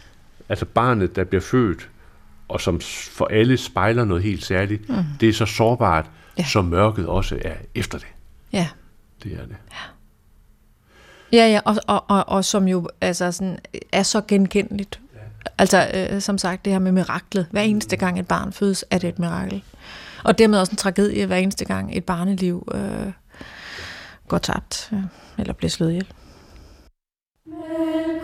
altså 0.50 0.66
barnet, 0.66 1.16
der 1.16 1.24
bliver 1.24 1.42
født, 1.42 1.90
og 2.48 2.62
som 2.62 2.80
for 3.12 3.26
alle 3.26 3.58
spejler 3.58 4.06
noget 4.06 4.24
helt 4.24 4.46
særligt, 4.46 4.90
mm. 4.90 4.96
det 5.20 5.30
er 5.30 5.34
så 5.34 5.46
sårbart, 5.46 6.06
ja. 6.38 6.46
som 6.46 6.66
mørket 6.66 7.08
også 7.08 7.38
er 7.42 7.54
efter 7.76 7.98
det. 7.98 8.08
Ja. 8.54 8.68
Det 9.24 9.32
er 9.32 9.46
det. 9.46 9.56
Ja. 9.72 9.92
Ja, 11.34 11.48
ja, 11.48 11.60
og, 11.66 11.76
og, 11.88 12.06
og, 12.08 12.30
og 12.30 12.46
som 12.46 12.68
jo 12.68 12.90
altså 13.02 13.32
sådan, 13.32 13.60
er 13.92 14.04
så 14.04 14.22
genkendeligt. 14.28 15.00
Altså, 15.58 15.92
øh, 15.94 16.22
som 16.22 16.38
sagt, 16.38 16.66
det 16.66 16.74
her 16.74 16.80
med 16.80 16.92
miraklet. 16.92 17.48
Hver 17.52 17.62
eneste 17.62 17.96
gang 17.96 18.20
et 18.20 18.28
barn 18.28 18.54
fødes, 18.54 18.86
er 18.92 18.98
det 18.98 19.08
et 19.08 19.20
mirakel. 19.20 19.64
Og 20.24 20.38
dermed 20.38 20.60
også 20.60 20.72
en 20.72 20.78
tragedie, 20.78 21.26
hver 21.26 21.36
eneste 21.36 21.66
gang 21.66 21.98
et 21.98 22.06
barneliv 22.06 22.68
øh, 22.74 23.12
går 24.28 24.38
tabt, 24.38 24.90
øh, 24.94 25.00
eller 25.38 25.54
bliver 25.54 25.70
slået 25.70 25.90
ihjel. 25.90 26.08
Men 27.46 28.21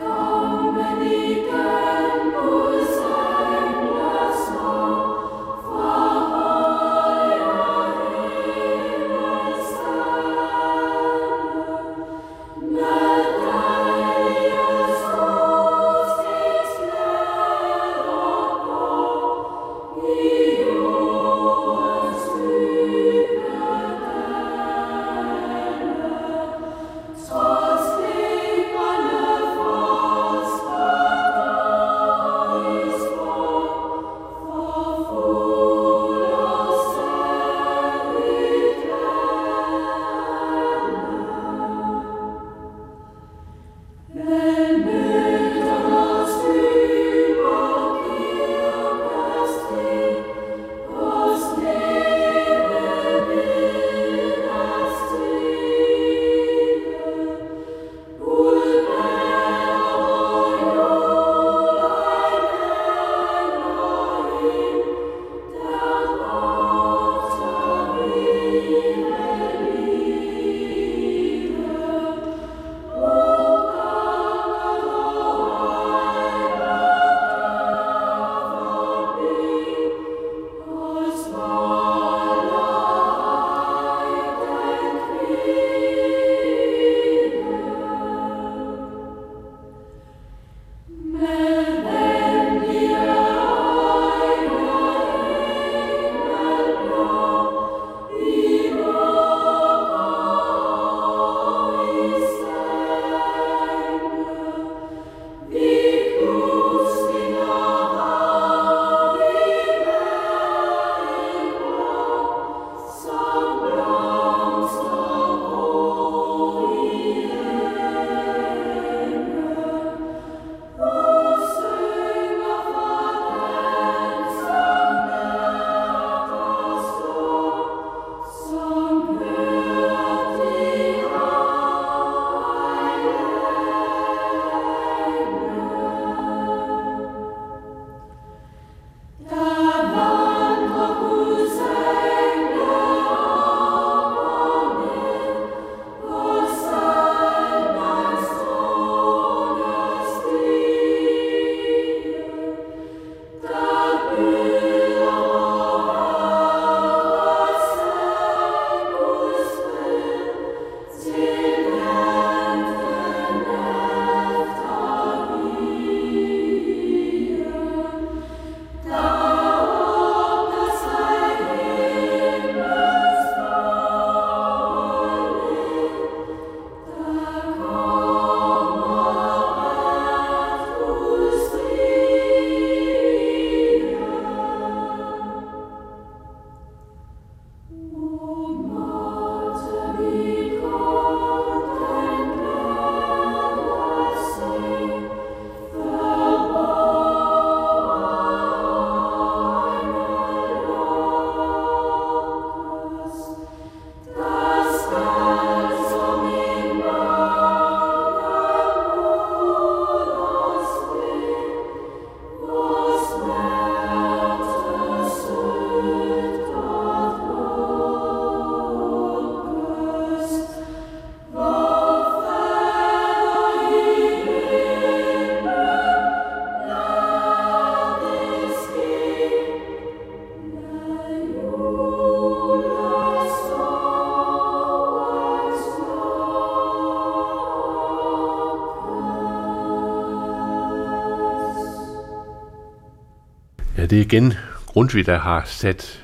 det 243.98 244.04
er 244.04 244.16
igen 244.16 244.34
Grundtvig, 244.66 245.06
der 245.06 245.20
har 245.20 245.44
sat 245.46 246.04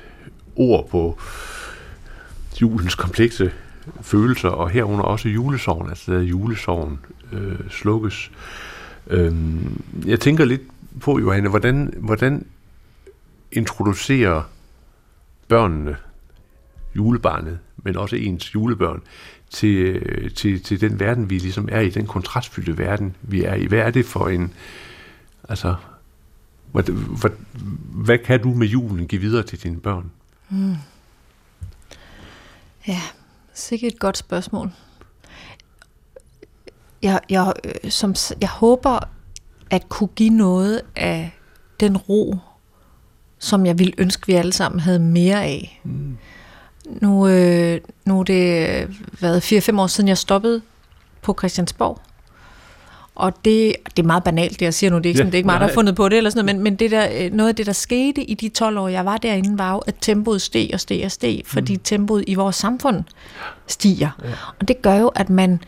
ord 0.56 0.88
på 0.88 1.18
julens 2.60 2.94
komplekse 2.94 3.52
følelser, 4.00 4.48
og 4.48 4.70
herunder 4.70 5.04
også 5.04 5.28
julesorgen, 5.28 5.88
altså 5.88 6.12
da 6.12 6.18
julesorgen 6.18 6.98
øh, 7.32 7.70
slukkes. 7.70 8.30
Øhm, 9.06 9.82
jeg 10.06 10.20
tænker 10.20 10.44
lidt 10.44 10.60
på, 11.00 11.18
Johanne, 11.18 11.48
hvordan, 11.48 11.94
hvordan 11.96 12.46
introducerer 13.52 14.42
børnene 15.48 15.96
julebarnet, 16.96 17.58
men 17.76 17.96
også 17.96 18.16
ens 18.16 18.54
julebørn, 18.54 19.02
til, 19.50 19.76
øh, 19.76 20.30
til, 20.30 20.62
til 20.62 20.80
den 20.80 21.00
verden, 21.00 21.30
vi 21.30 21.38
ligesom 21.38 21.68
er 21.72 21.80
i, 21.80 21.90
den 21.90 22.06
kontrastfyldte 22.06 22.78
verden, 22.78 23.16
vi 23.22 23.44
er 23.44 23.54
i. 23.54 23.66
Hvad 23.66 23.78
er 23.78 23.90
det 23.90 24.06
for 24.06 24.28
en, 24.28 24.52
altså, 25.48 25.74
hvad, 26.74 26.84
hvad, 27.20 27.30
hvad 28.04 28.18
kan 28.18 28.42
du 28.42 28.48
med 28.48 28.66
julen 28.66 29.06
give 29.06 29.20
videre 29.20 29.42
til 29.42 29.62
dine 29.62 29.80
børn? 29.80 30.10
Mm. 30.48 30.76
Ja, 32.86 33.00
sikkert 33.52 33.92
et 33.92 33.98
godt 33.98 34.18
spørgsmål. 34.18 34.70
Jeg, 37.02 37.20
jeg, 37.30 37.52
øh, 37.64 37.90
som, 37.90 38.14
jeg 38.40 38.48
håber 38.48 38.98
at 39.70 39.88
kunne 39.88 40.08
give 40.16 40.30
noget 40.30 40.82
af 40.96 41.30
den 41.80 41.96
ro, 41.96 42.36
som 43.38 43.66
jeg 43.66 43.78
ville 43.78 43.94
ønske, 43.98 44.26
vi 44.26 44.32
alle 44.32 44.52
sammen 44.52 44.80
havde 44.80 44.98
mere 44.98 45.44
af. 45.44 45.80
Mm. 45.84 46.18
Nu, 46.86 47.28
øh, 47.28 47.80
nu 48.04 48.20
er 48.20 48.24
det 48.24 48.88
været 49.20 49.52
4-5 49.52 49.80
år 49.80 49.86
siden, 49.86 50.08
jeg 50.08 50.18
stoppede 50.18 50.62
på 51.22 51.34
Christiansborg. 51.38 52.00
Og 53.14 53.44
det, 53.44 53.76
det 53.96 54.02
er 54.02 54.06
meget 54.06 54.24
banalt, 54.24 54.60
det 54.60 54.64
jeg 54.64 54.74
siger 54.74 54.90
nu. 54.90 54.96
Det 54.96 55.06
er 55.06 55.08
ikke, 55.08 55.18
ja, 55.18 55.20
sådan, 55.20 55.32
det 55.32 55.34
er 55.34 55.38
ikke 55.38 55.46
mig, 55.46 55.60
der 55.60 55.66
har 55.66 55.74
fundet 55.74 55.96
på 55.96 56.08
det, 56.08 56.16
eller 56.16 56.30
sådan 56.30 56.44
noget, 56.44 56.56
men, 56.56 56.64
men 56.64 56.76
det 56.76 56.90
der, 56.90 57.08
øh, 57.24 57.32
noget 57.32 57.48
af 57.48 57.56
det, 57.56 57.66
der 57.66 57.72
skete 57.72 58.24
i 58.24 58.34
de 58.34 58.48
12 58.48 58.78
år, 58.78 58.88
jeg 58.88 59.04
var 59.04 59.16
derinde, 59.16 59.58
var 59.58 59.72
jo, 59.72 59.78
at 59.78 59.94
tempoet 60.00 60.42
steg 60.42 60.70
og 60.72 60.80
steg 60.80 61.02
og 61.04 61.10
steg, 61.10 61.42
fordi 61.46 61.74
mm. 61.74 61.80
tempoet 61.84 62.24
i 62.26 62.34
vores 62.34 62.56
samfund 62.56 63.02
stiger. 63.66 64.10
Ja. 64.24 64.28
Og 64.60 64.68
det 64.68 64.82
gør 64.82 64.94
jo, 64.94 65.08
at 65.08 65.30
man, 65.30 65.60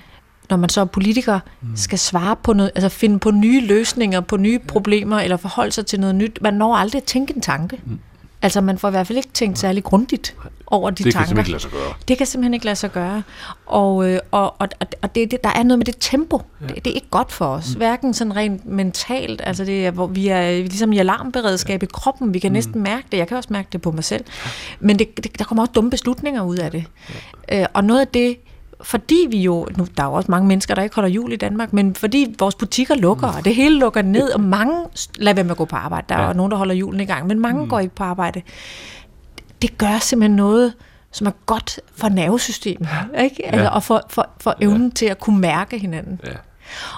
når 0.51 0.57
man 0.57 0.68
så 0.68 0.80
er 0.80 0.84
politiker, 0.84 1.40
mm. 1.62 1.76
skal 1.76 1.99
svare 1.99 2.36
på 2.36 2.53
noget, 2.53 2.72
altså 2.74 2.88
finde 2.88 3.18
på 3.18 3.30
nye 3.30 3.61
løsninger, 3.61 4.20
på 4.20 4.36
nye 4.36 4.61
ja. 4.62 4.68
problemer, 4.68 5.20
eller 5.20 5.36
forholde 5.36 5.72
sig 5.72 5.86
til 5.86 6.01
noget 6.01 6.14
nyt. 6.14 6.38
Man 6.40 6.55
når 6.55 6.76
aldrig 6.76 7.01
at 7.01 7.05
tænke 7.05 7.34
en 7.36 7.40
tanke. 7.40 7.80
Mm. 7.84 7.99
Altså 8.42 8.61
man 8.61 8.78
får 8.78 8.88
i 8.88 8.90
hvert 8.90 9.07
fald 9.07 9.18
ikke 9.18 9.32
tænkt 9.32 9.59
særlig 9.59 9.84
grundigt 9.84 10.34
over 10.67 10.91
de 10.91 11.05
det 11.05 11.12
tanker. 11.12 11.35
Det 11.35 11.47
kan 11.47 11.47
simpelthen 11.47 11.47
ikke 11.47 11.51
lade 11.51 11.62
sig 11.62 11.71
gøre. 11.71 11.93
Det 12.09 12.19
kan 12.19 12.27
simpelthen 12.27 12.55
ikke 12.55 12.64
lade 12.67 12.77
sig 12.77 12.93
gøre. 12.93 13.23
Og, 13.67 14.11
øh, 14.11 14.19
og, 14.31 14.61
og, 14.61 14.69
og 15.03 15.14
det, 15.14 15.31
det, 15.31 15.45
der 15.45 15.51
er 15.51 15.62
noget 15.62 15.79
med 15.79 15.87
det 15.87 15.97
tempo. 16.01 16.43
Ja. 16.61 16.67
Det, 16.67 16.85
det 16.85 16.91
er 16.91 16.95
ikke 16.95 17.11
godt 17.11 17.33
for 17.33 17.47
os. 17.47 17.69
Mm. 17.71 17.77
Hverken 17.77 18.14
sådan 18.14 18.37
rent 18.37 18.67
mentalt, 18.67 19.43
altså 19.45 19.64
det 19.64 19.87
er, 19.87 19.91
hvor 19.91 20.07
vi 20.07 20.29
er 20.29 20.51
ligesom 20.51 20.93
i 20.93 20.99
alarmberedskab 20.99 21.83
i 21.83 21.87
kroppen. 21.87 22.35
Vi 22.35 22.39
kan 22.39 22.51
mm. 22.51 22.53
næsten 22.53 22.83
mærke 22.83 23.07
det. 23.12 23.19
Jeg 23.19 23.29
kan 23.29 23.37
også 23.37 23.53
mærke 23.53 23.69
det 23.73 23.83
på 23.83 23.91
mig 23.91 24.05
selv. 24.05 24.25
Men 24.81 24.99
det, 24.99 25.17
det, 25.17 25.39
der 25.39 25.45
kommer 25.45 25.62
også 25.62 25.73
dumme 25.73 25.91
beslutninger 25.91 26.43
ud 26.43 26.57
af 26.57 26.71
det. 26.71 26.85
Ja. 27.49 27.61
Øh, 27.61 27.67
og 27.75 27.85
noget 27.85 28.01
af 28.01 28.09
det, 28.09 28.37
fordi 28.81 29.27
vi 29.31 29.39
jo, 29.39 29.69
nu 29.77 29.87
der 29.97 30.03
er 30.03 30.07
jo 30.07 30.12
også 30.12 30.31
mange 30.31 30.49
mennesker, 30.49 30.75
der 30.75 30.83
ikke 30.83 30.95
holder 30.95 31.11
jul 31.11 31.33
i 31.33 31.37
Danmark, 31.37 31.73
men 31.73 31.95
fordi 31.95 32.35
vores 32.39 32.55
butikker 32.55 32.95
lukker, 32.95 33.29
og 33.29 33.45
det 33.45 33.55
hele 33.55 33.79
lukker 33.79 34.03
ned, 34.03 34.31
og 34.31 34.41
mange 34.41 34.85
lader 35.19 35.35
være 35.35 35.45
med 35.45 35.51
at 35.51 35.57
gå 35.57 35.64
på 35.64 35.77
arbejde. 35.77 36.07
Der 36.09 36.14
er 36.14 36.27
ja. 36.27 36.33
nogen, 36.33 36.51
der 36.51 36.57
holder 36.57 36.75
julen 36.75 37.01
i 37.01 37.05
gang, 37.05 37.27
men 37.27 37.41
mange 37.41 37.62
mm. 37.62 37.69
går 37.69 37.79
ikke 37.79 37.95
på 37.95 38.05
arbejde. 38.05 38.43
Det 39.62 39.78
gør 39.78 39.98
simpelthen 39.98 40.36
noget, 40.36 40.74
som 41.11 41.26
er 41.26 41.32
godt 41.46 41.80
for 41.96 42.09
nervesystemet, 42.09 42.88
ja. 43.14 43.22
ikke? 43.22 43.46
Altså, 43.46 43.62
ja. 43.62 43.68
og 43.68 43.82
for, 43.82 44.02
for, 44.09 44.28
for 44.40 44.54
evnen 44.61 44.88
ja. 44.88 44.94
til 44.94 45.07
at 45.07 45.20
kunne 45.20 45.40
mærke 45.40 45.78
hinanden. 45.78 46.20
Ja. 46.24 46.32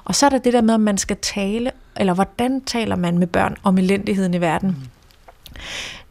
Og 0.04 0.14
så 0.14 0.26
er 0.26 0.30
der 0.30 0.38
det 0.38 0.52
der 0.52 0.60
med, 0.60 0.74
at 0.74 0.80
man 0.80 0.98
skal 0.98 1.16
tale, 1.22 1.70
eller 1.96 2.14
hvordan 2.14 2.60
taler 2.60 2.96
man 2.96 3.18
med 3.18 3.26
børn 3.26 3.56
om 3.62 3.78
elendigheden 3.78 4.34
i 4.34 4.40
verden. 4.40 4.68
Mm. 4.68 4.76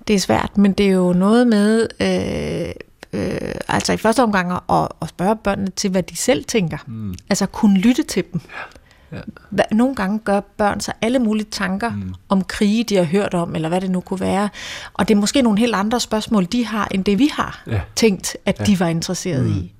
Det 0.07 0.15
er 0.15 0.19
svært, 0.19 0.57
men 0.57 0.73
det 0.73 0.85
er 0.85 0.91
jo 0.91 1.13
noget 1.13 1.47
med, 1.47 1.87
øh, 1.99 3.21
øh, 3.21 3.55
altså 3.67 3.93
i 3.93 3.97
første 3.97 4.23
omgang 4.23 4.51
at, 4.51 4.87
at 5.01 5.09
spørge 5.09 5.35
børnene 5.35 5.69
til, 5.69 5.89
hvad 5.89 6.03
de 6.03 6.15
selv 6.15 6.45
tænker. 6.45 6.77
Mm. 6.87 7.15
Altså 7.29 7.45
kunne 7.45 7.79
lytte 7.79 8.03
til 8.03 8.23
dem. 8.33 8.41
Ja. 8.45 8.76
Ja. 9.11 9.63
Nogle 9.71 9.95
gange 9.95 10.19
gør 10.19 10.39
børn 10.39 10.79
sig 10.79 10.93
alle 11.01 11.19
mulige 11.19 11.47
tanker 11.51 11.89
mm. 11.89 12.13
om 12.29 12.43
krige, 12.43 12.83
de 12.83 12.95
har 12.95 13.03
hørt 13.03 13.33
om, 13.33 13.55
eller 13.55 13.69
hvad 13.69 13.81
det 13.81 13.91
nu 13.91 13.99
kunne 14.01 14.19
være. 14.19 14.49
Og 14.93 15.07
det 15.07 15.13
er 15.15 15.19
måske 15.19 15.41
nogle 15.41 15.59
helt 15.59 15.75
andre 15.75 15.99
spørgsmål, 15.99 16.45
de 16.45 16.65
har, 16.65 16.87
end 16.91 17.05
det 17.05 17.19
vi 17.19 17.29
har 17.33 17.63
ja. 17.67 17.81
tænkt, 17.95 18.37
at 18.45 18.59
ja. 18.59 18.65
de 18.65 18.79
var 18.79 18.87
interesseret 18.87 19.45
mm. 19.45 19.51
i. 19.51 19.73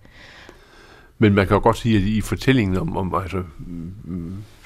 Men 1.17 1.33
man 1.33 1.47
kan 1.47 1.55
jo 1.55 1.63
godt 1.63 1.77
sige, 1.77 1.97
at 1.97 2.03
i 2.03 2.21
fortællingen 2.21 2.77
om, 2.77 2.97
om 2.97 3.15
altså, 3.15 3.43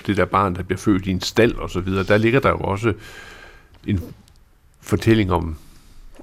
det 0.07 0.17
der 0.17 0.25
barn, 0.25 0.55
der 0.55 0.63
bliver 0.63 0.79
født 0.79 1.05
i 1.05 1.11
en 1.11 1.21
stald 1.21 1.55
og 1.55 1.69
så 1.69 1.79
videre, 1.79 2.03
der 2.03 2.17
ligger 2.17 2.39
der 2.39 2.49
jo 2.49 2.57
også 2.57 2.93
en 3.87 3.99
fortælling 4.81 5.31
om 5.31 5.55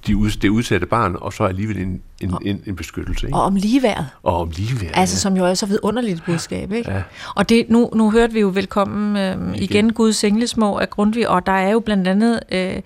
de 0.07 0.17
ud, 0.17 0.31
det 0.31 0.49
udsatte 0.49 0.87
barn, 0.87 1.17
og 1.21 1.33
så 1.33 1.45
alligevel 1.45 1.79
en, 1.79 2.03
en, 2.21 2.35
og, 2.35 2.41
en, 2.45 2.63
en 2.67 2.77
beskyttelse. 2.77 3.27
Ikke? 3.27 3.39
Og 3.39 3.43
om 3.43 3.57
ligeværd. 3.57 4.05
Og 4.23 4.41
om 4.41 4.51
ligeværd, 4.57 4.93
Altså, 4.95 5.15
ja. 5.15 5.19
som 5.19 5.37
jo 5.37 5.45
er 5.45 5.55
så 5.55 5.67
vidunderligt 5.67 6.25
budskab, 6.25 6.73
ikke? 6.73 6.91
Ja. 6.91 7.03
Og 7.37 7.49
det, 7.49 7.67
nu, 7.69 7.91
nu 7.95 8.11
hørte 8.11 8.33
vi 8.33 8.41
jo 8.41 8.49
velkommen 8.55 9.17
øh, 9.17 9.33
igen. 9.33 9.55
igen 9.55 9.93
Guds 9.93 10.25
englesmå 10.25 10.79
af 10.79 10.91
Grundtvig, 10.91 11.29
og 11.29 11.47
der 11.47 11.53
er 11.53 11.71
jo 11.71 11.81
blandt 11.81 12.09
andet 12.09 12.41
øh, 12.53 12.77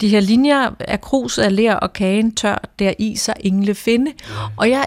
de 0.00 0.08
her 0.08 0.20
linjer 0.20 0.70
af 0.80 1.00
krus 1.00 1.38
af 1.38 1.56
lær 1.56 1.74
og 1.74 1.92
kagen 1.92 2.34
tør, 2.34 2.58
der 2.78 2.92
i 2.98 3.16
sig 3.16 3.34
engle 3.40 3.74
finde. 3.74 4.12
Ja. 4.28 4.34
Og 4.56 4.70
jeg, 4.70 4.86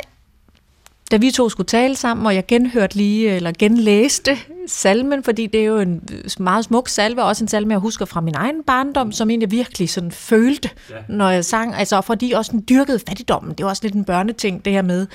da 1.12 1.18
vi 1.18 1.32
to 1.32 1.50
skulle 1.50 1.68
tale 1.68 1.96
sammen, 1.96 2.26
og 2.26 2.36
jeg 2.36 2.48
genhørte 2.48 2.96
lige, 2.96 3.30
eller 3.30 3.52
genlæste 3.60 4.38
salmen, 4.68 5.24
fordi 5.24 5.48
det 5.48 5.62
er 5.62 5.66
jo 5.66 5.80
en 5.80 6.02
meget 6.40 6.66
smuk 6.66 6.90
salve, 6.90 7.22
og 7.22 7.28
også 7.28 7.44
en 7.44 7.48
salme, 7.48 7.72
jeg 7.74 7.80
husker 7.80 8.06
fra 8.06 8.22
min 8.22 8.36
egen 8.36 8.64
barndom, 8.64 9.12
som 9.12 9.30
egentlig 9.30 9.52
virkelig 9.52 9.90
sådan 9.90 10.12
følte, 10.12 10.70
ja. 10.90 10.96
når 11.10 11.30
jeg 11.30 11.46
sang. 11.46 11.76
Altså, 11.76 12.02
fordi 12.02 12.32
også 12.32 12.52
den 12.52 12.64
dyrkede 12.70 13.00
fattigdommen. 13.08 13.54
Det 13.54 13.64
var 13.64 13.70
også 13.70 13.84
lidt 13.84 13.96
en 13.96 14.06
børneting, 14.06 14.66
det 14.66 14.74
her 14.74 14.82
med, 14.82 15.08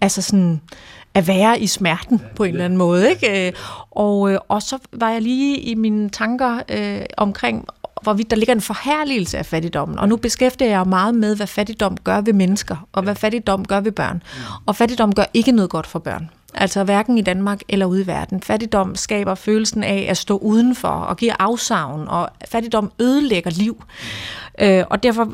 altså 0.00 0.22
sådan, 0.22 0.60
at 1.14 1.28
være 1.28 1.60
i 1.60 1.66
smerten 1.66 2.20
på 2.36 2.44
en 2.44 2.50
eller 2.50 2.64
anden 2.64 2.76
måde. 2.76 3.10
Ikke? 3.10 3.52
Og, 3.90 4.32
øh, 4.32 4.38
og 4.48 4.62
så 4.62 4.78
var 4.92 5.10
jeg 5.10 5.22
lige 5.22 5.58
i 5.58 5.74
mine 5.74 6.08
tanker 6.08 6.60
øh, 6.68 7.00
omkring, 7.16 7.68
hvorvidt 8.06 8.30
der 8.30 8.36
ligger 8.36 8.54
en 8.54 8.60
forherligelse 8.60 9.38
af 9.38 9.46
fattigdommen. 9.46 9.98
Og 9.98 10.08
nu 10.08 10.16
beskæftiger 10.16 10.70
jeg 10.70 10.86
meget 10.86 11.14
med, 11.14 11.36
hvad 11.36 11.46
fattigdom 11.46 11.96
gør 12.04 12.20
ved 12.20 12.32
mennesker, 12.32 12.88
og 12.92 13.02
hvad 13.02 13.14
fattigdom 13.14 13.64
gør 13.64 13.80
ved 13.80 13.92
børn. 13.92 14.22
Og 14.66 14.76
fattigdom 14.76 15.14
gør 15.14 15.24
ikke 15.34 15.52
noget 15.52 15.70
godt 15.70 15.86
for 15.86 15.98
børn. 15.98 16.30
Altså 16.54 16.84
hverken 16.84 17.18
i 17.18 17.22
Danmark 17.22 17.60
eller 17.68 17.86
ude 17.86 18.02
i 18.02 18.06
verden. 18.06 18.42
Fattigdom 18.42 18.94
skaber 18.94 19.34
følelsen 19.34 19.84
af 19.84 20.06
at 20.08 20.16
stå 20.16 20.38
udenfor 20.38 20.88
og 20.88 21.16
giver 21.16 21.34
afsavn, 21.38 22.08
og 22.08 22.28
fattigdom 22.48 22.92
ødelægger 23.00 23.50
liv. 23.50 23.84
Øh, 24.60 24.84
og 24.90 25.02
derfor 25.02 25.32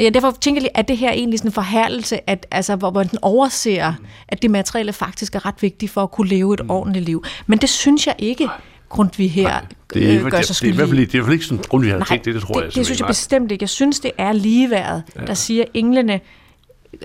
Ja, 0.00 0.08
derfor 0.08 0.30
tænker 0.30 0.62
jeg, 0.62 0.70
at 0.74 0.88
det 0.88 0.96
her 0.96 1.12
egentlig 1.12 1.38
sådan 1.38 1.48
en 1.48 1.52
forhærligelse, 1.52 2.30
at, 2.30 2.46
altså, 2.50 2.76
hvor 2.76 2.90
man 2.90 3.08
overser, 3.22 3.92
at 4.28 4.42
det 4.42 4.50
materielle 4.50 4.92
faktisk 4.92 5.34
er 5.34 5.46
ret 5.46 5.62
vigtigt 5.62 5.92
for 5.92 6.02
at 6.02 6.10
kunne 6.10 6.28
leve 6.28 6.54
et 6.54 6.60
ordentligt 6.68 7.04
liv. 7.04 7.24
Men 7.46 7.58
det 7.58 7.68
synes 7.68 8.06
jeg 8.06 8.14
ikke, 8.18 8.48
Grundtvig 8.90 9.32
her 9.32 9.48
Nej, 9.48 9.64
det 9.94 10.14
er, 10.14 10.24
øh, 10.24 10.30
gør 10.30 10.40
sig 10.40 10.56
skyldig 10.56 10.72
det 10.74 10.82
er, 10.82 10.84
i 10.84 10.88
hvert 10.88 10.96
fald, 10.96 11.06
det 11.06 11.14
er 11.14 11.14
i 11.14 11.18
hvert 11.18 11.24
fald 11.24 11.32
ikke 11.32 11.44
sådan, 11.44 11.64
Grundtvig 11.68 11.92
har 11.92 12.04
tænkt 12.04 12.24
det, 12.24 12.34
det 12.34 12.42
tror 12.42 12.54
det, 12.54 12.60
jeg. 12.60 12.66
Det, 12.66 12.74
det 12.74 12.86
synes 12.86 13.00
jeg 13.00 13.06
bestemt 13.06 13.52
ikke. 13.52 13.62
Jeg 13.62 13.68
synes, 13.68 14.00
det 14.00 14.10
er 14.18 14.32
ligeværet, 14.32 15.02
ja. 15.16 15.24
der 15.24 15.34
siger, 15.34 15.62
at 15.62 15.68
englene 15.74 16.20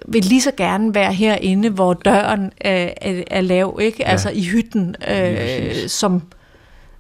vil 0.07 0.25
lige 0.25 0.41
så 0.41 0.51
gerne 0.57 0.93
være 0.93 1.13
herinde, 1.13 1.69
hvor 1.69 1.93
døren 1.93 2.51
er, 2.61 2.93
er, 3.01 3.23
er 3.27 3.41
lav, 3.41 3.79
ikke? 3.81 3.97
Ja. 3.99 4.09
Altså 4.09 4.29
i 4.29 4.43
hytten, 4.43 4.95
øh, 5.09 5.87
som, 5.87 6.21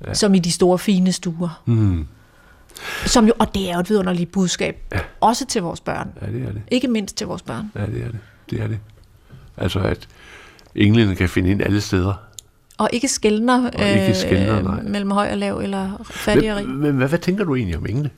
ja. 0.07 0.13
som 0.13 0.33
i 0.33 0.39
de 0.39 0.51
store 0.51 0.79
fine 0.79 1.11
stuer. 1.11 1.61
Mm. 1.65 2.07
Som 3.05 3.27
jo, 3.27 3.33
og 3.39 3.55
det 3.55 3.69
er 3.69 3.73
jo 3.73 3.79
et 3.79 3.89
vidunderligt 3.89 4.31
budskab, 4.31 4.77
ja. 4.93 4.99
også 5.21 5.45
til 5.45 5.61
vores 5.61 5.79
børn. 5.79 6.09
Ja, 6.21 6.27
det 6.27 6.41
er 6.47 6.51
det. 6.51 6.61
Ikke 6.71 6.87
mindst 6.87 7.17
til 7.17 7.27
vores 7.27 7.41
børn. 7.41 7.71
Ja, 7.75 7.85
det 7.85 8.03
er 8.03 8.11
det. 8.11 8.19
Det 8.49 8.61
er 8.61 8.67
det. 8.67 8.79
Altså, 9.57 9.79
at 9.79 10.07
englene 10.75 11.15
kan 11.15 11.29
finde 11.29 11.51
ind 11.51 11.61
alle 11.61 11.81
steder. 11.81 12.13
Og 12.77 12.89
ikke 12.93 13.07
skældner, 13.07 13.69
og 13.69 13.89
ikke 13.89 14.13
skældner 14.13 14.77
øh, 14.79 14.85
mellem 14.85 15.11
høj 15.11 15.31
og 15.31 15.37
lav, 15.37 15.57
eller 15.57 16.05
fattig 16.11 16.51
og 16.51 16.57
rig. 16.57 16.67
Men, 16.67 16.77
men 16.77 16.95
hvad, 16.95 17.07
hvad 17.07 17.19
tænker 17.19 17.43
du 17.43 17.55
egentlig 17.55 17.77
om 17.77 17.85
engle? 17.89 18.09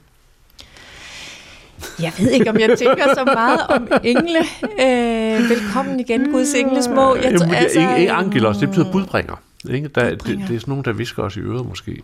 Jeg 2.02 2.12
ved 2.20 2.32
ikke, 2.32 2.50
om 2.50 2.60
jeg 2.60 2.78
tænker 2.78 3.14
så 3.16 3.26
meget 3.26 3.60
om 3.70 3.88
engle. 4.04 4.40
Øh, 4.64 5.50
velkommen 5.50 6.00
igen, 6.00 6.32
Guds 6.32 6.54
engle 6.54 6.84
små. 6.84 7.16
Jeg, 7.16 7.24
Jamen, 7.24 7.56
altså, 7.56 7.80
ikke, 7.80 8.00
ikke 8.00 8.12
angelos, 8.12 8.58
det 8.58 8.70
betyder 8.70 8.92
budbringer. 8.92 9.36
Ikke? 9.70 9.88
Der, 9.88 10.10
budbringer. 10.10 10.40
Det, 10.40 10.50
det 10.50 10.56
er 10.56 10.60
sådan 10.60 10.72
nogen, 10.72 10.86
der 10.86 10.94
visker 10.94 11.24
os 11.24 11.38
i 11.38 11.40
øret 11.40 11.66
måske. 11.66 12.02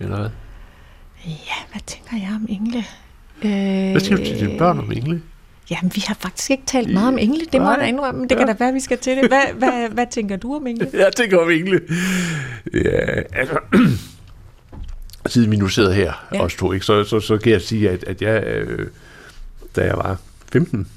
Eller 0.00 0.16
hvad? 0.16 0.28
Ja, 1.26 1.58
hvad 1.72 1.80
tænker 1.86 2.16
jeg 2.16 2.30
om 2.34 2.46
engle? 2.48 2.84
Øh, 3.42 3.90
hvad 3.90 4.00
siger 4.00 4.16
du 4.16 4.24
til 4.24 4.40
dine 4.40 4.58
børn 4.58 4.78
om 4.78 4.92
engle? 4.92 5.22
Jamen, 5.70 5.92
vi 5.94 6.04
har 6.06 6.14
faktisk 6.14 6.50
ikke 6.50 6.62
talt 6.66 6.92
meget 6.92 7.08
om 7.08 7.18
engle. 7.18 7.40
Det 7.52 7.60
må 7.60 7.70
jeg 7.70 7.78
da 7.80 7.86
indrømme. 7.86 8.22
Det 8.22 8.30
ja. 8.30 8.36
kan 8.36 8.46
da 8.46 8.54
være, 8.58 8.72
vi 8.72 8.80
skal 8.80 8.98
til 8.98 9.16
det. 9.16 9.28
Hvad, 9.28 9.52
hvad, 9.58 9.88
hvad 9.88 10.06
tænker 10.10 10.36
du 10.36 10.56
om 10.56 10.66
engle? 10.66 10.90
Jeg 10.92 11.12
tænker 11.16 11.38
om 11.38 11.50
engle. 11.50 11.80
Ja, 12.74 13.22
altså... 13.32 13.58
siden 15.26 15.50
vi 15.50 15.56
nu 15.56 15.68
sidder 15.68 15.92
her, 15.92 16.26
ja. 16.32 16.42
os 16.42 16.54
to, 16.54 16.72
ikke, 16.72 16.86
så, 16.86 17.04
så, 17.04 17.20
så 17.20 17.38
kan 17.38 17.52
jeg 17.52 17.62
sige, 17.62 17.90
at, 17.90 18.04
at 18.04 18.22
jeg, 18.22 18.44
øh, 18.44 18.86
da 19.76 19.84
jeg 19.84 19.96
var 19.96 20.20
15, 20.52 20.88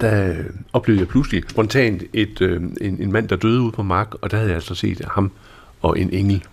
der 0.00 0.34
oplevede 0.72 1.00
jeg 1.00 1.08
pludselig 1.08 1.42
spontant 1.48 2.02
et, 2.12 2.40
øh, 2.40 2.62
en, 2.80 3.02
en 3.02 3.12
mand, 3.12 3.28
der 3.28 3.36
døde 3.36 3.60
ude 3.60 3.72
på 3.72 3.82
mark, 3.82 4.14
og 4.14 4.30
der 4.30 4.36
havde 4.36 4.48
jeg 4.48 4.56
altså 4.56 4.74
set 4.74 5.00
ham 5.10 5.32
og 5.80 5.98
en 5.98 6.12
engel. 6.12 6.44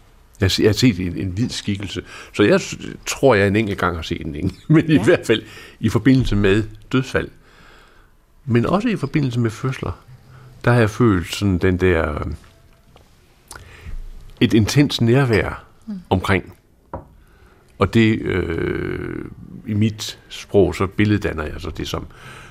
Jeg, 0.41 0.45
har- 0.49 0.63
jeg 0.63 0.69
har 0.69 0.73
set 0.73 0.99
en, 0.99 1.17
en 1.17 1.27
hvid 1.29 1.49
skikkelse, 1.49 2.01
så 2.33 2.43
jeg 2.43 2.61
tror, 3.05 3.36
jeg 3.36 3.47
en 3.47 3.55
enkelt 3.55 3.79
gang 3.79 3.95
har 3.95 4.01
set 4.03 4.21
en 4.25 4.36
engel. 4.36 4.55
Men 4.67 4.86
ja. 4.86 5.01
i 5.01 5.03
hvert 5.03 5.25
fald 5.27 5.43
i 5.79 5.89
forbindelse 5.89 6.36
med 6.36 6.63
dødsfald. 6.91 7.27
Men 8.45 8.65
også 8.65 8.88
i 8.89 8.95
forbindelse 8.95 9.39
med 9.39 9.49
fødsler. 9.51 9.91
Der 10.65 10.71
har 10.71 10.79
jeg 10.79 10.89
følt 10.89 11.36
sådan 11.36 11.57
den 11.57 11.77
der... 11.77 12.13
øh, 12.13 12.31
Et 14.41 14.53
intens 14.53 15.01
nærvær 15.01 15.63
mm. 15.88 15.99
omkring. 16.09 16.53
Og 17.79 17.93
det, 17.93 18.19
øh, 18.21 19.25
i 19.67 19.73
mit 19.73 20.19
sprog, 20.29 20.75
så 20.75 20.88
billeddanner 20.88 21.43
jeg 21.43 21.53
så 21.57 21.69
det 21.69 21.88
som, 21.88 22.07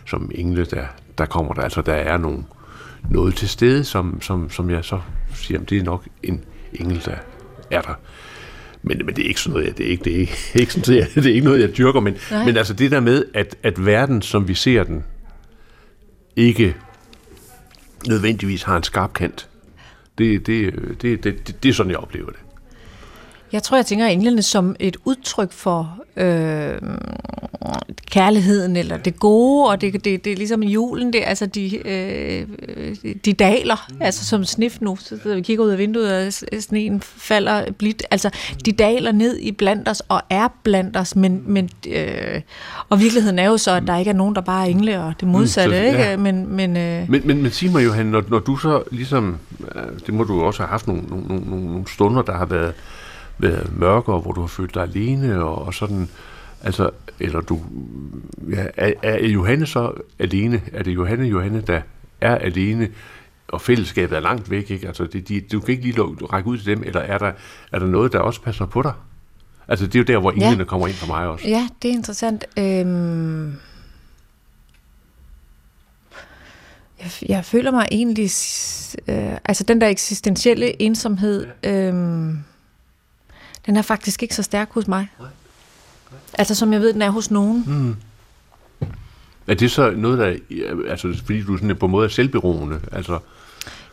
som 0.06 0.30
engle, 0.34 0.64
der, 0.64 0.86
der 1.18 1.26
kommer 1.26 1.54
der. 1.54 1.62
Altså, 1.62 1.82
der 1.82 1.92
er 1.94 2.16
nogle, 2.18 2.44
noget 3.10 3.34
til 3.34 3.48
stede, 3.48 3.84
som, 3.84 4.20
som, 4.22 4.50
som 4.50 4.70
jeg 4.70 4.84
så 4.84 5.00
siger, 5.34 5.60
det 5.60 5.78
er 5.78 5.82
nok 5.82 6.06
en 6.22 6.44
engel, 6.72 7.02
der 7.04 7.16
er 7.70 7.80
der. 7.80 7.94
Men, 8.82 9.06
men 9.06 9.16
det 9.16 9.24
er 9.24 9.28
ikke 9.28 9.40
sådan 9.40 9.52
noget, 9.52 9.66
jeg, 9.66 9.78
det 9.78 9.86
er 9.86 9.90
ikke, 9.90 10.04
det 10.04 10.14
er 10.14 10.18
ikke, 10.18 10.36
ikke 10.60 10.72
sådan, 10.72 10.94
jeg, 10.94 11.08
det 11.14 11.26
er 11.26 11.34
ikke 11.34 11.44
noget, 11.44 11.60
jeg 11.60 11.76
dyrker, 11.76 12.00
men, 12.00 12.16
Nej. 12.30 12.44
men 12.44 12.56
altså 12.56 12.74
det 12.74 12.90
der 12.90 13.00
med, 13.00 13.24
at, 13.34 13.56
at 13.62 13.86
verden, 13.86 14.22
som 14.22 14.48
vi 14.48 14.54
ser 14.54 14.84
den, 14.84 15.04
ikke 16.36 16.76
nødvendigvis 18.08 18.62
har 18.62 18.76
en 18.76 18.82
skarp 18.82 19.12
kant. 19.12 19.48
Det, 20.18 20.46
det, 20.46 20.74
det, 21.02 21.24
det, 21.24 21.46
det, 21.46 21.62
det 21.62 21.68
er 21.68 21.72
sådan, 21.72 21.90
jeg 21.90 21.98
oplever 21.98 22.30
det. 22.30 22.38
Jeg 23.54 23.62
tror, 23.62 23.76
jeg 23.76 23.86
tænker 23.86 24.06
englene 24.06 24.42
som 24.42 24.76
et 24.80 24.96
udtryk 25.04 25.52
for 25.52 25.98
øh, 26.16 26.74
kærligheden 28.10 28.76
eller 28.76 28.96
det 28.96 29.18
gode, 29.20 29.68
og 29.70 29.80
det, 29.80 29.92
det, 30.04 30.24
det 30.24 30.32
er 30.32 30.36
ligesom 30.36 30.62
julen, 30.62 31.12
det 31.12 31.22
altså 31.26 31.46
de, 31.46 31.88
øh, 31.88 32.46
de 33.24 33.32
daler, 33.32 33.86
altså 34.00 34.24
som 34.24 34.44
snif 34.44 34.78
nu, 34.80 34.96
så 34.96 35.18
sidder 35.22 35.36
vi 35.36 35.42
kigger 35.42 35.64
ud 35.64 35.70
af 35.70 35.78
vinduet, 35.78 36.26
og 36.26 36.32
sneen 36.62 37.00
falder 37.00 37.72
blidt, 37.72 38.02
altså 38.10 38.30
de 38.64 38.72
daler 38.72 39.12
ned 39.12 39.38
i 39.38 39.52
blandt 39.52 39.88
os 39.88 40.02
og 40.08 40.22
er 40.30 40.48
blandt 40.62 40.96
os, 40.96 41.16
men, 41.16 41.42
men 41.46 41.70
øh, 41.88 42.40
og 42.88 43.00
virkeligheden 43.00 43.38
er 43.38 43.46
jo 43.46 43.56
så, 43.56 43.70
at 43.74 43.82
der 43.86 43.96
ikke 43.98 44.08
er 44.10 44.14
nogen, 44.14 44.34
der 44.34 44.40
bare 44.40 44.66
er 44.66 44.70
engle, 44.70 45.00
og 45.02 45.14
det 45.20 45.28
modsatte, 45.28 45.76
så- 45.78 45.84
ikke? 45.84 45.98
ja. 45.98 46.16
Men, 46.16 46.56
men 46.56 46.76
øh, 46.76 47.10
Men, 47.10 47.22
men, 47.26 47.42
men 47.42 47.52
sig 47.52 47.72
mig, 47.72 47.84
Johan, 47.84 48.06
når, 48.06 48.22
når 48.28 48.38
du 48.38 48.56
så 48.56 48.82
ligesom, 48.92 49.38
det 50.06 50.14
må 50.14 50.24
du 50.24 50.42
også 50.42 50.60
have 50.62 50.68
haft 50.68 50.86
nogle, 50.86 51.02
nogle, 51.02 51.26
nogle, 51.26 51.66
nogle 51.66 51.84
stunder, 51.88 52.22
der 52.22 52.32
har 52.32 52.46
været, 52.46 52.72
været 53.38 53.78
mørkere, 53.78 54.20
hvor 54.20 54.32
du 54.32 54.40
har 54.40 54.48
følt 54.48 54.74
dig 54.74 54.82
alene, 54.82 55.42
og, 55.44 55.62
og 55.66 55.74
sådan, 55.74 56.08
altså, 56.62 56.90
eller 57.20 57.40
du, 57.40 57.60
ja, 58.50 58.66
er, 58.76 58.92
er 59.02 59.26
Johanne 59.26 59.66
så 59.66 59.92
alene? 60.18 60.62
Er 60.72 60.82
det 60.82 60.94
Johanne, 60.94 61.26
Johanne, 61.26 61.60
der 61.60 61.80
er 62.20 62.34
alene, 62.38 62.88
og 63.48 63.60
fællesskabet 63.60 64.16
er 64.16 64.20
langt 64.20 64.50
væk, 64.50 64.70
ikke? 64.70 64.86
Altså, 64.86 65.04
det, 65.04 65.28
de, 65.28 65.40
du 65.40 65.60
kan 65.60 65.70
ikke 65.70 65.82
lige 65.84 65.96
luk- 66.00 66.32
række 66.32 66.48
ud 66.48 66.58
til 66.58 66.66
dem, 66.66 66.82
eller 66.86 67.00
er 67.00 67.18
der, 67.18 67.32
er 67.72 67.78
der 67.78 67.86
noget, 67.86 68.12
der 68.12 68.18
også 68.18 68.40
passer 68.42 68.66
på 68.66 68.82
dig? 68.82 68.92
Altså, 69.68 69.86
det 69.86 69.94
er 69.94 69.98
jo 69.98 70.04
der, 70.04 70.18
hvor 70.18 70.32
Ja. 70.36 70.44
englene 70.44 70.64
kommer 70.64 70.86
ind 70.86 70.96
for 70.96 71.06
mig 71.06 71.26
også. 71.28 71.48
Ja, 71.48 71.68
det 71.82 71.90
er 71.90 71.94
interessant. 71.94 72.44
Øhm, 72.58 73.52
jeg, 77.00 77.10
jeg 77.28 77.44
føler 77.44 77.70
mig 77.70 77.86
egentlig... 77.90 78.30
Øh, 79.08 79.36
altså 79.44 79.64
den 79.68 79.80
der 79.80 79.88
eksistentielle 79.88 80.82
ensomhed, 80.82 81.46
øhm, 81.62 82.38
den 83.66 83.76
er 83.76 83.82
faktisk 83.82 84.22
ikke 84.22 84.34
så 84.34 84.42
stærk 84.42 84.70
hos 84.70 84.88
mig. 84.88 85.08
Altså 86.32 86.54
som 86.54 86.72
jeg 86.72 86.80
ved, 86.80 86.92
den 86.92 87.02
er 87.02 87.10
hos 87.10 87.30
nogen. 87.30 87.64
Mm. 87.66 87.96
Er 89.46 89.54
det 89.54 89.70
så 89.70 89.90
noget, 89.90 90.18
der, 90.18 90.36
altså, 90.88 91.14
fordi 91.24 91.42
du 91.42 91.56
sådan 91.56 91.70
er 91.70 91.74
på 91.74 91.86
en 91.86 91.92
måde 91.92 92.04
er 92.04 92.08
selvberoende, 92.08 92.80
altså, 92.92 93.18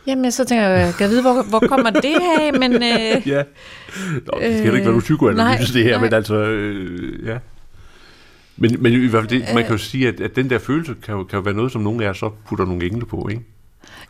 Jamen, 0.06 0.32
så 0.32 0.44
tænker 0.44 0.66
jeg, 0.66 0.94
kan 0.94 1.04
jeg 1.04 1.10
vide, 1.10 1.22
hvor, 1.22 1.42
hvor 1.42 1.58
kommer 1.68 1.90
det 1.90 2.16
af? 2.40 2.52
Men 2.60 2.72
øh, 2.72 3.28
Ja. 3.28 3.42
Nå, 4.26 4.40
det 4.40 4.58
skal 4.58 4.58
øh, 4.58 4.58
ikke 4.58 4.72
være 4.72 4.84
nogen 4.84 5.00
psykoanalyse, 5.00 5.42
nej, 5.42 5.56
det 5.72 5.84
her, 5.84 5.92
nej. 5.92 6.04
men 6.04 6.14
altså, 6.14 6.34
øh, 6.34 7.26
ja. 7.26 7.38
Men, 8.56 8.82
men 8.82 8.92
i 8.92 9.06
hvert 9.06 9.22
fald, 9.22 9.40
det, 9.40 9.54
man 9.54 9.64
kan 9.64 9.72
jo 9.72 9.78
sige, 9.78 10.08
at, 10.08 10.20
at 10.20 10.36
den 10.36 10.50
der 10.50 10.58
følelse 10.58 10.94
kan 11.02 11.14
jo, 11.14 11.24
kan 11.24 11.36
jo 11.36 11.42
være 11.42 11.54
noget, 11.54 11.72
som 11.72 11.82
nogle 11.82 12.04
af 12.04 12.08
os 12.08 12.18
så 12.18 12.30
putter 12.48 12.64
nogle 12.64 12.86
engle 12.86 13.06
på, 13.06 13.28
ikke? 13.30 13.42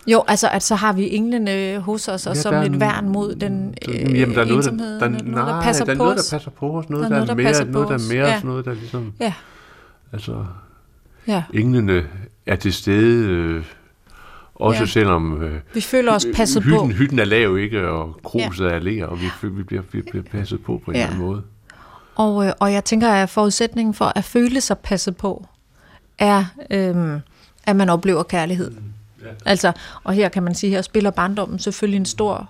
Jo, 0.06 0.24
altså 0.28 0.48
at 0.48 0.62
så 0.62 0.74
har 0.74 0.92
vi 0.92 1.14
englene 1.16 1.78
hos 1.78 2.08
os, 2.08 2.26
og 2.26 2.34
Ja, 2.36 2.40
som 2.40 2.54
der 2.54 2.62
et 2.62 2.80
værn 2.80 3.08
mod 3.08 3.34
den 3.34 3.74
øh, 3.88 3.94
Jamen, 4.20 4.34
der 4.34 4.40
er 4.40 4.44
noget, 4.44 4.48
der, 4.48 4.54
ensomhed. 4.56 5.00
der, 5.00 5.08
noget, 5.08 5.26
nej, 5.26 5.44
der 5.56 5.62
passer 5.62 5.84
der 5.84 5.92
er 5.92 5.96
på 5.96 6.02
noget, 6.04 6.18
os. 6.18 6.26
der 6.26 6.36
passer 6.36 6.50
på 6.50 6.78
os, 6.78 6.90
noget, 6.90 7.02
Der 7.02 7.08
der, 7.08 7.16
er 7.16 7.20
er 7.20 7.26
der 7.26 7.34
mere, 7.34 7.64
noget, 7.72 7.88
der 7.88 7.94
er 7.94 8.14
mere, 8.14 8.28
Ja. 8.28 8.40
noget, 8.44 8.64
der 8.64 8.74
ligesom, 8.74 9.12
Ja, 9.20 9.34
altså, 10.12 10.44
ja. 11.26 11.42
englene 11.54 12.02
er 12.46 12.56
til 12.56 12.72
stede, 12.72 13.28
øh, 13.28 13.64
også 14.54 14.76
Ja. 14.76 14.80
ja. 14.82 14.86
selvom 14.86 15.42
øh, 15.42 15.60
Vi 15.74 15.80
føler 15.80 16.12
os 16.12 16.26
passet 16.34 16.62
på. 16.62 16.68
hytten, 16.68 16.92
hytten 16.92 17.18
er 17.18 17.24
lav, 17.24 17.58
ikke, 17.58 17.88
og 17.88 18.16
kruset 18.24 18.66
er 18.72 18.78
ler, 18.78 19.06
og 19.06 19.18
vi, 19.20 19.48
vi, 19.48 19.62
bliver, 19.62 19.82
vi 19.92 20.02
bliver 20.02 20.24
passet 20.24 20.62
på 20.64 20.80
på 20.84 20.90
en 20.90 20.96
Ja. 20.96 21.02
eller 21.02 21.14
anden 21.14 21.26
måde. 21.28 21.42
Og, 22.14 22.46
øh, 22.46 22.52
og 22.60 22.72
jeg 22.72 22.84
tænker, 22.84 23.08
at 23.08 23.30
forudsætningen 23.30 23.94
for 23.94 24.12
at 24.16 24.24
føle 24.24 24.60
sig 24.60 24.78
passet 24.78 25.16
på, 25.16 25.46
er, 26.18 26.44
øhm, 26.70 27.18
at 27.64 27.76
man 27.76 27.88
oplever 27.88 28.22
kærlighed. 28.22 28.70
Ja. 29.22 29.28
Altså, 29.46 29.72
og 30.04 30.12
her 30.12 30.28
kan 30.28 30.42
man 30.42 30.54
sige, 30.54 30.70
her 30.70 30.82
spiller 30.82 31.10
barndommen 31.10 31.58
selvfølgelig 31.58 31.98
en 31.98 32.06
stor 32.06 32.48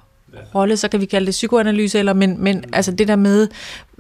rolle, 0.55 0.77
så 0.77 0.89
kan 0.89 1.01
vi 1.01 1.07
kalde 1.07 1.27
det 1.27 1.33
psykoanalyse, 1.33 1.99
eller, 1.99 2.13
men, 2.13 2.45
men 2.45 2.65
altså 2.73 2.93
det 2.93 3.09
der 3.09 3.17
med, 3.17 3.49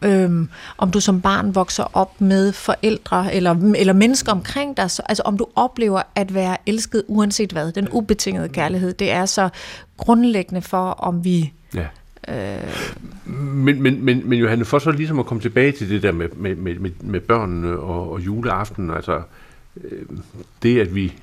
øhm, 0.02 0.48
om 0.78 0.90
du 0.90 1.00
som 1.00 1.20
barn 1.20 1.54
vokser 1.54 1.96
op 1.96 2.20
med 2.20 2.52
forældre, 2.52 3.34
eller, 3.34 3.72
eller 3.76 3.92
mennesker 3.92 4.32
omkring 4.32 4.76
dig, 4.76 4.90
så, 4.90 5.02
altså 5.08 5.22
om 5.22 5.38
du 5.38 5.46
oplever 5.56 6.02
at 6.14 6.34
være 6.34 6.56
elsket 6.66 7.02
uanset 7.08 7.52
hvad, 7.52 7.72
den 7.72 7.88
ubetingede 7.88 8.48
kærlighed, 8.48 8.92
det 8.92 9.10
er 9.10 9.26
så 9.26 9.48
grundlæggende 9.96 10.62
for, 10.62 10.90
om 10.90 11.24
vi 11.24 11.52
Ja. 11.74 11.86
Men, 13.24 13.82
men, 13.82 14.04
men, 14.04 14.28
men 14.28 14.38
Johanne, 14.38 14.64
for 14.64 14.78
så 14.78 14.90
ligesom 14.90 15.18
at 15.18 15.26
komme 15.26 15.40
tilbage 15.40 15.72
til 15.72 15.90
det 15.90 16.02
der 16.02 16.12
med, 16.12 16.28
med, 16.36 16.56
med, 16.56 16.74
med, 16.74 16.90
med 17.00 17.20
børnene 17.20 17.78
og, 17.78 18.12
og 18.12 18.20
juleaften, 18.20 18.90
altså 18.90 19.22
øh, 19.84 20.02
det, 20.62 20.80
at 20.80 20.94
vi 20.94 21.14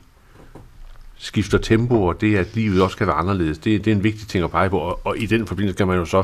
skifter 1.20 1.58
tempo, 1.58 2.04
og 2.04 2.22
det, 2.22 2.38
at 2.38 2.48
livet 2.56 2.82
også 2.82 2.98
kan 2.98 3.08
være 3.08 3.16
anderledes, 3.16 3.58
det, 3.58 3.86
det 3.86 3.92
er 3.92 3.96
en 3.96 4.04
vigtig 4.04 4.28
ting 4.28 4.44
at 4.44 4.52
pege 4.52 4.70
på, 4.70 4.78
og, 4.78 5.00
og 5.04 5.18
i 5.18 5.26
den 5.26 5.48
forbindelse 5.48 5.78
kan 5.78 5.88
man 5.88 5.98
jo 5.98 6.06
så 6.06 6.24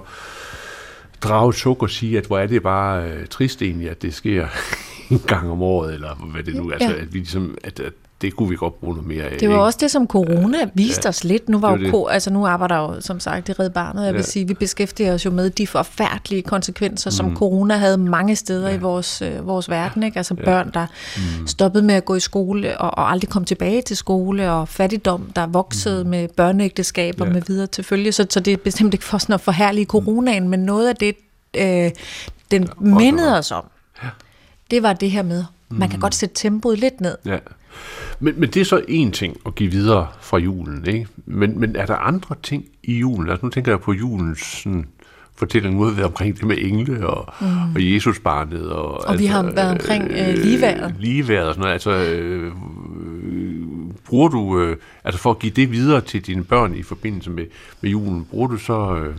drage 1.21 1.53
suk 1.53 1.81
og 1.83 1.89
sige, 1.89 2.17
at 2.17 2.25
hvor 2.25 2.39
er 2.39 2.47
det 2.47 2.63
bare 2.63 3.09
øh, 3.11 3.27
trist 3.27 3.61
egentlig, 3.61 3.89
at 3.89 4.01
det 4.01 4.13
sker 4.13 4.47
en 5.11 5.19
gang 5.27 5.51
om 5.51 5.61
året, 5.61 5.93
eller 5.93 6.15
hvad 6.15 6.43
det 6.43 6.55
nu 6.55 6.69
er, 6.69 6.73
altså, 6.73 6.89
Ja. 6.89 7.01
at 7.01 7.13
vi 7.13 7.17
ligesom, 7.17 7.57
at, 7.63 7.79
at 7.79 7.93
det 8.21 8.35
kunne 8.35 8.49
vi 8.49 8.55
godt 8.55 8.79
bruge 8.79 8.93
noget 8.95 9.07
mere 9.07 9.23
af. 9.23 9.37
Det 9.39 9.49
var 9.49 9.55
ikke? 9.55 9.63
også 9.63 9.77
det, 9.81 9.91
som 9.91 10.07
corona 10.07 10.57
viste 10.73 11.07
os 11.07 11.23
lidt. 11.23 11.49
Nu 11.49 11.59
var 11.59 11.75
det 11.75 11.81
jo 11.83 11.85
var 11.85 11.91
ko, 11.91 12.05
altså 12.07 12.29
nu 12.29 12.47
arbejder 12.47 12.75
jeg 12.75 12.95
jo 12.95 13.01
som 13.01 13.19
sagt 13.19 13.49
i 13.49 13.53
Red 13.53 13.69
Barnet. 13.69 14.05
Jeg 14.05 14.13
vil 14.13 14.19
Ja. 14.19 14.23
sige, 14.25 14.47
vi 14.47 14.53
beskæftiger 14.53 15.13
os 15.13 15.25
jo 15.25 15.31
med 15.31 15.49
de 15.49 15.67
forfærdelige 15.67 16.41
konsekvenser, 16.41 17.09
som 17.09 17.35
corona 17.35 17.75
havde 17.77 17.97
mange 17.97 18.35
steder 18.35 18.69
i 18.69 18.77
vores, 18.77 19.21
øh, 19.21 19.47
vores 19.47 19.69
verden. 19.69 20.03
Ikke? 20.03 20.17
Altså 20.17 20.33
børn, 20.35 20.71
der 20.73 20.87
stoppede 21.45 21.83
med 21.83 21.95
at 21.95 22.05
gå 22.05 22.15
i 22.15 22.19
skole 22.19 22.77
og, 22.77 22.91
og 22.97 23.11
aldrig 23.11 23.29
kom 23.29 23.45
tilbage 23.45 23.81
til 23.81 23.97
skole, 23.97 24.51
og 24.51 24.67
fattigdom, 24.67 25.31
der 25.35 25.47
voksede 25.47 26.03
med 26.05 26.27
børneægteskaber 26.27 27.25
Ja. 27.25 27.31
med 27.31 27.41
videre 27.47 27.67
til 27.67 27.83
følge. 27.83 28.11
Så, 28.11 28.27
så 28.29 28.39
det 28.39 28.53
er 28.53 28.57
bestemt 28.57 28.93
ikke 28.93 29.05
for 29.05 29.17
sådan 29.17 29.33
at 29.33 29.41
forhærlige 29.41 29.85
coronaen, 29.85 30.49
men 30.49 30.59
noget 30.59 30.89
af 30.89 30.95
det, 30.95 31.15
øh, 31.57 31.91
den 32.51 32.69
mindede 32.77 33.37
os 33.37 33.51
om, 33.51 33.63
det 34.71 34.83
var 34.83 34.93
det 34.93 35.11
her 35.11 35.23
med, 35.23 35.43
man 35.69 35.89
kan 35.89 35.99
godt 35.99 36.15
sætte 36.15 36.35
tempoet 36.35 36.79
lidt 36.79 37.01
ned. 37.01 37.17
Ja. 37.25 37.37
Men, 38.19 38.39
men 38.39 38.49
det 38.49 38.61
er 38.61 38.65
så 38.65 38.81
en 38.87 39.11
ting 39.11 39.37
at 39.45 39.55
give 39.55 39.71
videre 39.71 40.07
fra 40.21 40.37
julen, 40.37 40.87
ikke? 40.87 41.07
Men, 41.25 41.59
men 41.59 41.75
er 41.75 41.85
der 41.85 41.95
andre 41.95 42.35
ting 42.43 42.65
i 42.83 42.97
julen? 42.99 43.29
Altså 43.29 43.45
nu 43.45 43.49
tænker 43.49 43.71
jeg 43.71 43.79
på 43.79 43.93
julens 43.93 44.39
sådan, 44.39 44.85
fortælling 45.35 45.79
ud 45.79 45.99
omkring 45.99 46.35
det 46.35 46.45
med 46.45 46.57
engle 46.59 47.07
og, 47.07 47.33
mm. 47.41 47.75
og 47.75 47.93
Jesusbarnet. 47.93 48.69
Og, 48.69 49.07
Og 49.07 49.19
vi 49.19 49.25
har 49.25 49.43
været 49.43 49.71
omkring, 49.71 50.11
øh, 50.11 50.43
ligeværet. 50.43 50.95
Ligeværet 50.99 51.47
og 51.47 51.53
sådan 51.53 51.61
noget. 51.61 51.73
Altså, 51.73 51.91
øh, 51.91 52.51
øh, 53.23 53.61
bruger 54.05 54.29
du, 54.29 54.59
øh, 54.59 54.77
altså 55.03 55.21
for 55.21 55.31
at 55.31 55.39
give 55.39 55.53
det 55.55 55.71
videre 55.71 56.01
til 56.01 56.21
dine 56.21 56.43
børn 56.43 56.75
i 56.75 56.83
forbindelse 56.83 57.29
med, 57.29 57.45
med 57.81 57.91
julen, 57.91 58.25
bruger 58.25 58.47
du 58.47 58.57
så 58.57 58.95
øh, 58.95 59.15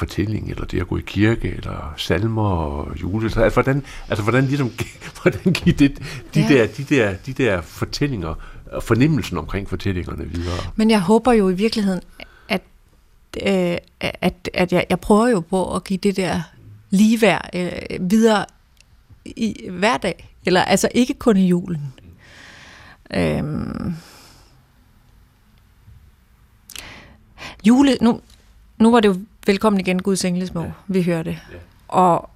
fortælling, 0.00 0.50
eller 0.50 0.64
det 0.64 0.80
at 0.80 0.88
gå 0.88 0.96
i 0.96 1.02
kirke, 1.06 1.48
eller 1.48 1.94
salmer 1.96 2.50
og 2.50 3.00
jule. 3.02 3.24
Altså, 3.24 3.48
hvordan, 3.48 3.82
altså, 4.08 4.22
hvordan, 4.22 4.44
ligesom, 4.44 4.70
hvordan 5.22 5.52
give 5.52 5.74
det, 5.74 5.98
de, 6.34 6.40
ja. 6.40 6.48
der, 6.48 6.66
de, 6.66 6.84
der, 6.84 7.14
de 7.26 7.32
der 7.32 7.60
fortællinger, 7.60 8.34
og 8.72 8.82
fornemmelsen 8.82 9.38
omkring 9.38 9.68
fortællingerne 9.68 10.24
videre? 10.24 10.58
Men 10.76 10.90
jeg 10.90 11.00
håber 11.00 11.32
jo 11.32 11.48
i 11.48 11.54
virkeligheden, 11.54 12.00
at, 12.48 12.62
øh, 13.46 13.76
at, 14.00 14.50
at 14.54 14.72
jeg, 14.72 14.86
jeg 14.90 15.00
prøver 15.00 15.28
jo 15.28 15.40
på 15.40 15.76
at 15.76 15.84
give 15.84 15.98
det 16.02 16.16
der 16.16 16.42
ligeværd 16.90 17.50
øh, 17.54 18.10
videre 18.10 18.44
i 19.24 19.68
hver 19.70 19.96
dag. 19.96 20.36
Eller 20.46 20.62
altså 20.62 20.88
ikke 20.94 21.14
kun 21.14 21.36
i 21.36 21.46
julen. 21.46 21.92
Øhm. 23.14 23.94
Jule, 27.66 27.96
nu, 28.00 28.20
nu 28.78 28.90
var 28.90 29.00
det 29.00 29.08
jo 29.08 29.16
velkommen 29.46 29.80
igen, 29.80 30.02
Guds 30.02 30.24
engle 30.24 30.46
små, 30.46 30.62
ja. 30.62 30.70
vi 30.88 31.02
hørte. 31.02 31.30
Ja. 31.30 31.56
Og, 31.88 32.30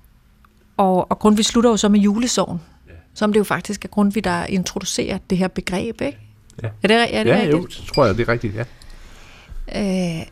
og, 0.76 1.10
og 1.10 1.18
Grundtvig 1.18 1.44
slutter 1.44 1.70
jo 1.70 1.76
så 1.76 1.88
med 1.88 2.00
julesorgen, 2.00 2.60
Ja. 2.88 2.92
som 3.14 3.32
det 3.32 3.38
jo 3.38 3.44
faktisk 3.44 3.84
er 3.84 3.88
Grundtvig, 3.88 4.24
der 4.24 4.44
introducerer 4.46 5.18
det 5.30 5.38
her 5.38 5.48
begreb, 5.48 6.00
ikke? 6.00 6.18
Ja. 6.62 6.68
Er 6.82 6.88
det, 6.88 7.16
er 7.16 7.24
det 7.24 7.30
Ja, 7.30 7.36
rigtigt? 7.36 7.52
jo, 7.52 7.66
så 7.70 7.86
tror 7.94 8.06
jeg, 8.06 8.16
det 8.16 8.28
er 8.28 8.32
rigtigt, 8.32 8.54
ja. 8.54 8.64
Øh, 9.76 10.26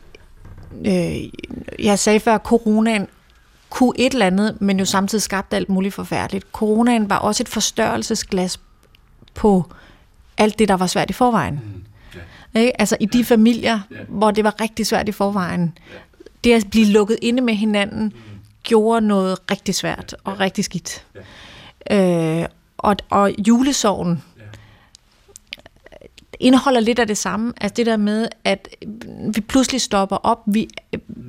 øh, 0.85 1.29
jeg 1.85 1.99
sagde 1.99 2.19
før, 2.19 2.35
at 2.35 2.41
coronaen 2.41 3.07
kunne 3.69 3.93
et 3.99 4.13
eller 4.13 4.25
andet, 4.27 4.61
men 4.61 4.79
jo 4.79 4.85
samtidig 4.85 5.21
skabte 5.21 5.55
alt 5.55 5.69
muligt 5.69 5.93
forfærdeligt. 5.93 6.45
Coronaen 6.51 7.09
var 7.09 7.17
også 7.17 7.43
et 7.43 7.49
forstørrelsesglas 7.49 8.59
på 9.35 9.65
alt 10.37 10.59
det, 10.59 10.67
der 10.67 10.73
var 10.77 10.87
svært 10.87 11.09
i 11.09 11.13
forvejen. 11.13 11.53
Mm. 12.53 12.59
Ikke? 12.59 12.81
Altså 12.81 12.97
i 12.99 13.05
de 13.05 13.25
familier, 13.25 13.79
hvor 14.09 14.31
det 14.31 14.43
var 14.43 14.61
rigtig 14.61 14.87
svært 14.87 15.09
i 15.09 15.11
forvejen. 15.11 15.77
Det 16.43 16.53
at 16.53 16.67
blive 16.71 16.85
lukket 16.85 17.17
inde 17.21 17.41
med 17.41 17.53
hinanden, 17.53 18.13
gjorde 18.63 19.07
noget 19.07 19.51
rigtig 19.51 19.75
svært 19.75 20.15
og 20.23 20.39
rigtig 20.39 20.65
skidt. 20.65 21.05
Øh, 21.91 22.45
og, 22.77 22.95
og 23.09 23.31
julesorgen 23.47 24.21
indeholder 26.39 26.79
lidt 26.79 26.99
af 26.99 27.07
det 27.07 27.17
samme. 27.17 27.53
Altså 27.61 27.73
det 27.73 27.85
der 27.85 27.97
med, 27.97 28.27
at 28.43 28.67
vi 29.35 29.41
pludselig 29.41 29.81
stopper 29.81 30.15
op, 30.15 30.39
vi, 30.45 30.69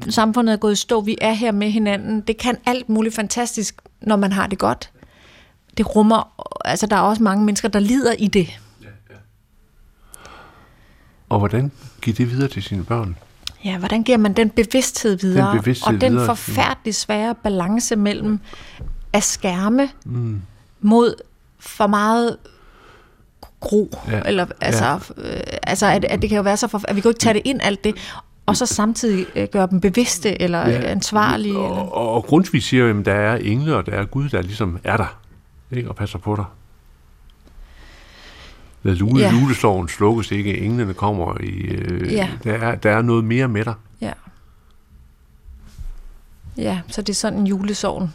samfundet 0.08 0.52
er 0.52 0.56
gået 0.56 0.72
i 0.72 0.76
stå, 0.76 1.00
vi 1.00 1.18
er 1.20 1.32
her 1.32 1.52
med 1.52 1.70
hinanden. 1.70 2.20
Det 2.20 2.36
kan 2.36 2.56
alt 2.66 2.88
muligt 2.88 3.14
fantastisk, 3.14 3.80
når 4.00 4.16
man 4.16 4.32
har 4.32 4.46
det 4.46 4.58
godt. 4.58 4.90
Det 5.76 5.96
rummer, 5.96 6.44
altså 6.64 6.86
der 6.86 6.96
er 6.96 7.00
også 7.00 7.22
mange 7.22 7.44
mennesker, 7.44 7.68
der 7.68 7.78
lider 7.78 8.12
i 8.18 8.28
det. 8.28 8.60
Og 11.28 11.38
hvordan 11.38 11.72
giver 12.02 12.16
det 12.16 12.30
videre 12.30 12.48
til 12.48 12.62
sine 12.62 12.84
børn? 12.84 13.16
Ja, 13.64 13.78
hvordan 13.78 14.02
giver 14.02 14.18
man 14.18 14.32
den 14.32 14.50
bevidsthed 14.50 15.16
videre? 15.18 15.52
Den 15.52 15.60
bevidsthed 15.60 15.94
og 15.94 16.00
den 16.00 16.12
videre, 16.12 16.26
forfærdelig 16.26 16.94
svære 16.94 17.34
balance 17.34 17.96
mellem 17.96 18.40
at 19.12 19.22
skærme 19.22 19.88
mm. 20.04 20.42
mod 20.80 21.14
for 21.58 21.86
meget 21.86 22.36
gro. 23.60 23.98
Ja. 24.10 24.20
Eller, 24.26 24.46
altså, 24.60 24.84
ja. 24.84 24.96
øh, 25.16 25.40
altså 25.62 25.86
at, 25.86 26.04
at 26.04 26.22
det 26.22 26.30
kan 26.30 26.36
jo 26.36 26.42
være 26.42 26.56
så 26.56 26.68
for, 26.68 26.80
at 26.88 26.96
vi 26.96 27.00
kan 27.00 27.08
jo 27.08 27.10
ikke 27.10 27.20
tage 27.20 27.34
det 27.34 27.42
ind 27.44 27.60
alt 27.62 27.84
det, 27.84 27.94
og 28.46 28.56
så 28.56 28.66
samtidig 28.66 29.26
øh, 29.36 29.48
gøre 29.52 29.66
dem 29.70 29.80
bevidste 29.80 30.42
eller 30.42 30.68
ja. 30.68 30.80
ansvarlige. 30.80 31.58
Og, 31.58 31.70
Eller, 31.70 31.82
og, 31.82 32.10
og 32.10 32.24
Grundtvig 32.24 32.62
siger 32.62 32.84
jo, 32.84 32.98
at 32.98 33.06
der 33.06 33.14
er 33.14 33.36
engle, 33.36 33.76
og 33.76 33.86
der 33.86 33.92
er 33.92 34.04
Gud, 34.04 34.28
der 34.28 34.42
ligesom 34.42 34.78
er 34.84 34.96
der, 34.96 35.18
ikke? 35.70 35.88
og 35.88 35.96
passer 35.96 36.18
på 36.18 36.36
dig. 36.36 36.44
Lad 38.84 38.94
lule, 38.94 39.20
Ja. 39.22 39.32
julesloven 39.32 39.88
slukkes 39.88 40.30
ikke, 40.30 40.58
englene 40.58 40.94
kommer 40.94 41.40
i... 41.40 41.50
Øh, 41.50 42.12
Ja. 42.12 42.28
der, 42.44 42.52
er, 42.52 42.74
der 42.74 42.90
er 42.90 43.02
noget 43.02 43.24
mere 43.24 43.48
med 43.48 43.64
dig. 43.64 43.74
ja. 44.00 44.12
ja, 46.56 46.80
så 46.88 47.02
det 47.02 47.08
er 47.08 47.14
sådan 47.14 47.38
en 47.38 47.46
julesorgen 47.46 48.14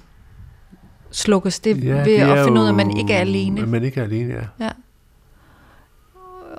slukkes. 1.12 1.60
Det 1.60 1.84
ja, 1.84 1.94
ved 1.94 2.06
det 2.06 2.12
at 2.22 2.46
finde 2.46 2.62
ud 2.62 2.66
af, 2.66 2.70
at 2.70 2.76
man 2.76 2.98
ikke 2.98 3.14
er 3.14 3.20
alene. 3.20 3.66
Man 3.66 3.84
ikke 3.84 4.00
er 4.00 4.04
alene, 4.04 4.34
ja. 4.34 4.66
Ja. 4.66 4.72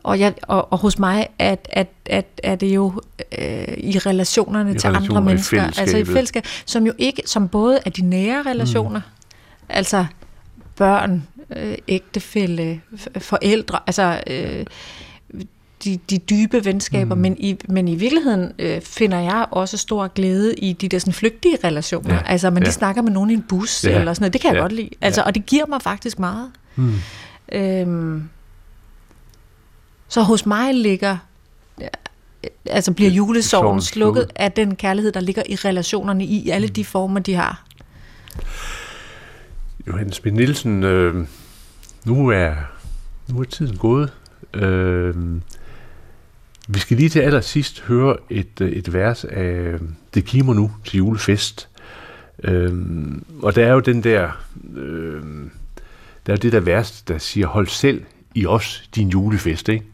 Og, 0.02 0.20
jeg, 0.20 0.34
og, 0.42 0.72
og 0.72 0.78
hos 0.78 0.98
mig 0.98 1.26
er, 1.38 1.56
at, 1.70 1.88
at, 2.06 2.26
er 2.42 2.54
det 2.54 2.74
jo 2.74 2.92
øh, 3.38 3.64
i 3.78 3.98
relationerne 3.98 4.70
I 4.74 4.78
til 4.78 4.88
relationer, 4.90 5.20
andre 5.20 5.30
i 5.30 5.34
mennesker, 5.34 5.62
altså 5.62 5.96
i 5.96 6.04
fællesskab, 6.04 6.44
som 6.66 6.86
jo 6.86 6.92
ikke, 6.98 7.22
som 7.26 7.48
både 7.48 7.78
er 7.86 7.90
de 7.90 8.02
nære 8.02 8.42
relationer, 8.42 9.00
mm. 9.00 9.64
altså 9.68 10.06
børn, 10.76 11.26
øh, 11.56 11.74
ægtefælle, 11.88 12.80
forældre, 13.18 13.78
altså 13.86 14.20
øh, 14.26 14.66
de, 15.84 15.98
de 16.10 16.18
dybe 16.18 16.64
venskaber, 16.64 17.14
mm. 17.14 17.20
men, 17.20 17.36
i, 17.38 17.58
men 17.68 17.88
i 17.88 17.94
virkeligheden 17.94 18.52
øh, 18.58 18.80
finder 18.80 19.18
jeg 19.18 19.46
også 19.50 19.76
stor 19.76 20.08
glæde 20.08 20.54
i 20.54 20.72
de 20.72 20.88
der 20.88 20.98
sådan 20.98 21.12
flygtige 21.12 21.58
relationer. 21.64 22.14
Ja, 22.14 22.22
Altså, 22.26 22.50
man 22.50 22.62
ja. 22.62 22.66
lige 22.66 22.72
snakker 22.72 23.02
med 23.02 23.12
nogen 23.12 23.30
i 23.30 23.34
en 23.34 23.44
bus 23.48 23.84
Ja, 23.84 23.98
eller 23.98 24.14
sådan 24.14 24.22
noget. 24.22 24.32
Det 24.32 24.40
kan 24.40 24.48
jeg 24.48 24.56
ja, 24.56 24.60
godt 24.60 24.72
lide. 24.72 24.90
Altså, 25.00 25.20
ja. 25.20 25.26
Og 25.26 25.34
det 25.34 25.46
giver 25.46 25.66
mig 25.66 25.82
faktisk 25.82 26.18
meget. 26.18 26.50
Mm. 26.76 26.94
Øhm, 27.52 28.28
så 30.08 30.22
hos 30.22 30.46
mig 30.46 30.74
ligger, 30.74 31.16
ja, 31.80 31.88
altså 32.66 32.92
bliver 32.92 33.10
julesorgen 33.10 33.64
sorgen 33.64 33.82
slukket 33.82 34.30
af 34.36 34.52
den 34.52 34.76
kærlighed, 34.76 35.12
der 35.12 35.20
ligger 35.20 35.42
i 35.48 35.54
relationerne 35.54 36.24
i 36.24 36.50
alle 36.50 36.68
de 36.68 36.84
former, 36.84 37.20
de 37.20 37.34
har. 37.34 37.64
Johannes 39.86 40.14
Schmidt 40.16 40.36
Nielsen, 40.36 40.82
øh, 40.82 41.26
nu, 42.04 42.28
er, 42.28 42.54
nu 43.28 43.40
er 43.40 43.44
tiden 43.44 43.76
gået. 43.76 44.12
Øh, 44.54 45.14
vi 46.68 46.78
skal 46.78 46.96
lige 46.96 47.08
til 47.08 47.20
allersidst 47.20 47.80
høre 47.80 48.16
et, 48.30 48.60
øh, 48.60 48.72
et 48.72 48.92
vers 48.92 49.24
af 49.24 49.78
Det 50.14 50.24
kimer 50.24 50.54
nu 50.54 50.72
til 50.84 50.96
julefest. 50.96 51.68
Øh, 52.44 52.72
og 53.42 53.54
der 53.54 53.66
er 53.66 53.72
jo 53.72 53.80
den 53.80 54.04
der, 54.04 54.30
øh, 54.76 55.22
der 56.26 56.32
er 56.32 56.36
jo 56.36 56.40
det 56.42 56.52
der 56.52 56.60
vers, 56.60 57.02
der 57.02 57.18
siger, 57.18 57.46
hold 57.46 57.66
selv 57.66 58.04
i 58.34 58.46
os 58.46 58.88
din 58.94 59.08
julefest, 59.08 59.68
ikke? 59.68 59.84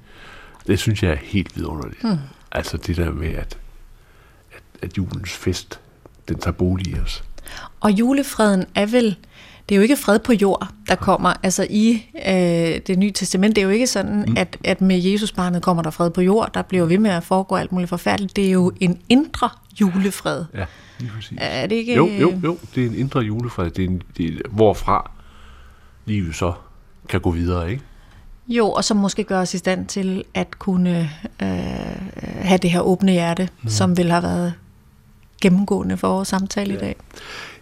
Det 0.67 0.79
synes 0.79 1.03
jeg 1.03 1.13
er 1.13 1.19
helt 1.23 1.57
vidunderligt. 1.57 2.03
Hmm. 2.03 2.17
Altså 2.53 2.77
det 2.77 2.97
der 2.97 3.13
med, 3.13 3.29
at, 3.29 3.59
at, 4.53 4.63
at 4.83 4.99
julens 4.99 5.33
fest, 5.33 5.81
den 6.29 6.39
tager 6.39 6.53
bolig 6.53 6.87
i 6.87 7.01
os. 7.01 7.25
Og 7.81 7.91
julefreden 7.91 8.65
er 8.75 8.87
vel, 8.87 9.17
det 9.69 9.75
er 9.75 9.77
jo 9.77 9.83
ikke 9.83 9.97
fred 9.97 10.19
på 10.19 10.33
jord, 10.33 10.69
der 10.89 10.95
kommer. 10.95 11.35
Altså 11.43 11.67
i 11.71 12.03
øh, 12.29 12.81
det 12.87 12.99
nye 12.99 13.13
testament, 13.13 13.57
det 13.57 13.63
er 13.63 13.67
jo 13.67 13.73
ikke 13.73 13.87
sådan, 13.87 14.25
mm. 14.29 14.35
at, 14.37 14.57
at 14.65 14.81
med 14.81 15.03
Jesusbarnet 15.03 15.63
kommer 15.63 15.83
der 15.83 15.91
fred 15.91 16.11
på 16.11 16.21
jord. 16.21 16.51
Der 16.55 16.63
bliver 16.63 16.85
ved 16.87 16.99
med 16.99 17.11
at 17.11 17.25
foregå 17.25 17.55
alt 17.57 17.73
muligt 17.73 17.89
forfærdeligt. 17.89 18.37
Det 18.37 18.47
er 18.47 18.51
jo 18.51 18.73
en 18.81 18.99
indre 19.09 19.49
julefred. 19.81 20.45
Ja, 20.55 20.65
lige 20.99 21.11
præcis. 21.15 21.39
Er 21.41 21.67
det 21.67 21.77
ikke... 21.77 21.95
Jo, 21.95 22.07
jo, 22.07 22.35
jo. 22.45 22.59
Det 22.75 22.83
er 22.83 22.87
en 22.87 22.95
indre 22.95 23.21
julefred, 23.21 23.71
det 23.71 23.85
er 23.85 23.89
en, 23.89 24.03
det 24.17 24.27
er, 24.27 24.39
hvorfra 24.51 25.11
livet 26.05 26.35
så 26.35 26.53
kan 27.09 27.21
gå 27.21 27.31
videre, 27.31 27.71
ikke? 27.71 27.83
Jo, 28.49 28.71
og 28.71 28.85
som 28.85 28.97
måske 28.97 29.25
gør 29.25 29.41
os 29.41 29.55
i 29.55 29.59
stand 29.59 29.87
til 29.87 30.25
at 30.35 30.59
kunne 30.59 31.11
øh, 31.43 31.49
have 32.23 32.59
det 32.59 32.71
her 32.71 32.81
åbne 32.81 33.13
hjerte, 33.13 33.49
mm. 33.63 33.69
som 33.69 33.97
vil 33.97 34.11
have 34.11 34.23
været 34.23 34.55
gennemgående 35.41 35.97
for 35.97 36.09
vores 36.09 36.29
samtale 36.29 36.73
ja. 36.73 36.79
i 36.79 36.81
dag. 36.81 36.97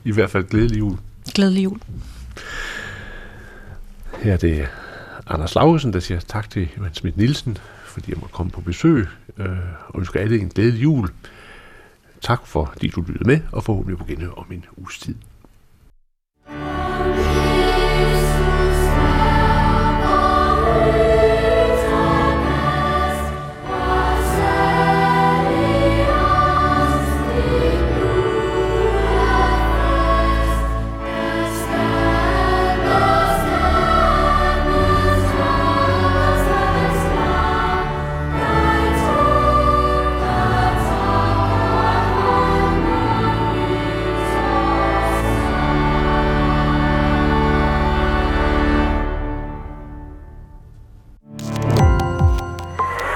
I 0.05 0.13
hvert 0.13 0.31
fald 0.31 0.45
glædelig 0.45 0.79
jul. 0.79 0.97
Glædelig 1.35 1.64
jul. 1.64 1.80
Her 4.22 4.32
er 4.32 4.37
det 4.37 4.68
Anders 5.26 5.55
Laugesen, 5.55 5.93
der 5.93 6.01
siger 6.01 6.20
tak 6.20 6.51
til 6.51 6.68
Johan 6.78 6.95
Schmidt 6.95 7.16
Nielsen, 7.16 7.59
fordi 7.85 8.11
jeg 8.11 8.18
måtte 8.20 8.32
komme 8.32 8.53
på 8.53 8.61
besøg, 8.61 9.07
øh, 9.39 9.47
og 9.89 10.01
ønsker 10.01 10.20
alle 10.20 10.39
en 10.41 10.49
glædelig 10.49 10.82
jul. 10.82 11.09
Tak 12.20 12.47
fordi 12.47 12.89
du 12.89 13.01
lyttede 13.01 13.26
med, 13.26 13.41
og 13.53 13.64
forhåbentlig 13.64 13.99
på 13.99 14.05
genhør 14.05 14.30
om 14.30 14.47
en 14.53 14.64
uges 14.76 14.99
tid. 14.99 15.14